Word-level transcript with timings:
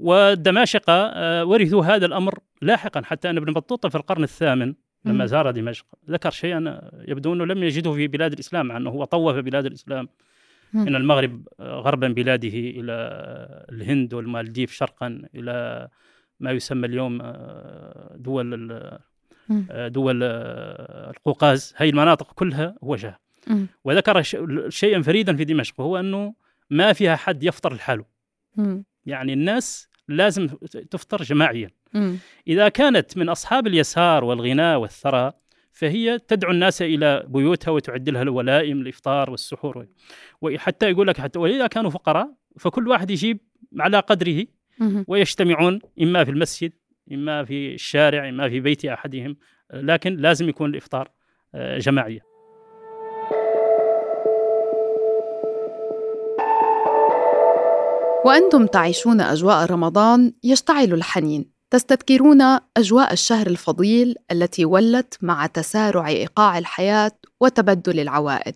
والدماشقة 0.00 0.92
آه، 0.92 1.44
ورثوا 1.44 1.84
هذا 1.84 2.06
الأمر 2.06 2.38
لاحقا 2.62 3.02
حتى 3.04 3.30
أن 3.30 3.36
ابن 3.36 3.52
بطوطة 3.52 3.88
في 3.88 3.94
القرن 3.94 4.22
الثامن 4.22 4.74
لما 5.04 5.26
زار 5.26 5.50
دمشق 5.50 5.86
ذكر 6.10 6.30
شيئا 6.30 6.90
يبدو 7.08 7.32
أنه 7.32 7.44
لم 7.44 7.62
يجده 7.62 7.92
في 7.92 8.08
بلاد 8.08 8.32
الإسلام 8.32 8.66
مع 8.66 8.76
أنه 8.76 8.90
هو 8.90 9.04
طوف 9.04 9.36
بلاد 9.36 9.66
الإسلام 9.66 10.08
من 10.72 10.96
المغرب 10.96 11.48
آه، 11.60 11.80
غربا 11.80 12.08
بلاده 12.08 12.48
إلى 12.48 12.92
الهند 13.72 14.14
والمالديف 14.14 14.72
شرقا 14.72 15.22
إلى 15.34 15.88
ما 16.40 16.50
يسمى 16.50 16.86
اليوم 16.86 17.18
آه، 17.22 18.16
دول 18.16 19.00
دول 19.70 20.22
القوقاز. 20.22 21.74
هذه 21.76 21.90
المناطق 21.90 22.32
كلها 22.32 22.74
وجهها 22.82 23.18
وذكر 23.84 24.22
شيئا 24.68 25.02
فريدا 25.02 25.36
في 25.36 25.44
دمشق 25.44 25.80
وهو 25.80 25.96
أنه 25.96 26.34
ما 26.70 26.92
فيها 26.92 27.16
حد 27.16 27.42
يفطر 27.44 27.74
لحاله. 27.74 28.04
يعني 29.06 29.32
الناس 29.32 29.89
لازم 30.12 30.46
تفطر 30.90 31.22
جماعيا. 31.22 31.70
إذا 32.48 32.68
كانت 32.68 33.16
من 33.16 33.28
أصحاب 33.28 33.66
اليسار 33.66 34.24
والغناء 34.24 34.78
والثراء 34.78 35.40
فهي 35.72 36.18
تدعو 36.18 36.52
الناس 36.52 36.82
إلى 36.82 37.24
بيوتها 37.28 37.70
وتعد 37.70 38.08
لها 38.08 38.22
الولائم 38.22 38.80
الإفطار 38.80 39.30
والسحور. 39.30 39.86
وحتى 40.40 40.90
يقول 40.90 41.06
لك 41.06 41.20
حتى 41.20 41.38
وإذا 41.38 41.66
كانوا 41.66 41.90
فقراء 41.90 42.34
فكل 42.58 42.88
واحد 42.88 43.10
يجيب 43.10 43.38
على 43.78 44.00
قدره 44.00 44.46
ويجتمعون 45.08 45.80
إما 46.02 46.24
في 46.24 46.30
المسجد 46.30 46.72
إما 47.12 47.44
في 47.44 47.74
الشارع 47.74 48.28
إما 48.28 48.48
في 48.48 48.60
بيت 48.60 48.84
أحدهم. 48.84 49.36
لكن 49.74 50.16
لازم 50.16 50.48
يكون 50.48 50.70
الإفطار 50.70 51.08
آه، 51.54 51.78
جماعية 51.78 52.29
وأنتم 58.24 58.66
تعيشون 58.66 59.20
أجواء 59.20 59.64
رمضان 59.64 60.32
يشتعل 60.44 60.94
الحنين. 60.94 61.50
تستذكرون 61.70 62.42
أجواء 62.76 63.12
الشهر 63.12 63.46
الفضيل 63.46 64.14
التي 64.32 64.64
ولت 64.64 65.18
مع 65.22 65.46
تسارع 65.46 66.08
إيقاع 66.08 66.58
الحياة 66.58 67.12
وتبدل 67.40 68.00
العوائد. 68.00 68.54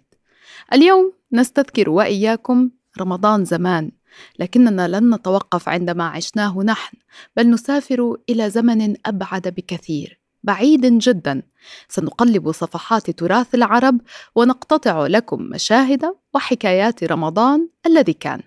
اليوم 0.72 1.12
نستذكر 1.32 1.90
وإياكم 1.90 2.70
رمضان 3.00 3.44
زمان 3.44 3.90
لكننا 4.38 4.88
لن 4.88 5.14
نتوقف 5.14 5.68
عندما 5.68 6.04
عشناه 6.04 6.58
نحن 6.58 6.96
بل 7.36 7.50
نسافر 7.50 8.16
إلى 8.30 8.50
زمن 8.50 8.96
أبعد 9.06 9.48
بكثير 9.48 10.20
بعيد 10.42 10.98
جدا. 10.98 11.42
سنقلب 11.88 12.52
صفحات 12.52 13.10
تراث 13.10 13.54
العرب 13.54 14.00
ونقتطع 14.34 15.06
لكم 15.06 15.42
مشاهد 15.42 16.14
وحكايات 16.34 17.04
رمضان 17.04 17.68
الذي 17.86 18.12
كان. 18.12 18.40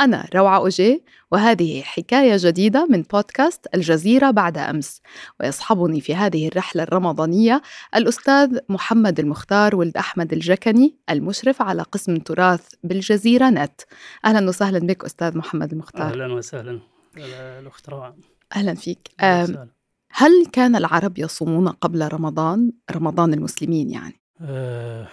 أنا 0.00 0.28
روعة 0.34 0.56
أوجي 0.56 1.04
وهذه 1.32 1.82
حكاية 1.82 2.36
جديدة 2.38 2.86
من 2.90 3.02
بودكاست 3.02 3.66
الجزيرة 3.74 4.30
بعد 4.30 4.58
أمس. 4.58 5.02
ويصحبني 5.40 6.00
في 6.00 6.14
هذه 6.14 6.48
الرحلة 6.48 6.82
الرمضانية 6.82 7.62
الأستاذ 7.96 8.58
محمد 8.68 9.20
المختار 9.20 9.76
ولد 9.76 9.96
أحمد 9.96 10.32
الجكني 10.32 10.96
المشرف 11.10 11.62
على 11.62 11.82
قسم 11.82 12.16
تراث 12.16 12.68
بالجزيرة 12.84 13.50
نت. 13.50 13.80
أهلا 14.24 14.48
وسهلا 14.48 14.78
بك 14.78 15.04
أستاذ 15.04 15.38
محمد 15.38 15.72
المختار. 15.72 16.12
أهلا 16.12 16.32
وسهلا. 16.32 16.80
الأخت 17.16 17.88
روعة. 17.88 18.16
أهلا 18.56 18.74
فيك. 18.74 19.10
أهلا 19.20 19.68
هل 20.12 20.46
كان 20.52 20.76
العرب 20.76 21.18
يصومون 21.18 21.68
قبل 21.68 22.08
رمضان؟ 22.12 22.72
رمضان 22.90 23.34
المسلمين 23.34 23.90
يعني. 23.90 24.20
أه 24.40 25.08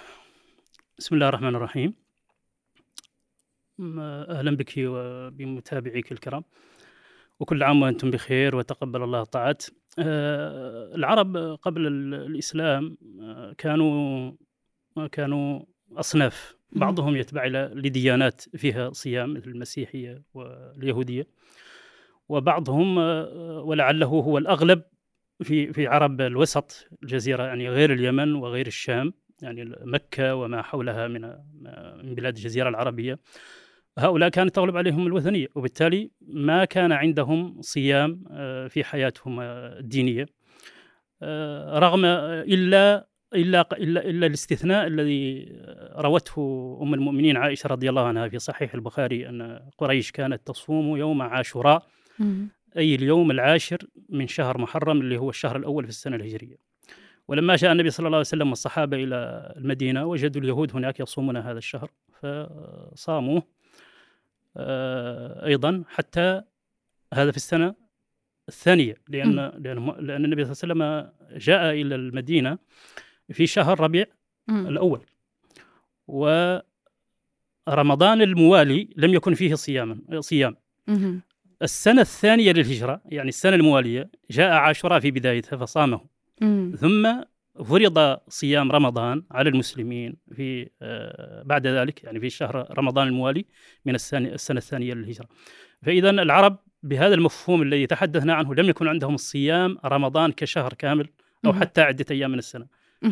بسم 0.99 1.15
الله 1.15 1.29
الرحمن 1.29 1.55
الرحيم. 1.55 2.06
أهلا 3.79 4.55
بك 4.55 4.73
وبمتابعيك 4.77 6.11
الكرام. 6.11 6.43
وكل 7.39 7.63
عام 7.63 7.81
وأنتم 7.81 8.11
بخير 8.11 8.55
وتقبل 8.55 9.03
الله 9.03 9.21
الطاعات 9.21 9.65
آه، 9.99 10.95
العرب 10.95 11.37
قبل 11.37 11.87
الإسلام 12.13 12.97
آه، 13.21 13.53
كانوا 13.57 14.31
كانوا 15.11 15.61
أصناف. 15.91 16.57
بعضهم 16.71 17.15
يتبع 17.15 17.45
لديانات 17.73 18.41
فيها 18.41 18.91
صيام 18.91 19.33
مثل 19.33 19.49
المسيحية 19.49 20.23
واليهودية. 20.33 21.27
وبعضهم 22.29 22.99
آه، 22.99 23.61
ولعله 23.65 24.07
هو 24.07 24.37
الأغلب 24.37 24.83
في 25.43 25.73
في 25.73 25.87
عرب 25.87 26.21
الوسط 26.21 26.87
الجزيرة 27.03 27.43
يعني 27.43 27.69
غير 27.69 27.93
اليمن 27.93 28.33
وغير 28.35 28.67
الشام 28.67 29.13
يعني 29.41 29.75
مكة 29.81 30.35
وما 30.35 30.61
حولها 30.61 31.07
من 31.07 31.21
من 32.03 32.15
بلاد 32.15 32.35
الجزيرة 32.35 32.69
العربية. 32.69 33.19
هؤلاء 33.97 34.29
كانت 34.29 34.55
تغلب 34.55 34.77
عليهم 34.77 35.07
الوثنية 35.07 35.47
وبالتالي 35.55 36.11
ما 36.21 36.65
كان 36.65 36.91
عندهم 36.91 37.61
صيام 37.61 38.23
آه، 38.31 38.67
في 38.67 38.83
حياتهم 38.83 39.39
آه، 39.39 39.79
الدينية. 39.79 40.25
آه، 41.21 41.79
رغم 41.79 42.05
إلا 42.05 43.07
إلا 43.33 43.61
إلا 43.73 44.09
إلا 44.09 44.27
الاستثناء 44.27 44.87
الذي 44.87 45.51
روته 45.97 46.79
أم 46.81 46.93
المؤمنين 46.93 47.37
عائشة 47.37 47.67
رضي 47.67 47.89
الله 47.89 48.01
عنها 48.07 48.27
في 48.27 48.39
صحيح 48.39 48.73
البخاري 48.73 49.29
أن 49.29 49.59
قريش 49.77 50.11
كانت 50.11 50.47
تصوم 50.47 50.97
يوم 50.97 51.21
عاشوراء 51.21 51.87
أي 52.77 52.95
اليوم 52.95 53.31
العاشر 53.31 53.77
من 54.09 54.27
شهر 54.27 54.57
محرم 54.57 55.01
اللي 55.01 55.17
هو 55.17 55.29
الشهر 55.29 55.57
الأول 55.57 55.83
في 55.83 55.89
السنة 55.89 56.15
الهجرية. 56.15 56.55
ولما 57.27 57.55
جاء 57.55 57.71
النبي 57.71 57.89
صلى 57.89 58.07
الله 58.07 58.17
عليه 58.17 58.27
وسلم 58.27 58.49
والصحابة 58.49 58.97
إلى 58.97 59.53
المدينة 59.57 60.05
وجدوا 60.05 60.41
اليهود 60.41 60.75
هناك 60.75 60.99
يصومون 60.99 61.37
هذا 61.37 61.57
الشهر 61.57 61.91
فصاموه. 62.21 63.56
أيضا 65.45 65.83
حتى 65.87 66.41
هذا 67.13 67.31
في 67.31 67.37
السنة 67.37 67.75
الثانية 68.49 68.95
لأن 69.09 69.35
لأن 69.35 69.95
لأن 69.99 70.25
النبي 70.25 70.45
صلى 70.45 70.71
الله 70.73 70.85
عليه 70.85 71.03
وسلم 71.03 71.11
جاء 71.39 71.71
إلى 71.71 71.95
المدينة 71.95 72.57
في 73.31 73.47
شهر 73.47 73.79
ربيع 73.79 74.05
الأول. 74.49 75.01
ورمضان 76.07 76.61
الموالي 78.21 78.89
لم 78.97 79.13
يكن 79.13 79.33
فيه 79.33 79.55
صياما 79.55 79.99
صيام. 80.19 80.55
السنة 81.61 82.01
الثانية 82.01 82.51
للهجرة 82.51 83.01
يعني 83.05 83.29
السنة 83.29 83.55
الموالية 83.55 84.09
جاء 84.31 84.51
عاشوراء 84.51 84.99
في 84.99 85.11
بدايتها 85.11 85.57
فصامه. 85.57 86.01
ثم 86.75 87.21
فرض 87.63 88.17
صيام 88.29 88.71
رمضان 88.71 89.23
على 89.31 89.49
المسلمين 89.49 90.17
في 90.35 90.69
آه، 90.81 91.43
بعد 91.43 91.67
ذلك 91.67 92.03
يعني 92.03 92.19
في 92.19 92.29
شهر 92.29 92.67
رمضان 92.77 93.07
الموالي 93.07 93.45
من 93.85 93.95
السنة, 93.95 94.29
السنة 94.29 94.57
الثانية 94.57 94.93
للهجرة. 94.93 95.27
فإذا 95.81 96.09
العرب 96.09 96.59
بهذا 96.83 97.15
المفهوم 97.15 97.61
الذي 97.61 97.87
تحدثنا 97.87 98.33
عنه 98.33 98.55
لم 98.55 98.69
يكن 98.69 98.87
عندهم 98.87 99.15
الصيام 99.15 99.77
رمضان 99.85 100.31
كشهر 100.31 100.73
كامل 100.73 101.09
أو 101.45 101.53
حتى 101.53 101.81
عدة 101.81 102.05
أيام 102.11 102.31
من 102.31 102.39
السنة. 102.39 102.67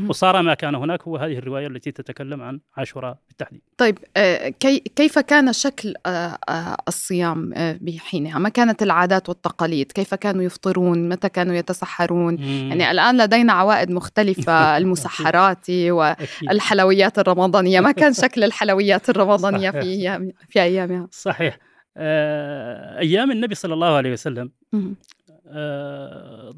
وصار 0.09 0.41
ما 0.41 0.53
كان 0.53 0.75
هناك 0.75 1.03
هو 1.03 1.17
هذه 1.17 1.37
الرواية 1.37 1.67
التي 1.67 1.91
تتكلم 1.91 2.41
عن 2.41 2.59
عاشوراء 2.77 3.17
بالتحديد. 3.27 3.61
طيب 3.77 3.97
آه، 4.17 4.49
كيف 4.95 5.19
كان 5.19 5.53
شكل 5.53 5.93
آه، 6.05 6.37
آه، 6.49 6.77
الصيام 6.87 7.53
بحينها؟ 7.81 8.39
ما 8.39 8.49
كانت 8.49 8.83
العادات 8.83 9.29
والتقاليد؟ 9.29 9.91
كيف 9.91 10.13
كانوا 10.13 10.43
يفطرون؟ 10.43 11.09
متى 11.09 11.29
كانوا 11.29 11.55
يتسحرون؟ 11.55 12.39
يعني 12.43 12.91
الآن 12.91 13.17
لدينا 13.17 13.53
عوائد 13.53 13.91
مختلفة 13.91 14.53
المسحرات 14.77 15.69
والحلويات 15.69 17.19
الرمضانية. 17.19 17.79
ما 17.79 17.91
كان 17.91 18.13
شكل 18.13 18.43
الحلويات 18.43 19.09
الرمضانية 19.09 19.71
في 19.71 19.81
أيام 19.81 20.31
في 20.49 20.61
أيامها؟ 20.61 21.07
صحيح. 21.11 21.57
أيام 21.97 23.31
النبي 23.31 23.55
صلى 23.55 23.73
الله 23.73 23.95
عليه 23.95 24.11
وسلم 24.11 24.51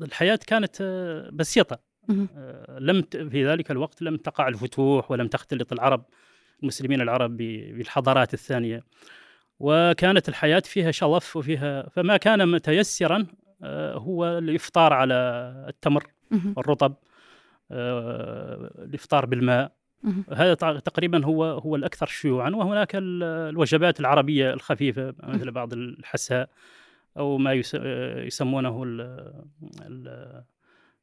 الحياة 0.02 0.40
كانت 0.48 0.82
بسيطة. 1.34 1.74
آه، 1.76 1.87
لم 2.80 3.02
في 3.12 3.48
ذلك 3.48 3.72
الوقت 3.72 4.02
لم 4.02 4.18
تقع 4.18 4.48
الفتوح 4.48 5.12
ولم 5.12 5.28
تختلط 5.28 5.74
العرب 5.74 6.06
المسلمين 6.64 7.02
العرب 7.02 7.38
بالحضارات 7.38 8.34
الثانية. 8.34 8.84
وكانت 9.60 10.30
الحياة 10.30 10.60
فيها 10.60 10.92
شظف 10.92 11.36
وفيها 11.36 11.90
فما 11.90 12.18
كان 12.18 12.52
متيسرا 12.52 13.26
آه، 13.64 13.94
هو 13.94 14.38
الإفطار 14.38 14.94
على 14.94 15.16
التمر 15.68 16.08
والرطب 16.56 16.94
آه، 17.72 18.72
الإفطار 18.80 19.26
بالماء. 19.26 19.72
هذا 20.34 20.54
تقريبا 20.54 21.26
هو 21.26 21.46
هو 21.46 21.76
الأكثر 21.76 22.06
شيوعا. 22.06 22.50
وهناك 22.50 22.92
الوجبات 22.96 24.00
العربية 24.00 24.54
الخفيفة 24.54 25.14
مثل 25.24 25.52
بعض 25.52 25.74
الحساء 25.74 26.50
أو 27.18 27.38
ما 27.38 27.54
يسمونه 28.24 28.84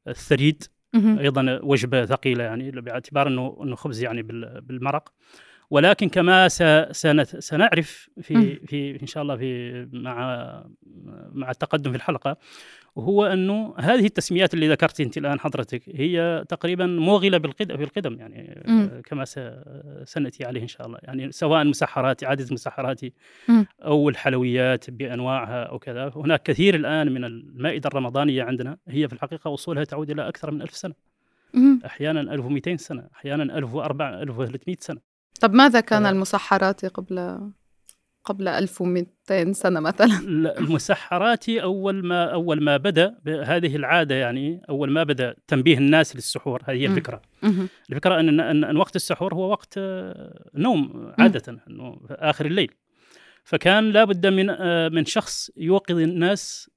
الثريد. 0.07 0.63
أيضا 0.95 1.59
وجبة 1.63 2.05
ثقيلة 2.05 2.43
يعني 2.43 2.71
باعتبار 2.71 3.27
إنه 3.27 3.57
إنه 3.63 3.75
خبز 3.75 4.03
يعني 4.03 4.23
بالمرق. 4.61 5.13
ولكن 5.69 6.09
كما 6.09 6.47
سنعرف 7.39 8.09
في 8.21 8.55
في 8.55 9.01
إن 9.01 9.07
شاء 9.07 9.23
الله 9.23 9.35
في 9.35 9.87
مع 9.93 10.65
مع 11.33 11.51
التقدم 11.51 11.91
في 11.91 11.97
الحلقة 11.97 12.37
وهو 12.95 13.25
أنه 13.25 13.73
هذه 13.77 14.05
التسميات 14.05 14.53
اللي 14.53 14.69
ذكرت 14.69 15.01
أنت 15.01 15.17
الآن 15.17 15.39
حضرتك 15.39 15.81
هي 15.87 16.45
تقريبا 16.49 16.85
موغلة 16.85 17.37
بالقدم 17.37 17.77
في 17.77 17.83
القدم 17.83 18.19
يعني 18.19 18.63
م. 18.67 19.01
كما 19.01 19.25
سنأتي 20.05 20.45
عليه 20.45 20.61
إن 20.61 20.67
شاء 20.67 20.87
الله. 20.87 20.99
يعني 21.03 21.31
سواء 21.31 21.61
المسحرات 21.61 22.23
اعاده 22.23 22.45
المسحرات 22.45 23.01
أو 23.81 24.09
الحلويات 24.09 24.89
بأنواعها 24.89 25.63
أو 25.63 25.79
كذا 25.79 26.11
هناك 26.15 26.43
كثير 26.43 26.75
الآن 26.75 27.11
من 27.11 27.25
المائدة 27.25 27.87
الرمضانية 27.87 28.43
عندنا 28.43 28.77
هي 28.87 29.07
في 29.07 29.13
الحقيقة 29.13 29.53
اصولها 29.53 29.83
تعود 29.83 30.09
إلى 30.09 30.27
أكثر 30.27 30.51
من 30.51 30.61
ألف 30.61 30.75
سنة. 30.75 30.93
أحيانا 31.85 32.21
1200 32.21 32.75
سنة 32.77 33.07
أحيانا 33.15 33.57
1400 33.57 34.21
1300 34.21 34.77
سنة. 34.79 34.99
طب 35.41 35.53
ماذا 35.53 35.79
كان 35.79 36.05
المسحرات 36.05 36.85
قبل 36.85 37.39
قبل 38.25 38.47
1200 38.47 39.51
سنة 39.51 39.79
مثلا. 39.79 40.19
المسحرات 40.59 41.49
أول 41.49 42.05
ما 42.05 42.33
أول 42.33 42.63
ما 42.63 42.77
بدأ 42.77 43.15
هذه 43.27 43.75
العادة 43.75 44.15
يعني 44.15 44.61
أول 44.69 44.91
ما 44.91 45.03
بدأ 45.03 45.35
تنبيه 45.47 45.77
الناس 45.77 46.15
للسحور 46.15 46.63
هذه 46.65 46.75
هي 46.75 46.85
الفكرة. 46.85 47.21
الفكرة 47.89 48.19
أن 48.19 48.39
أن, 48.39 48.63
أن 48.63 48.77
وقت 48.77 48.95
السحور 48.95 49.33
هو 49.33 49.49
وقت 49.51 49.73
آه، 49.77 50.49
نوم 50.55 51.13
عادة 51.19 51.61
إنه 51.69 52.01
آخر 52.09 52.45
الليل. 52.45 52.71
فكان 53.43 53.91
لابد 53.91 54.27
من 54.27 54.49
آه، 54.49 54.89
من 54.89 55.05
شخص 55.05 55.51
يوقظ 55.57 55.99
الناس 55.99 56.69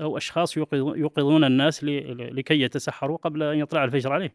أو 0.00 0.16
أشخاص 0.16 0.56
يوقظون 0.72 1.44
الناس 1.44 1.84
لكي 1.84 2.60
يتسحروا 2.60 3.16
قبل 3.16 3.42
أن 3.42 3.58
يطلع 3.58 3.84
الفجر 3.84 4.12
عليه. 4.12 4.34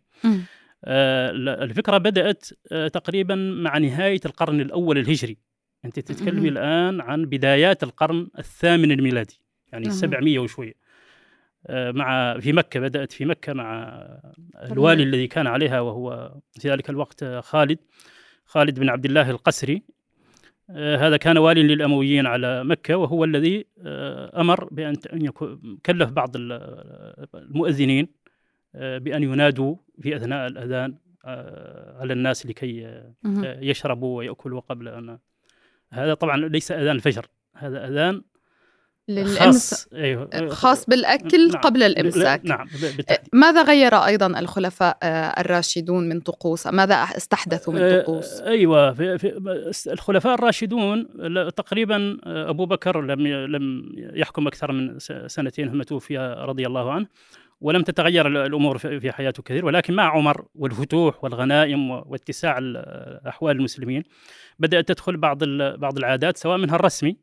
آه، 0.86 1.32
الفكرة 1.64 1.98
بدأت 1.98 2.46
تقريبا 2.94 3.36
مع 3.36 3.78
نهاية 3.78 4.22
القرن 4.26 4.62
الأول 4.62 4.98
الهجري. 4.98 5.53
أنت 5.86 6.00
تتكلمي 6.00 6.50
الآن 6.50 7.02
عن 7.02 7.26
بدايات 7.26 7.84
القرن 7.84 8.28
الثامن 8.40 8.92
الميلادي 8.92 9.40
يعني 9.72 9.90
700 9.90 10.40
وشوية. 10.40 10.74
آه، 11.68 11.92
مع 11.92 12.40
في 12.40 12.54
مكة 12.54 12.80
بدأت 12.80 13.12
في 13.12 13.26
مكة 13.26 13.54
مع 13.54 14.00
الوالي 14.56 15.04
الذي 15.04 15.28
كان 15.28 15.48
عليها 15.48 15.80
وهو 15.80 16.36
في 16.60 16.70
ذلك 16.70 16.90
الوقت 16.90 17.24
خالد 17.24 17.80
خالد 18.46 18.80
بن 18.80 18.90
عبد 18.90 19.06
الله 19.06 19.30
القسري. 19.30 19.84
آه، 20.70 20.98
هذا 20.98 21.18
كان 21.18 21.38
والي 21.38 21.64
للأمويين 21.64 22.26
على 22.26 22.64
مكة 22.64 22.96
وهو 22.96 23.24
الذي 23.24 23.66
آه، 23.86 24.42
أمر 24.42 24.68
بأن 24.72 24.96
كلف 25.86 26.10
بعض 26.10 26.32
المؤذنين 27.36 28.08
بأن 28.74 29.24
ينادوا 29.24 29.76
في 30.02 30.16
أثناء 30.16 30.48
الأذان 30.48 30.96
على 32.00 32.14
الناس 32.14 32.46
لكي 32.46 33.04
يشربوا 33.44 34.18
ويأكلوا 34.18 34.60
قبل 34.60 34.88
أن 34.88 35.18
هذا 35.94 36.14
طبعا 36.14 36.38
ليس 36.38 36.72
أذان 36.72 36.96
الفجر 36.96 37.26
هذا 37.56 37.88
أذان 37.88 38.22
خاص 39.38 39.88
أيوه. 39.94 40.50
خاص 40.50 40.86
بالأكل 40.86 41.48
نعم. 41.48 41.62
قبل 41.62 41.84
الإمساك 41.84 42.46
نعم 42.46 42.68
بالتحديد. 42.82 43.30
ماذا 43.34 43.64
غير 43.64 43.96
أيضا 43.96 44.40
الخلفاء 44.40 44.98
آه، 45.04 45.42
الراشدون 45.42 46.10
من 46.10 46.20
طقوس 46.20 46.68
ماذا 46.68 46.96
استحدثوا 46.96 47.74
من 47.74 47.82
آه، 47.82 48.02
طقوس 48.02 48.42
أيوه 48.42 48.94
في 48.94 49.18
في 49.18 49.40
الخلفاء 49.88 50.34
الراشدون 50.34 51.08
تقريبا 51.56 52.18
أبو 52.24 52.66
بكر 52.66 53.02
لم 53.02 53.28
لم 53.28 53.92
يحكم 53.96 54.48
أكثر 54.48 54.72
من 54.72 55.00
سنتين 55.28 55.72
ثم 55.72 55.82
توفي 55.82 56.18
رضي 56.48 56.68
الله 56.68 56.92
عنه 56.92 57.08
ولم 57.64 57.82
تتغير 57.82 58.46
الأمور 58.46 58.78
في 58.78 59.12
حياته 59.12 59.44
كثير 59.44 59.66
ولكن 59.66 59.94
مع 59.94 60.04
عمر 60.04 60.46
والفتوح 60.56 61.24
والغنائم 61.24 61.92
واتساع 61.92 62.60
احوال 63.28 63.58
المسلمين 63.58 64.04
بدأت 64.60 64.88
تدخل 64.88 65.18
بعض 65.18 65.44
بعض 65.78 65.98
العادات 65.98 66.38
سواء 66.38 66.58
منها 66.58 66.76
الرسمي 66.76 67.18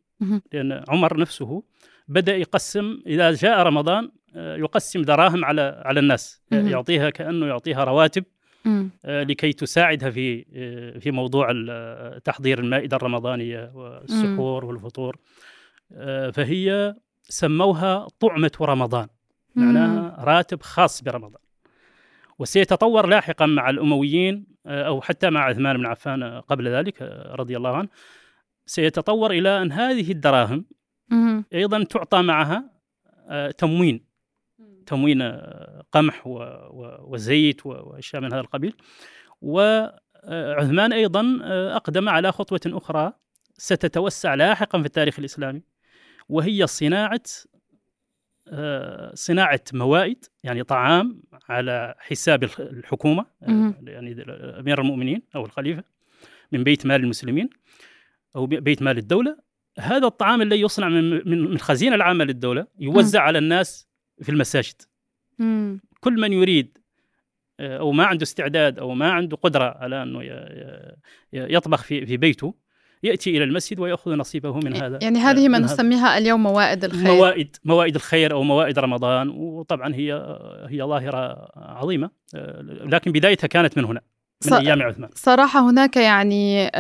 لأن 0.52 0.84
عمر 0.88 1.20
نفسه 1.20 1.62
بدأ 2.08 2.36
يقسم 2.36 3.02
إذا 3.06 3.32
جاء 3.32 3.62
رمضان 3.62 4.10
آه، 4.36 4.56
يقسم 4.56 5.02
دراهم 5.02 5.44
على 5.44 5.82
على 5.84 6.00
الناس 6.00 6.42
يعطيها 6.52 7.10
كأنه 7.10 7.46
يعطيها 7.46 7.84
رواتب 7.84 8.24
آه، 9.04 9.22
لكي 9.22 9.52
تساعدها 9.52 10.10
في 10.10 10.46
آه، 10.54 10.98
في 10.98 11.10
موضوع 11.10 11.52
تحضير 12.24 12.58
المائدة 12.58 12.96
الرمضانية 12.96 13.72
والسحور 13.74 14.64
والفطور 14.64 15.16
فهي 16.32 16.94
سموها 17.22 18.08
طعمة 18.20 18.52
رمضان. 18.60 19.08
معناها 19.60 20.24
راتب 20.24 20.62
خاص 20.62 21.02
برمضان. 21.02 21.42
وسيتطور 22.38 23.06
لاحقا 23.06 23.46
مع 23.46 23.70
الأمويين 23.70 24.46
آه، 24.66 24.82
أو 24.82 25.00
حتى 25.00 25.30
مع 25.30 25.44
عثمان 25.44 25.76
بن 25.76 25.86
عفان 25.86 26.40
قبل 26.40 26.68
ذلك 26.68 27.02
آه، 27.02 27.34
رضي 27.34 27.56
الله 27.56 27.76
عنه. 27.76 27.88
سيتطور 28.66 29.30
إلى 29.30 29.62
أن 29.62 29.72
هذه 29.72 30.12
الدراهم 30.12 30.64
أيضا 31.54 31.84
تعطى 31.84 32.22
معها 32.22 32.70
آه، 33.28 33.50
تموين. 33.50 34.10
تموين 34.86 35.22
قمح 35.92 36.22
وزيت 37.00 37.66
وأشياء 37.66 38.22
من 38.22 38.32
هذا 38.32 38.40
القبيل. 38.40 38.74
وعثمان 39.42 40.92
أيضا 40.92 41.38
أقدم 41.76 42.08
على 42.08 42.32
خطوة 42.32 42.60
أخرى 42.66 43.12
ستتوسع 43.58 44.34
لاحقا 44.34 44.80
في 44.80 44.86
التاريخ 44.86 45.18
الإسلامي 45.18 45.62
وهي 46.28 46.66
صناعة 46.66 47.22
آه، 48.50 49.12
صناعة 49.14 49.60
موائد 49.72 50.24
يعني 50.44 50.62
طعام 50.62 51.22
على 51.48 51.94
حساب 51.98 52.44
الحكومة 52.58 53.26
آه، 53.42 53.74
يعني 53.82 54.22
أمير 54.58 54.80
المؤمنين 54.80 55.22
أو 55.34 55.44
الخليفة 55.44 55.84
من 56.52 56.64
بيت 56.64 56.86
مال 56.86 57.00
المسلمين 57.00 57.50
أو 58.36 58.46
بيت 58.46 58.82
مال 58.82 58.98
الدولة. 58.98 59.36
هذا 59.78 60.06
الطعام 60.06 60.42
الذي 60.42 60.60
يصنع 60.60 60.88
من 60.88 61.10
من 61.28 61.44
الخزينة 61.44 61.94
العامة 61.94 62.24
للدولة 62.24 62.66
يوزع 62.78 63.22
على 63.22 63.38
الناس 63.38 63.88
في 64.22 64.28
المساجد. 64.28 64.82
كل 66.00 66.20
من 66.20 66.32
يريد 66.32 66.78
آه، 67.60 67.78
أو 67.78 67.92
ما 67.92 68.04
عنده 68.04 68.22
استعداد 68.22 68.78
أو 68.78 68.94
ما 68.94 69.12
عنده 69.12 69.36
قدرة 69.36 69.64
على 69.64 70.02
أنه 70.02 70.22
يطبخ 71.32 71.82
في 71.82 72.06
في 72.06 72.16
بيته 72.16 72.54
يأتي 73.02 73.36
إلى 73.36 73.44
المسجد 73.44 73.80
ويأخذ 73.80 74.10
نصيبه 74.10 74.56
من 74.56 74.76
هذا 74.76 74.98
يعني 75.02 75.18
هذه 75.18 75.48
ما 75.48 75.58
نسميها 75.58 76.18
اليوم 76.18 76.42
موائد 76.42 76.84
الخير. 76.84 77.14
موائد 77.14 77.56
موائد 77.64 77.94
الخير 77.94 78.32
أو 78.32 78.42
موائد 78.42 78.78
رمضان 78.78 79.28
وطبعا 79.28 79.94
هي 79.94 80.38
هي 80.68 80.82
ظاهرة 80.82 81.50
عظيمة 81.56 82.10
لكن 82.64 83.12
بدايتها 83.12 83.46
كانت 83.46 83.78
من 83.78 83.84
هنا. 83.84 84.00
من 84.46 84.52
أيام 84.52 84.82
عثمان. 84.82 85.10
صراحة 85.14 85.70
هناك 85.70 85.96
يعني 85.96 86.70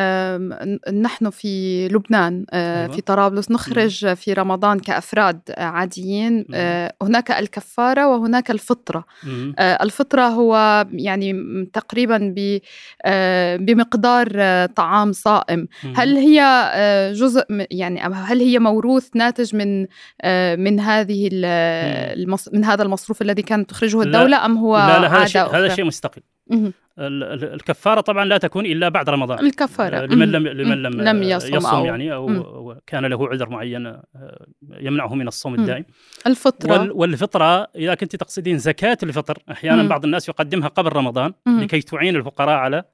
نحن 0.92 1.30
في 1.30 1.88
لبنان 1.88 2.46
آه، 2.50 2.82
أيوة. 2.82 2.94
في 2.94 3.00
طرابلس 3.00 3.50
نخرج 3.50 4.14
في 4.14 4.32
رمضان 4.32 4.78
كأفراد 4.78 5.40
عاديين 5.58 6.44
آه، 6.54 6.94
هناك 7.02 7.30
الكفارة 7.30 8.08
وهناك 8.08 8.50
الفطرة. 8.50 9.04
آه، 9.58 9.82
الفطرة 9.82 10.22
هو 10.22 10.86
يعني 10.92 11.32
تقريبا 11.72 12.34
بمقدار 13.56 14.26
طعام 14.66 15.12
صائم. 15.12 15.68
هل 15.94 16.16
هي 16.16 16.42
جزء 17.16 17.44
يعني 17.70 18.00
هل 18.00 18.40
هي 18.40 18.58
موروث 18.58 19.08
ناتج 19.14 19.56
من 19.56 19.86
من 20.64 20.80
هذه 20.80 21.28
من 22.52 22.64
هذا 22.64 22.82
المصروف 22.82 23.22
الذي 23.22 23.42
كانت 23.42 23.70
تخرجه 23.70 24.02
الدولة 24.02 24.46
أم 24.46 24.58
هو 24.58 24.76
لا 24.76 25.00
لا 25.00 25.16
هذا 25.16 25.24
شيء 25.24 25.42
هذا 25.42 25.68
شيء 25.68 25.84
مستقل. 25.84 26.22
الكفارة 26.98 28.00
طبعا 28.00 28.24
لا 28.24 28.38
تكون 28.38 28.66
إلا 28.66 28.88
بعد 28.88 29.10
رمضان. 29.10 29.38
الكفارة. 29.38 29.96
آه، 29.96 30.06
لمن 30.06 30.32
لم 30.32 30.48
لمن 30.48 30.82
لم 30.82 31.00
لم 31.00 31.22
يصم, 31.22 31.54
يصم 31.54 31.66
أو 31.66 31.84
يعني 31.84 32.14
أو 32.14 32.76
كان 32.86 33.06
له 33.06 33.28
عذر 33.28 33.48
معين 33.48 33.86
آه، 33.86 34.46
يمنعه 34.70 35.14
من 35.14 35.28
الصوم 35.28 35.54
الدائم. 35.54 35.84
الفطرة. 36.26 36.92
والفطرة 36.92 37.68
إذا 37.76 37.94
كنت 37.94 38.16
تقصدين 38.16 38.58
زكاة 38.58 38.98
الفطر 39.02 39.38
أحيانا 39.50 39.82
بعض 39.82 40.04
الناس 40.04 40.28
يقدمها 40.28 40.68
قبل 40.68 40.92
رمضان 40.92 41.32
لكي 41.46 41.80
تعين 41.80 42.16
الفقراء 42.16 42.56
على 42.56 42.84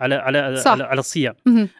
على 0.00 0.14
على 0.14 0.56
صح. 0.56 0.70
على, 0.70 0.98
الصيام. 0.98 1.34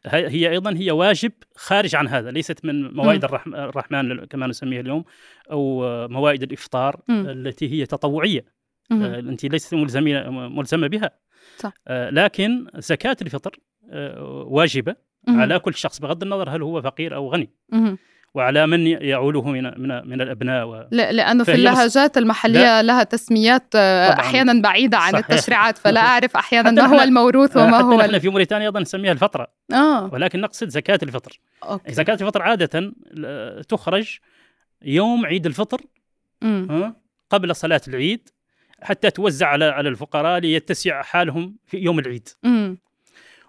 هي 0.06 0.50
أيضا 0.50 0.74
هي 0.76 0.90
واجب 0.90 1.32
خارج 1.56 1.94
عن 1.94 2.08
هذا 2.08 2.30
ليست 2.30 2.64
من 2.64 2.94
موائد 2.94 3.24
الرحمن 3.24 4.24
كما 4.24 4.46
نسميها 4.46 4.80
اليوم 4.80 5.04
أو 5.50 5.82
موائد 6.08 6.42
الإفطار 6.42 7.00
التي 7.10 7.72
هي 7.72 7.86
تطوعية. 7.86 8.40
آه، 8.40 8.61
انت 9.00 9.44
ليست 9.44 9.74
ملزمه 9.74 10.30
ملزمة 10.30 10.86
بها 10.86 11.10
صح. 11.58 11.72
آه، 11.88 12.10
لكن 12.10 12.66
زكاة 12.78 13.16
الفطر 13.22 13.58
آه، 13.90 14.46
واجبة 14.48 14.96
مم. 15.28 15.40
على 15.40 15.58
كل 15.58 15.74
شخص 15.74 15.98
بغض 15.98 16.22
النظر 16.22 16.50
هل 16.50 16.62
هو 16.62 16.82
فقير 16.82 17.14
أو 17.14 17.32
غني 17.32 17.50
مم. 17.68 17.98
وعلى 18.34 18.66
من 18.66 18.86
يعوله 18.86 19.42
من 19.42 19.62
من 19.62 20.08
من 20.08 20.20
الأبناء 20.20 20.66
و... 20.66 20.86
لا 20.90 21.12
لأنه 21.12 21.44
في 21.44 21.54
اللهجات 21.54 22.18
المحلية 22.18 22.58
لا. 22.60 22.82
لها 22.82 23.02
تسميات. 23.02 23.74
أحيانا 23.74 24.62
بعيدة 24.62 24.98
عن 24.98 25.12
صحيح. 25.12 25.30
التشريعات 25.30 25.78
فلا 25.78 26.00
أعرف 26.10 26.36
أحيانا 26.36 26.70
ما 26.70 26.86
هو 26.86 27.00
الموروث 27.00 27.56
وما 27.56 27.80
هو 27.80 28.00
إحنا 28.00 28.18
في 28.18 28.28
موريتانيا 28.28 28.66
أيضا 28.66 28.80
نسميها 28.80 29.12
الفطرة 29.12 29.46
آه. 29.72 30.10
ولكن 30.12 30.40
نقصد 30.40 30.68
زكاة 30.68 30.98
الفطر 31.02 31.40
أوكي. 31.62 31.92
زكاة 31.92 32.14
الفطر 32.14 32.42
عادة 32.42 32.92
تخرج 33.68 34.18
يوم 34.82 35.26
عيد 35.26 35.46
الفطر 35.46 35.80
قبل 37.30 37.56
صلاة 37.56 37.80
العيد 37.88 38.28
حتى 38.82 39.10
توزع 39.10 39.46
على 39.46 39.64
على 39.64 39.88
الفقراء 39.88 40.40
ليتسع 40.40 41.02
حالهم 41.02 41.56
في 41.66 41.78
يوم 41.78 41.98
العيد. 41.98 42.28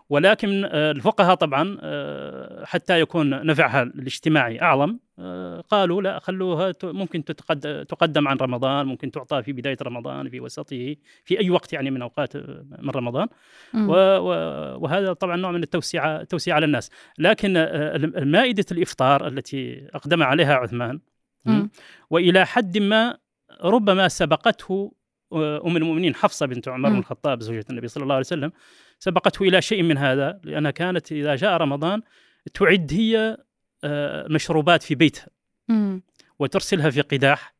ولكن 0.10 0.66
آه، 0.66 0.92
الفقهاء 0.92 1.36
طبعا 1.36 1.78
آه، 1.82 2.66
حتى 2.66 3.00
يكون 3.00 3.46
نفعها 3.46 3.84
الاجتماعي 3.84 4.62
أعظم 4.62 4.98
آه، 5.20 5.62
قالوا 5.62 6.02
لا 6.02 6.20
خلوها 6.20 6.74
ممكن 6.84 7.26
تقدم 7.88 8.28
عن 8.28 8.38
رمضان 8.38 8.86
ممكن 8.86 9.12
تعطى 9.12 9.44
في 9.44 9.54
بداية 9.54 9.78
رمضان 9.82 10.30
في 10.30 10.40
وسطه 10.40 10.96
في 11.24 11.40
أي 11.40 11.50
وقت 11.50 11.74
يعني 11.74 11.92
من 11.92 12.02
أوقات 12.02 12.38
من 12.80 12.90
رمضان 12.90 13.28
مم. 13.74 13.90
وهذا 14.84 15.14
طبعا 15.14 15.36
نوع 15.36 15.52
من 15.52 15.64
التوسعه 15.64 16.22
التوسعه 16.22 16.56
على 16.56 16.66
الناس 16.66 16.90
لكن 17.20 17.54
مائده 18.26 18.66
الإفطار 18.72 19.28
التي 19.28 19.88
أقدم 19.94 20.24
عليها 20.24 20.56
عثمان 20.56 21.00
مم. 21.46 21.70
وإلى 22.10 22.46
حد 22.46 22.78
ما 22.78 23.18
ربما 23.62 24.08
سبقته 24.08 24.94
أم 25.36 25.78
المؤمنين 25.78 26.16
حفصة 26.16 26.46
بنت 26.46 26.68
عمر 26.68 26.90
بن. 26.90 26.98
الخطاب 26.98 27.42
زوجة 27.42 27.66
النبي 27.70 27.88
صلى 27.88 28.04
الله 28.04 28.16
عليه 28.16 28.26
وسلم 28.26 28.52
سبقته 29.00 29.44
إلى 29.44 29.62
شيء 29.62 29.84
من 29.84 29.98
هذا 29.98 30.40
لأنها 30.44 30.72
كانت 30.72 31.12
إذا 31.12 31.36
جاء 31.36 31.58
رمضان 31.58 32.02
تعد 32.54 32.94
هي 32.94 33.38
مشروبات 34.30 34.84
في 34.84 34.96
بيتها. 34.96 35.28
وترسلها 36.40 36.90
في 36.90 37.02
قداح 37.02 37.54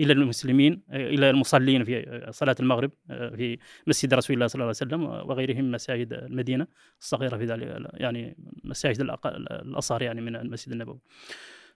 إلى 0.00 0.12
المسلمين 0.12 0.82
إلى 0.90 1.30
المصلين 1.30 1.84
في 1.84 2.26
صلاة 2.30 2.56
المغرب 2.60 2.90
في 3.08 3.58
مسجد 3.86 4.14
رسول 4.14 4.34
الله 4.34 4.46
صلى 4.46 4.54
الله 4.54 4.74
عليه 4.80 5.04
وسلم 5.10 5.30
وغيرهم 5.30 5.70
مساجد 5.70 6.12
المدينة 6.12 6.66
الصغيرة 7.00 7.36
في 7.36 7.44
ذلك 7.44 7.90
يعني 7.94 8.36
مساجد 8.64 9.00
الأصغر 9.00 10.02
يعني 10.02 10.20
من 10.20 10.36
المسجد 10.36 10.72
النبوي. 10.72 10.98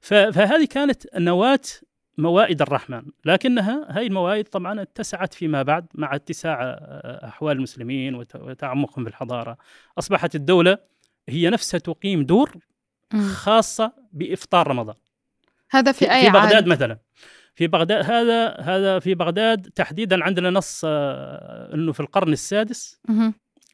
فهذه 0.01 0.65
كانت 0.71 1.17
نواه 1.17 1.61
موائد 2.19 2.63
الرحمن 2.63 3.03
لكنها 3.25 3.87
هذه 3.91 4.07
الموائد 4.07 4.45
طبعا 4.49 4.83
اتسعت 4.83 5.35
فيما 5.35 5.63
بعد 5.63 5.87
مع 5.95 6.15
اتساع 6.15 6.63
آه، 6.63 7.29
أحوال 7.29 7.57
المسلمين 7.57 8.15
وت- 8.15 8.37
وتعمقهم 8.37 9.05
في 9.05 9.11
الحضارة 9.11 9.57
أصبحت 9.99 10.35
الدولة 10.35 10.79
هي 11.29 11.51
نفسها 11.51 11.79
تقيم 11.79 12.23
دور 12.23 12.57
مم. 13.15 13.29
خاصة 13.29 13.93
بإفطار 14.13 14.69
رمضان 14.69 14.95
هذا 15.71 15.93
في 15.93 16.13
أي 16.15 16.25
في 16.27 16.31
بغداد 16.31 16.63
عام؟ 16.63 16.69
مثلا 16.69 16.99
في 17.55 17.67
بغداد 17.67 18.11
هذا 18.11 18.49
هذا 18.61 18.99
في 18.99 19.15
بغداد 19.15 19.63
تحديدا 19.75 20.25
عندنا 20.25 20.51
نص 20.51 20.83
آه، 20.85 21.75
إنه 21.75 21.93
في 21.93 22.01
القرن 22.01 22.33
السادس. 22.33 23.01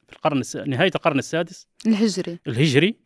في 0.09 0.13
القرن 0.13 0.39
الس... 0.39 0.57
نهاية 0.57 0.91
القرن 0.95 1.19
السادس 1.19 1.69
الهجري 1.87 2.39
الهجري. 2.47 2.97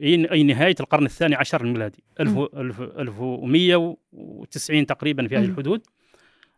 أي 0.00 0.30
أي 0.32 0.42
نهاية 0.42 0.74
القرن 0.80 1.04
الثاني 1.06 1.34
عشر 1.34 1.60
الميلادي 1.60 2.04
مم. 2.20 2.26
1000 2.26 2.38
1000 2.54 2.80
1190 2.80 4.86
تقريبا 4.86 5.28
في 5.28 5.36
هذه. 5.36 5.44
الحدود 5.44 5.86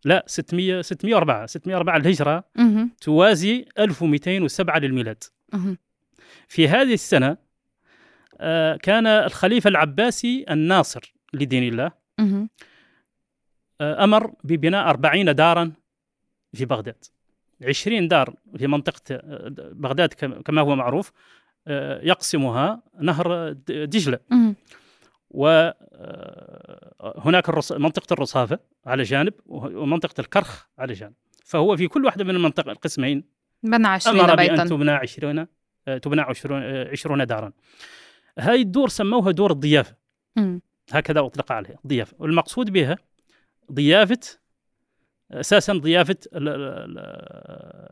لا 0.04 0.24
600 0.26 0.82
604 0.82 1.46
604 1.46 1.96
الهجرة 1.96 2.44
مهم. 2.56 2.90
توازي 3.00 3.64
1207 3.78 4.78
للميلاد 4.78 5.24
مهم. 5.52 5.78
في 6.48 6.68
هذه 6.68 6.94
السنة 6.94 7.36
آه، 8.40 8.76
كان 8.76 9.06
الخليفة 9.06 9.68
العباسي 9.68 10.44
الناصر 10.50 11.14
لدين 11.34 11.68
الله. 11.72 11.92
آه، 13.80 14.04
أمر 14.04 14.32
ببناء 14.44 14.88
أربعين 14.90 15.34
دارا 15.34 15.72
في 16.54 16.64
بغداد 16.64 17.04
عشرين 17.62 18.08
دار 18.08 18.34
في 18.56 18.66
منطقة 18.66 19.00
آه، 19.14 19.48
بغداد 19.72 20.14
كم- 20.14 20.42
كما 20.42 20.60
هو 20.60 20.76
معروف 20.76 21.12
آه، 21.66 22.00
يقسمها 22.02 22.82
نهر 23.00 23.52
دجلة. 23.68 24.18
وهناك 25.30 25.78
الرص... 27.48 27.72
منطقة 27.72 28.14
الرصافة 28.14 28.58
على 28.86 29.02
جانب 29.02 29.32
ومنطقة 29.46 30.20
الكرخ 30.20 30.66
على 30.78 30.92
جانب. 30.92 31.12
فهو 31.44 31.76
في 31.76 31.88
كل 31.88 32.04
واحدة 32.04 32.24
من 32.24 32.30
المنطقة 32.36 32.72
القسمين. 32.72 33.24
بنى 33.62 33.86
عشرين 33.86 34.20
أمر 34.20 34.36
بيتا. 34.36 34.56
بأن 34.56 34.68
تبنى 34.68 34.90
عشرون 34.90 35.46
آه، 35.88 35.98
تبنى 35.98 36.20
عشرون, 36.20 36.62
آه، 36.62 36.90
عشرون 36.90 37.26
دارا. 37.26 37.52
هاي 38.38 38.60
الدور 38.60 38.88
سموها 38.88 39.30
دور 39.30 39.50
الضيافة. 39.52 39.94
هكذا 40.92 41.20
أطلق 41.20 41.52
عليها 41.52 41.78
ضيافة 41.86 42.14
والمقصود 42.18 42.70
بها 42.70 42.96
ضيافة 43.72 44.20
ال- 46.34 46.48
ال- 46.48 46.98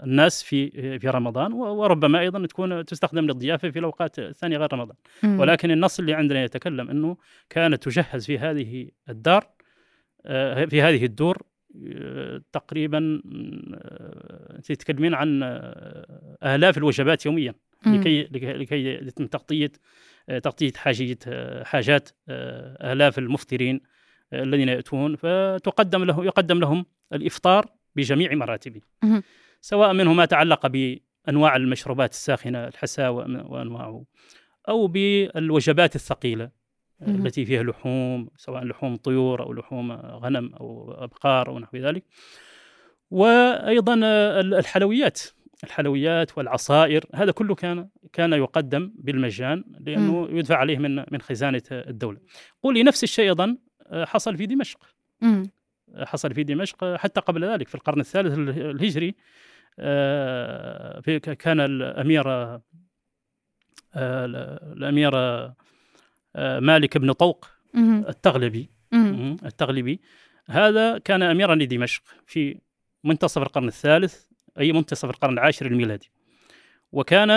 الناس 0.04 0.42
في 0.42 0.70
في 0.98 1.08
رمضان 1.08 1.52
وربما 1.52 2.20
أيضا 2.20 2.46
تكون 2.46 2.84
تستخدم 2.84 3.24
للضيافة 3.26 3.70
في 3.70 3.78
الأوقات 3.78 4.18
الثانية 4.18 4.56
غير 4.58 4.72
رمضان 4.72 4.96
مم. 5.22 5.40
ولكن 5.40 5.70
النص 5.70 5.98
اللي 5.98 6.14
عندنا 6.14 6.44
يتكلم 6.44 6.90
أنه 6.90 7.16
كانت 7.50 7.82
تجهز 7.88 8.26
في 8.26 8.38
هذه 8.38 8.88
الدار 9.08 9.44
آه، 10.26 10.64
في 10.64 10.82
هذه 10.82 11.04
الدور 11.04 11.42
آه، 11.86 12.42
تقريبا 12.52 13.22
آه، 13.74 14.60
تتكلمين 14.60 15.14
عن 15.14 15.40
آلاف 16.42 16.78
الوجبات 16.78 17.26
يوميا. 17.26 17.54
لكي 17.86 18.22
لكي 18.22 18.52
لكي 18.52 18.84
يتم 18.84 19.26
تغطية 19.26 19.72
تغطية 20.42 20.72
حاجية 20.76 21.18
آه، 21.28 21.64
حاجات 21.64 22.08
آلاف 22.28 23.18
المفطرين 23.18 23.80
الذين 24.32 24.68
يأتون 24.68 25.16
فتقدم 25.16 26.04
له 26.04 26.24
يقدم 26.24 26.58
لهم 26.60 26.86
الإفطار 27.12 27.66
بجميع 27.96 28.34
مراتبه. 28.34 28.80
سواء 29.60 29.92
منه 29.92 30.12
ما 30.12 30.24
تعلق 30.24 30.66
بأنواع 30.66 31.56
المشروبات 31.56 32.10
الساخنة 32.10 32.66
الحساء 32.66 33.10
وأن- 33.12 33.50
وأنواعه 33.50 34.04
أو 34.68 34.86
بالوجبات 34.86 35.94
الثقيلة. 35.96 36.50
التي 37.08 37.44
فيها 37.44 37.62
لحوم 37.62 38.28
سواء 38.36 38.64
لحوم 38.64 38.96
طيور 38.96 39.42
أو 39.42 39.52
لحوم 39.52 39.92
غنم 39.92 40.54
أو 40.54 40.92
أبقار 41.04 41.48
أو 41.48 41.58
نحو 41.58 41.76
ذلك 41.76 42.04
وأيضا 43.10 43.94
الحلويات 44.40 45.20
الحلويات 45.64 46.38
والعصائر 46.38 47.04
هذا 47.14 47.30
كله 47.32 47.54
كان 47.54 47.88
كان 48.12 48.32
يقدم 48.32 48.92
بالمجان 48.98 49.64
لأنه 49.80 50.28
يدفع 50.30 50.56
عليه 50.56 50.78
من 50.78 50.96
من 50.96 51.20
خزانة 51.20 51.62
الدولة. 51.72 52.18
قولي 52.62 52.82
نفس 52.82 53.04
الشيء 53.04 53.28
أيضا 53.28 53.56
حصل 53.92 54.36
في 54.36 54.46
دمشق 54.46 54.78
مم. 55.20 55.50
حصل 55.96 56.34
في 56.34 56.42
دمشق 56.44 56.94
حتى 56.96 57.20
قبل 57.20 57.44
ذلك 57.44 57.68
في 57.68 57.74
القرن 57.74 58.00
الثالث 58.00 58.38
اله- 58.38 58.70
الهجري 58.70 59.14
آه، 59.78 61.00
كان 61.18 61.60
الامير 61.60 62.28
آه، 62.30 62.60
الأمير 64.72 65.12
آه، 65.16 65.54
مالك 66.60 66.98
بن 66.98 67.12
طوق. 67.12 67.46
التغلبي 68.08 68.70
مم. 68.92 69.36
التغلبي 69.44 70.00
هذا 70.46 70.98
كان 70.98 71.22
اميرا 71.22 71.54
لدمشق 71.54 72.02
في 72.26 72.58
منتصف 73.04 73.42
القرن 73.42 73.68
الثالث 73.68 74.24
أي 74.58 74.72
منتصف 74.72 75.10
القرن 75.10 75.32
العاشر 75.32 75.66
الميلادي 75.66 76.10
وكان 76.92 77.30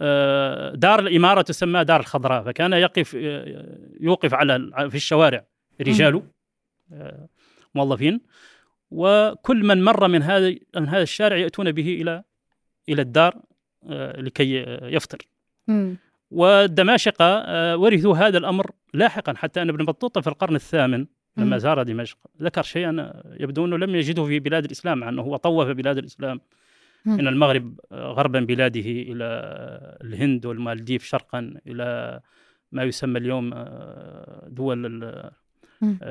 آه، 0.00 0.74
دار 0.74 1.00
الإمارة 1.00 1.42
تسمى 1.42 1.84
دار 1.84 2.00
الخضراء 2.00 2.42
فكان 2.44 2.72
يقف 2.72 3.16
آه، 3.18 3.78
يوقف 4.00 4.34
على 4.34 4.70
في 4.90 4.94
الشوارع 4.96 5.44
رجال 5.80 6.22
آه، 6.92 7.28
موظفين 7.74 8.20
وكل 8.90 9.64
من 9.64 9.82
مر 9.82 10.08
من 10.08 10.22
هذا 10.22 10.54
من 10.76 10.88
هذا 10.88 11.02
الشارع 11.02 11.36
يأتون 11.36 11.72
به 11.72 11.88
إلى 12.00 12.22
إلى 12.88 13.02
الدار 13.02 13.40
آه، 13.88 14.20
لكي 14.20 14.54
يفطر 14.82 15.18
مم. 15.68 15.96
والدماشقة 16.30 17.24
آه، 17.24 17.76
ورثوا 17.76 18.16
هذا 18.16 18.38
الأمر 18.38 18.70
لاحقا 18.94 19.34
حتى 19.36 19.62
أن 19.62 19.68
ابن 19.68 19.84
بطوطة 19.84 20.20
في 20.20 20.26
القرن 20.26 20.54
الثامن 20.54 21.06
لما. 21.36 21.58
زار 21.58 21.82
دمشق 21.82 22.18
ذكر 22.42 22.62
شيئا 22.62 23.22
يبدو 23.40 23.64
أنه 23.64 23.76
لم 23.78 23.94
يجده 23.94 24.24
في 24.24 24.40
بلاد 24.40 24.64
الإسلام 24.64 24.98
مع 24.98 25.08
أنه 25.08 25.22
هو 25.22 25.36
طوف 25.36 25.68
بلاد 25.68 25.98
الإسلام 25.98 26.40
مم. 27.04 27.16
من 27.16 27.28
المغرب 27.28 27.80
غربا 27.92 28.40
بلاده 28.40 28.80
إلى 28.80 29.24
الهند 30.04 30.46
والمالديف 30.46 31.04
شرقا 31.04 31.54
إلى 31.66 32.20
ما 32.72 32.82
يسمى 32.82 33.18
اليوم 33.18 33.54
دول 34.46 34.86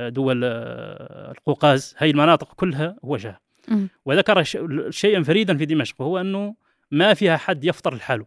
دول 0.09 0.41
آه، 0.43 1.31
القوقاز 1.31 1.95
هذه 1.97 2.11
المناطق 2.11 2.53
كلها 2.53 2.95
وجهها 3.03 3.39
مم. 3.67 3.89
وذكر 4.05 4.43
شيئا 4.89 5.23
فريدا 5.23 5.57
في 5.57 5.65
دمشق 5.65 6.01
وهو 6.01 6.17
أنه 6.17 6.55
ما 6.91 7.13
فيها 7.13 7.37
حد 7.37 7.63
يفطر 7.65 7.95
لحاله. 7.95 8.25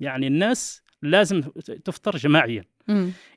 يعني 0.00 0.26
الناس 0.26 0.82
لازم 1.02 1.40
تفطر 1.84 2.16
جماعيا. 2.16 2.64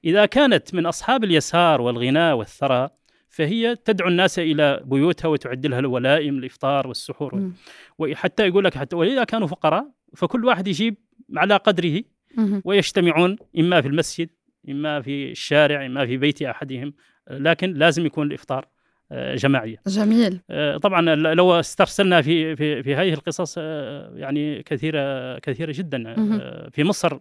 إذا 0.06 0.25
كانت 0.25 0.74
من 0.75 0.86
أصحاب 0.86 1.24
اليسار 1.24 1.82
والغنى 1.82 2.32
والثراء 2.32 3.00
فهي 3.30 3.75
تدعو 3.75 4.08
الناس 4.10 4.39
إلى 4.39 4.82
بيوتها 4.86 5.28
وتعد 5.28 5.66
لها 5.66 5.80
الولائم 5.80 6.38
الإفطار 6.38 6.88
والسحور 6.88 7.36
مم. 7.36 7.54
وحتى 7.98 8.48
يقول 8.48 8.63
لك 8.63 8.78
حتى 8.78 8.96
وإذا 8.96 9.24
كانوا 9.24 9.48
فقراء 9.48 9.92
فكل 10.16 10.46
واحد 10.46 10.68
يجيب 10.68 10.96
على 11.38 11.56
قدره 11.56 12.04
مم. 12.38 12.62
ويجتمعون 12.66 13.38
إما 13.60 13.82
في 13.82 13.88
المسجد 13.88 14.30
إما 14.70 15.01
في 15.01 15.32
الشارع 15.32 15.86
إما 15.86 16.06
في 16.06 16.18
بيت 16.18 16.42
أحدهم 16.42 16.94
لكن 17.30 17.74
لازم 17.74 18.06
يكون 18.06 18.28
الإفطار 18.28 18.68
آه، 19.12 19.36
جماعيا 19.36 19.78
جميل 19.88 20.42
آه، 20.50 20.78
طبعا 20.78 21.16
لو 21.16 21.60
استرسلنا 21.60 22.22
في 22.22 22.56
في 22.56 22.84
في 22.84 22.96
هذه 22.96 23.13
القصص 23.13 23.56
آه، 23.58 24.12
يعني 24.16 24.63
كثيرة 24.63 25.39
كثيرة 25.39 25.72
جدا. 25.72 26.16
آه، 26.18 26.70
في 26.70 26.84
مصر 26.84 27.20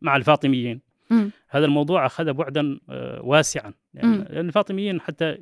مع 0.00 0.16
الفاطميين 0.16 0.80
مم. 1.10 1.30
هذا 1.48 1.64
الموضوع 1.64 2.06
أخذ 2.06 2.32
بعدا 2.32 2.78
واسعا 3.20 3.72
يعني 3.94 4.08
مم. 4.08 4.26
لأن 4.30 4.46
الفاطميين 4.46 5.00
حتى 5.00 5.38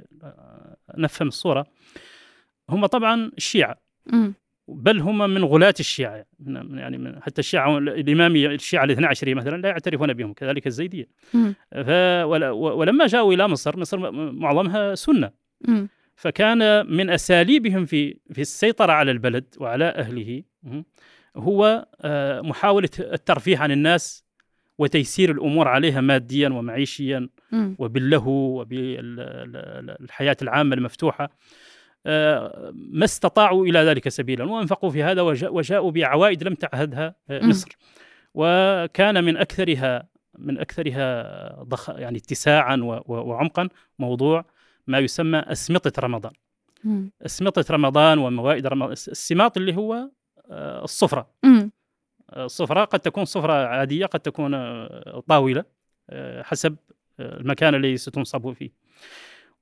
نفهم 0.99 1.29
الصورة 1.29 1.67
هم 2.71 2.87
طبعا 2.87 3.31
الشيعه 3.37 3.81
مم. 4.07 4.35
بل 4.69 5.01
هم 5.01 5.31
من 5.31 5.45
غلاة 5.45 5.75
الشيعة. 5.81 6.25
يعني 6.47 6.99
من 6.99 7.23
حتى 7.23 7.39
الشيعة 7.39 7.79
الإمامية 7.79 8.49
الشيعة 8.49 8.85
الاثنى 8.85 9.07
عشرية 9.07 9.35
مثلا 9.35 9.63
لا 9.63 9.69
يعترفون 9.69 10.13
بهم 10.13 10.33
كذلك 10.33 10.67
الزيدية. 10.67 11.09
ف 11.73 11.89
ولما 12.55 13.07
جاءوا 13.07 13.35
إلى 13.35 13.49
مصر 13.49 13.77
مصر 13.77 14.11
معظمها 14.33 14.95
سنة. 14.95 15.31
فكان 16.17 16.93
من 16.97 17.11
أساليبهم 17.11 17.85
في 17.85 18.17
في 18.33 18.41
السيطرة 18.41 18.93
على 18.93 19.11
البلد 19.11 19.45
وعلى 19.59 19.85
أهله 19.85 20.43
هو 21.37 21.87
آه، 22.01 22.41
محاولة 22.41 22.89
الترفيه 22.99 23.59
عن 23.59 23.71
الناس 23.71 24.25
وتيسير 24.79 25.31
الأمور 25.31 25.69
عليها 25.69 26.01
ماديا 26.01 26.49
ومعيشيا. 26.49 27.29
وباللهو 27.79 28.61
وبالحياة 28.61 30.37
العامة 30.43 30.75
المفتوحة. 30.75 31.31
ما 32.75 33.05
استطاعوا 33.05 33.67
إلى 33.67 33.79
ذلك 33.79 34.09
سبيلا 34.09 34.45
وأنفقوا 34.45 34.91
في 34.91 35.03
هذا 35.03 35.23
وجاءوا 35.23 35.91
بعوائد 35.91 36.43
لم 36.45 36.55
تعهدها 36.55 37.15
آه، 37.31 37.45
مصر. 37.45 37.79
وكان 38.35 39.25
من 39.25 39.37
اكثرها 39.37 40.09
من 40.39 40.59
أكثرها 40.59 41.63
ضخ 41.63 41.91
يعني 41.91 42.19
اتساعا 42.19 42.77
وعمقا 43.07 43.69
موضوع 43.99 44.45
ما 44.87 44.99
يسمى 44.99 45.39
أسمطة 45.39 45.93
رمضان. 46.01 46.33
أسمطة 47.27 47.65
رمضان 47.71 48.19
وموائد 48.19 48.67
رمضان 48.67 48.93
السماط 48.93 49.57
اللي 49.57 49.77
هو 49.77 50.11
آه، 50.51 50.85
الصفرة. 50.85 51.31
الصفرة 52.37 52.85
قد 52.85 53.01
تكون 53.01 53.25
صفرة 53.25 53.53
عادية 53.53 54.07
قد 54.07 54.21
تكون 54.21 54.53
طاولة 55.21 55.65
حسب 56.43 56.77
المكان 57.21 57.75
الذي 57.75 57.97
ستنصب 57.97 58.53
فيه. 58.53 58.71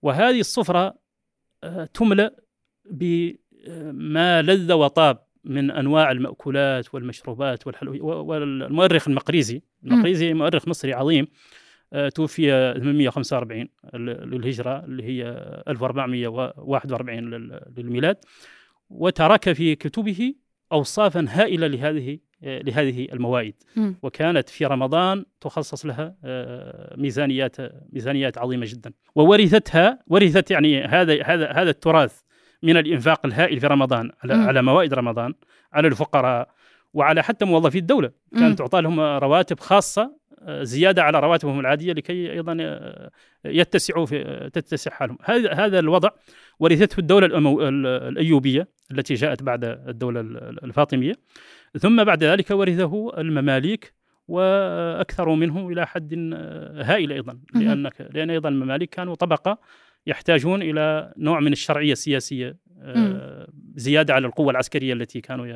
وهذه 0.02 0.40
الصفرة 0.40 1.01
تملأ 1.95 2.37
بما 2.90 4.42
لذ 4.42 4.73
وطاب 4.73 5.26
من 5.45 5.71
أنواع 5.71 6.11
المأكولات 6.11 6.95
والمشروبات 6.95 7.66
والحلويات 7.66 8.02
والمؤرخ 8.02 9.09
المقريزي. 9.09 9.62
المقريزي 9.85 10.35
مؤرخ 10.35 10.69
مصري 10.69 10.92
عظيم 10.92 11.26
آه، 11.92 12.09
توفي 12.09 12.75
845 12.78 13.69
للهجرة 13.95 14.85
اللي 14.85 15.02
هي 15.02 15.23
1441 15.69 17.31
للميلاد 17.76 18.16
وترك 18.90 19.52
في 19.52 19.75
كتبه 19.75 20.35
أوصافا 20.73 21.26
هائلة 21.28 21.66
لهذه 21.66 22.19
لهذه 22.42 23.08
الموائد 23.12 23.54
وكانت 24.02 24.49
في 24.49 24.66
رمضان 24.66 25.25
تخصص 25.40 25.87
لها 25.87 26.14
آه، 26.25 26.94
ميزانيات 26.96 27.56
ميزانيات 27.92 28.38
عظيمة 28.38 28.66
جدا. 28.68 28.92
وورثتها 29.14 29.99
ورثت 30.06 30.50
يعني 30.50 30.84
هذا 30.84 31.22
هذا 31.22 31.52
هذا 31.52 31.70
التراث 31.70 32.20
من 32.62 32.76
الإنفاق 32.76 33.26
الهائل 33.26 33.61
في 33.61 33.66
رمضان 33.66 34.11
على 34.25 34.34
على 34.34 34.62
موائد 34.62 34.94
رمضان 34.94 35.34
على 35.72 35.88
الفقراء 35.88 36.49
وعلى 36.94 37.22
حتى 37.22 37.44
موظفي 37.44 37.78
الدولة. 37.78 38.11
كانت 38.38 38.58
تعطى 38.58 38.80
لهم 38.80 39.00
رواتب 39.00 39.61
خاصة 39.61 40.22
آه، 40.44 40.62
زيادة 40.62 41.02
على 41.02 41.20
رواتبهم 41.20 41.61
العادية 41.61 41.92
لكي 41.92 42.32
أيضا 42.32 42.56
آه، 42.61 43.11
يتسعوا 43.44 44.06
في 44.06 44.50
تتسع 44.52 44.90
حالهم. 44.90 45.18
هذا 45.25 45.52
هذا 45.52 45.78
الوضع 45.78 46.08
ورثته 46.58 47.00
الدولة 47.00 47.26
الأيوبية 48.08 48.68
التي 48.92 49.14
جاءت 49.14 49.42
بعد 49.42 49.64
الدولة 49.64 50.20
الفاطمية. 50.64 51.14
ثم 51.79 52.05
بعد 52.05 52.25
ذلك 52.25 52.50
ورثه 52.50 53.21
المماليك 53.21 53.95
وأكثر 54.29 55.29
منه 55.35 55.69
إلى 55.69 55.87
حد 55.87 56.14
هائل 56.85 57.12
أيضا 57.12 57.38
لانك 57.55 58.09
لأن 58.14 58.31
أيضا 58.31 58.49
المماليك 58.49 58.91
كانوا 58.91 59.14
طبقة 59.14 59.59
يحتاجون 60.07 60.62
إلى 60.62 61.12
نوع 61.17 61.41
من 61.41 61.52
الشرعية 61.52 61.93
السياسية 61.93 62.57
آه، 62.83 63.49
زيادة 63.75 64.14
على 64.14 64.26
القوة 64.26 64.50
العسكرية 64.50 64.93
التي 64.93 65.21
كانوا 65.21 65.47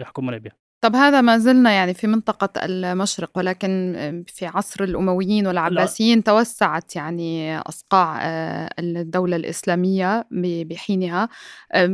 يحكمون 0.00 0.38
بها. 0.38 0.52
طب 0.86 0.96
هذا 0.96 1.20
ما 1.20 1.38
زلنا 1.38 1.70
يعني 1.70 1.94
في 1.94 2.06
منطقة 2.06 2.48
المشرق 2.64 3.30
ولكن 3.36 4.24
في 4.26 4.46
عصر 4.46 4.84
الأمويين 4.84 5.46
والعباسيين 5.46 6.18
لا. 6.18 6.24
توسعت 6.24 6.96
يعني 6.96 7.58
أصقاع 7.58 8.20
آه، 8.22 8.70
الدولة 8.78 9.36
الإسلامية 9.36 10.26
بحينها 10.30 11.28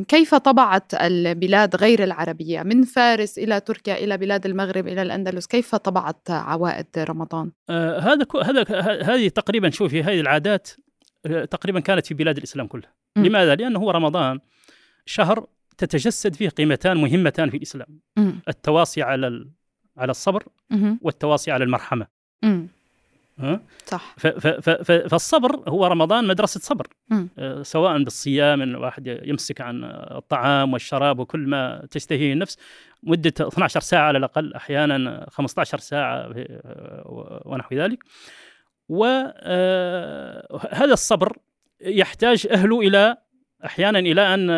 كيف 0.09 0.35
طبعت 0.35 0.95
البلاد 0.95 1.77
غير 1.77 2.05
العربية 2.05 2.63
من 2.63 2.83
فارس 2.83 3.39
إلى 3.39 3.61
تركيا 3.61 3.95
إلى 3.95 4.17
بلاد 4.17 4.47
المغرب 4.47 4.89
إلى 4.89 5.03
الأندلس 5.03 5.47
كيف 5.47 5.75
طبعت 5.75 6.31
عوائد 6.31 6.87
رمضان؟ 6.99 7.51
آه 7.71 7.99
هذا 7.99 8.27
هذا 8.43 8.81
هذه 9.03 9.29
تقريبا 9.29 9.71
شوفي 9.71 10.03
هذه 10.03 10.21
العادات 10.21 10.69
آه، 11.27 11.45
تقريبا 11.45 11.81
كانت 11.81 12.07
في 12.07 12.15
بلاد 12.15 12.37
الإسلام 12.37 12.67
كلها 12.67 12.95
م. 13.17 13.25
لماذا؟ 13.25 13.55
لأنه 13.55 13.79
هو 13.79 13.91
رمضان 13.91 14.39
شهر 15.07 15.47
تتجسد 15.79 16.35
فيه 16.35 16.49
قيمتان 16.49 16.97
مهمتان 16.97 17.51
في 17.51 17.57
الإسلام. 17.57 18.01
م. 18.17 18.33
التواصي 18.49 19.03
على 19.03 19.47
على 19.97 20.11
الصبر 20.11 20.45
م. 20.71 20.97
والتواصي 21.01 21.51
على 21.51 21.65
المرحمة. 21.65 22.07
م. 22.43 22.67
صح. 23.87 24.15
فالصبر 25.09 25.69
هو 25.69 25.87
رمضان 25.87 26.27
مدرسة 26.27 26.61
صبر. 26.61 26.87
آه 27.39 27.63
سواء 27.63 28.03
بالصيام 28.03 28.63
إن 28.63 28.69
الواحد 28.69 29.21
يمسك 29.25 29.61
عن 29.61 29.85
الطعام 29.85 30.73
والشراب 30.73 31.19
وكل 31.19 31.41
ما 31.41 31.87
تشتهيه 31.91 32.33
النفس. 32.33 32.59
مدة 33.03 33.33
12 33.41 33.81
ساعة 33.81 34.03
على 34.03 34.19
الأقل 34.19 34.55
أحيانا 34.55 35.27
15 35.31 35.79
ساعة 35.79 36.17
آه، 36.17 37.43
ونحو 37.45 37.75
ذلك. 37.75 38.05
وهذا 38.89 39.35
آه، 40.73 40.93
الصبر 40.93 41.39
يحتاج 41.81 42.47
أهله 42.51 42.81
إلى 42.81 43.17
أحيانا 43.65 43.99
إلى 43.99 44.35
أن 44.35 44.51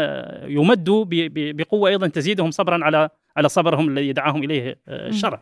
يمدوا 0.51 1.05
بقوة 1.31 1.91
أيضا 1.91 2.07
تزيدهم 2.07 2.51
صبرا 2.51 2.85
على 2.85 3.09
على 3.37 3.49
صبرهم 3.49 3.89
الذي 3.89 4.13
دعاهم 4.13 4.45
إليه 4.45 4.79
آه، 4.89 5.09
الشرع. 5.09 5.41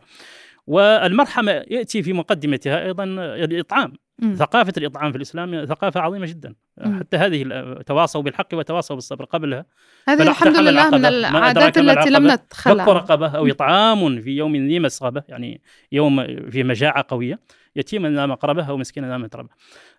والمرحمة 0.67 1.51
يأتي 1.51 2.03
في 2.03 2.13
مقدمتها 2.13 2.85
أيضا 2.85 3.03
الإطعام. 3.03 3.93
م. 4.19 4.33
ثقافة 4.33 4.73
الإطعام 4.77 5.11
في 5.11 5.17
الإسلام 5.17 5.65
ثقافة 5.65 5.99
عظيمة 5.99 6.25
جدا. 6.25 6.55
م. 6.77 6.99
حتى 6.99 7.17
هذه 7.17 7.43
تواصوا 7.85 8.21
بالحق 8.21 8.47
وتواصوا 8.53 8.95
بالصبر 8.95 9.25
قبلها. 9.25 9.65
هذه 10.07 10.21
الحمد 10.21 10.57
لله 10.57 10.89
من 10.89 11.05
العادات 11.05 11.77
التي 11.77 12.09
لم 12.09 12.31
نتخلى 12.31 12.83
فك 12.83 12.89
رقبة 12.89 13.27
أو 13.27 13.47
إطعام 13.47 14.21
في 14.21 14.31
يوم 14.31 14.55
ذي 14.55 14.79
مسغبة 14.79 15.23
يعني 15.29 15.61
يوم 15.91 16.25
في 16.49 16.63
مجاعة 16.63 17.05
قوية. 17.07 17.39
يتيما 17.75 18.09
ذا 18.09 18.25
مقربة 18.25 18.63
أو 18.63 18.77
مسكينا 18.77 19.07
ذا 19.07 19.17
متربة 19.17 19.49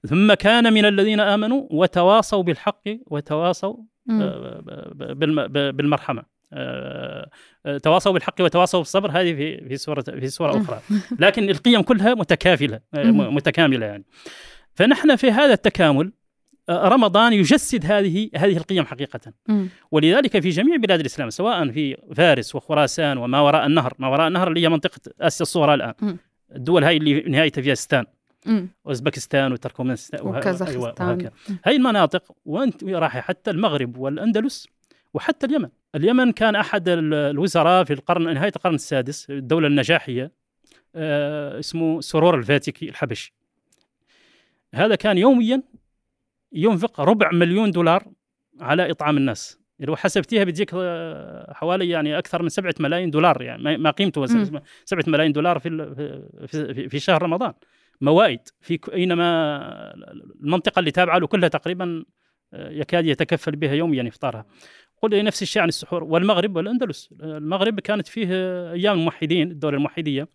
ثم 0.07 0.35
كان 0.35 0.73
من 0.73 0.85
الذين 0.85 1.21
آمنوا 1.21 1.67
وتواصوا 1.71 2.43
بالحق 2.43 2.85
وتواصوا 3.07 3.77
آه، 4.11 4.91
بالمرحمة. 5.71 6.23
آه، 6.53 7.31
آه، 7.67 7.79
تواصوا 7.79 8.13
بالحق 8.13 8.35
وتواصوا 8.41 8.81
بالصبر 8.81 9.11
هذه 9.11 9.35
في 9.35 9.69
في 9.69 9.77
سورة 9.77 10.03
في 10.03 10.29
سورة 10.29 10.61
أخرى. 10.61 10.81
لكن 11.25 11.51
القيم 11.51 11.83
كلها 11.83 12.15
متكافلة 12.15 12.81
متكاملة 12.95 13.87
يعني. 13.87 14.05
فنحن 14.75 15.17
في 15.17 15.31
هذا 15.31 15.53
التكامل 15.53 16.13
رمضان 16.71 17.33
يجسد 17.33 17.93
هذه 17.93 18.31
هذه 18.37 18.57
القيم 18.57 18.85
حقيقة. 18.85 19.21
ولذلك 19.91 20.39
في 20.39 20.49
جميع 20.49 20.77
بلاد 20.77 21.01
الإسلام 21.01 21.31
سواء 21.31 21.71
في 21.71 21.97
فارس 22.17 22.55
وخراسان 22.55 23.19
وما 23.19 23.41
وراء 23.41 23.67
النهر 23.67 23.95
ما 23.99 24.09
وراء 24.09 24.29
النهر 24.29 24.49
اللي 24.49 24.61
هي 24.61 24.69
منطقة 24.69 25.01
آسيا 25.21 25.43
الصغرى 25.43 25.75
الآن. 25.75 26.19
الدول 26.57 26.85
هاي 26.85 26.97
اللي 26.97 27.21
نهايتها 27.21 27.63
فيها 27.63 27.75
ستان. 27.75 28.07
اوزبكستان 28.87 29.53
وتركمانستان 29.53 30.27
وكازاخستان. 30.27 31.21
أيوة 31.21 31.33
هاي 31.65 31.77
المناطق 31.77 32.37
وانت 32.45 32.85
راح 32.85 33.19
حتى 33.19 33.51
المغرب 33.51 33.97
والأندلس 33.97 34.69
وحتى 35.15 35.47
اليمن. 35.47 35.69
اليمن 35.95 36.33
كان 36.33 36.57
أحد 36.57 36.89
الوزراء 36.89 37.85
في 37.85 37.93
القرن 37.93 38.35
نهاية 38.35 38.53
القرن 38.57 38.75
السادس 38.75 39.31
الدولة 39.31 39.67
النجاحية 39.67 40.31
آه 40.95 41.59
اسمه 41.59 42.01
سرور 42.01 42.39
الفاتيكي 42.39 42.89
الحبشي. 42.89 43.35
هذا 44.75 44.95
كان 44.95 45.19
يوميا 45.19 45.63
ينفق 46.53 47.01
ربع 47.01 47.31
مليون 47.33 47.71
دولار 47.71 48.07
على 48.61 48.91
إطعام 48.91 49.17
الناس. 49.17 49.59
لو 49.81 49.97
حسبتيها 49.97 50.45
بتجيك 50.45 50.71
آه، 50.75 51.53
حوالي 51.53 51.89
يعني 51.89 52.19
أكثر 52.19 52.43
من 52.43 52.49
سبعة 52.49 52.75
ملايين 52.81 53.11
دولار 53.11 53.43
يعني 53.43 53.79
ما 53.79 53.91
قيمته 53.91 54.27
سبعة 54.85 55.05
ملايين 55.07 55.33
دولار 55.33 55.59
في 55.59 55.71
في, 56.47 56.89
في 56.89 56.99
شهر 56.99 57.23
رمضان. 57.23 57.53
موائد 58.01 58.41
في 58.61 58.79
أينما 58.93 59.95
المنطقة 60.41 60.81
اللي 60.81 60.91
تابعة 60.91 61.19
له 61.19 61.27
كلها 61.27 61.49
تقريبا 61.49 62.05
آه، 62.55 62.71
يكاد 62.71 63.07
يتكفل 63.07 63.57
بها 63.57 63.73
يوميا 63.73 64.09
إفطارها. 64.09 64.47
قل 65.03 65.25
نفس 65.25 65.43
الشيء 65.43 65.63
عن 65.63 65.69
السحور 65.69 66.05
والمغرب 66.05 66.57
والأندلس. 66.57 67.15
المغرب 67.23 67.81
كانت 67.81 68.09
فيه 68.09 68.29
أيام 68.73 68.99
الموحدين 68.99 69.51
الدولة 69.51 69.77
الموحدية. 69.77 70.29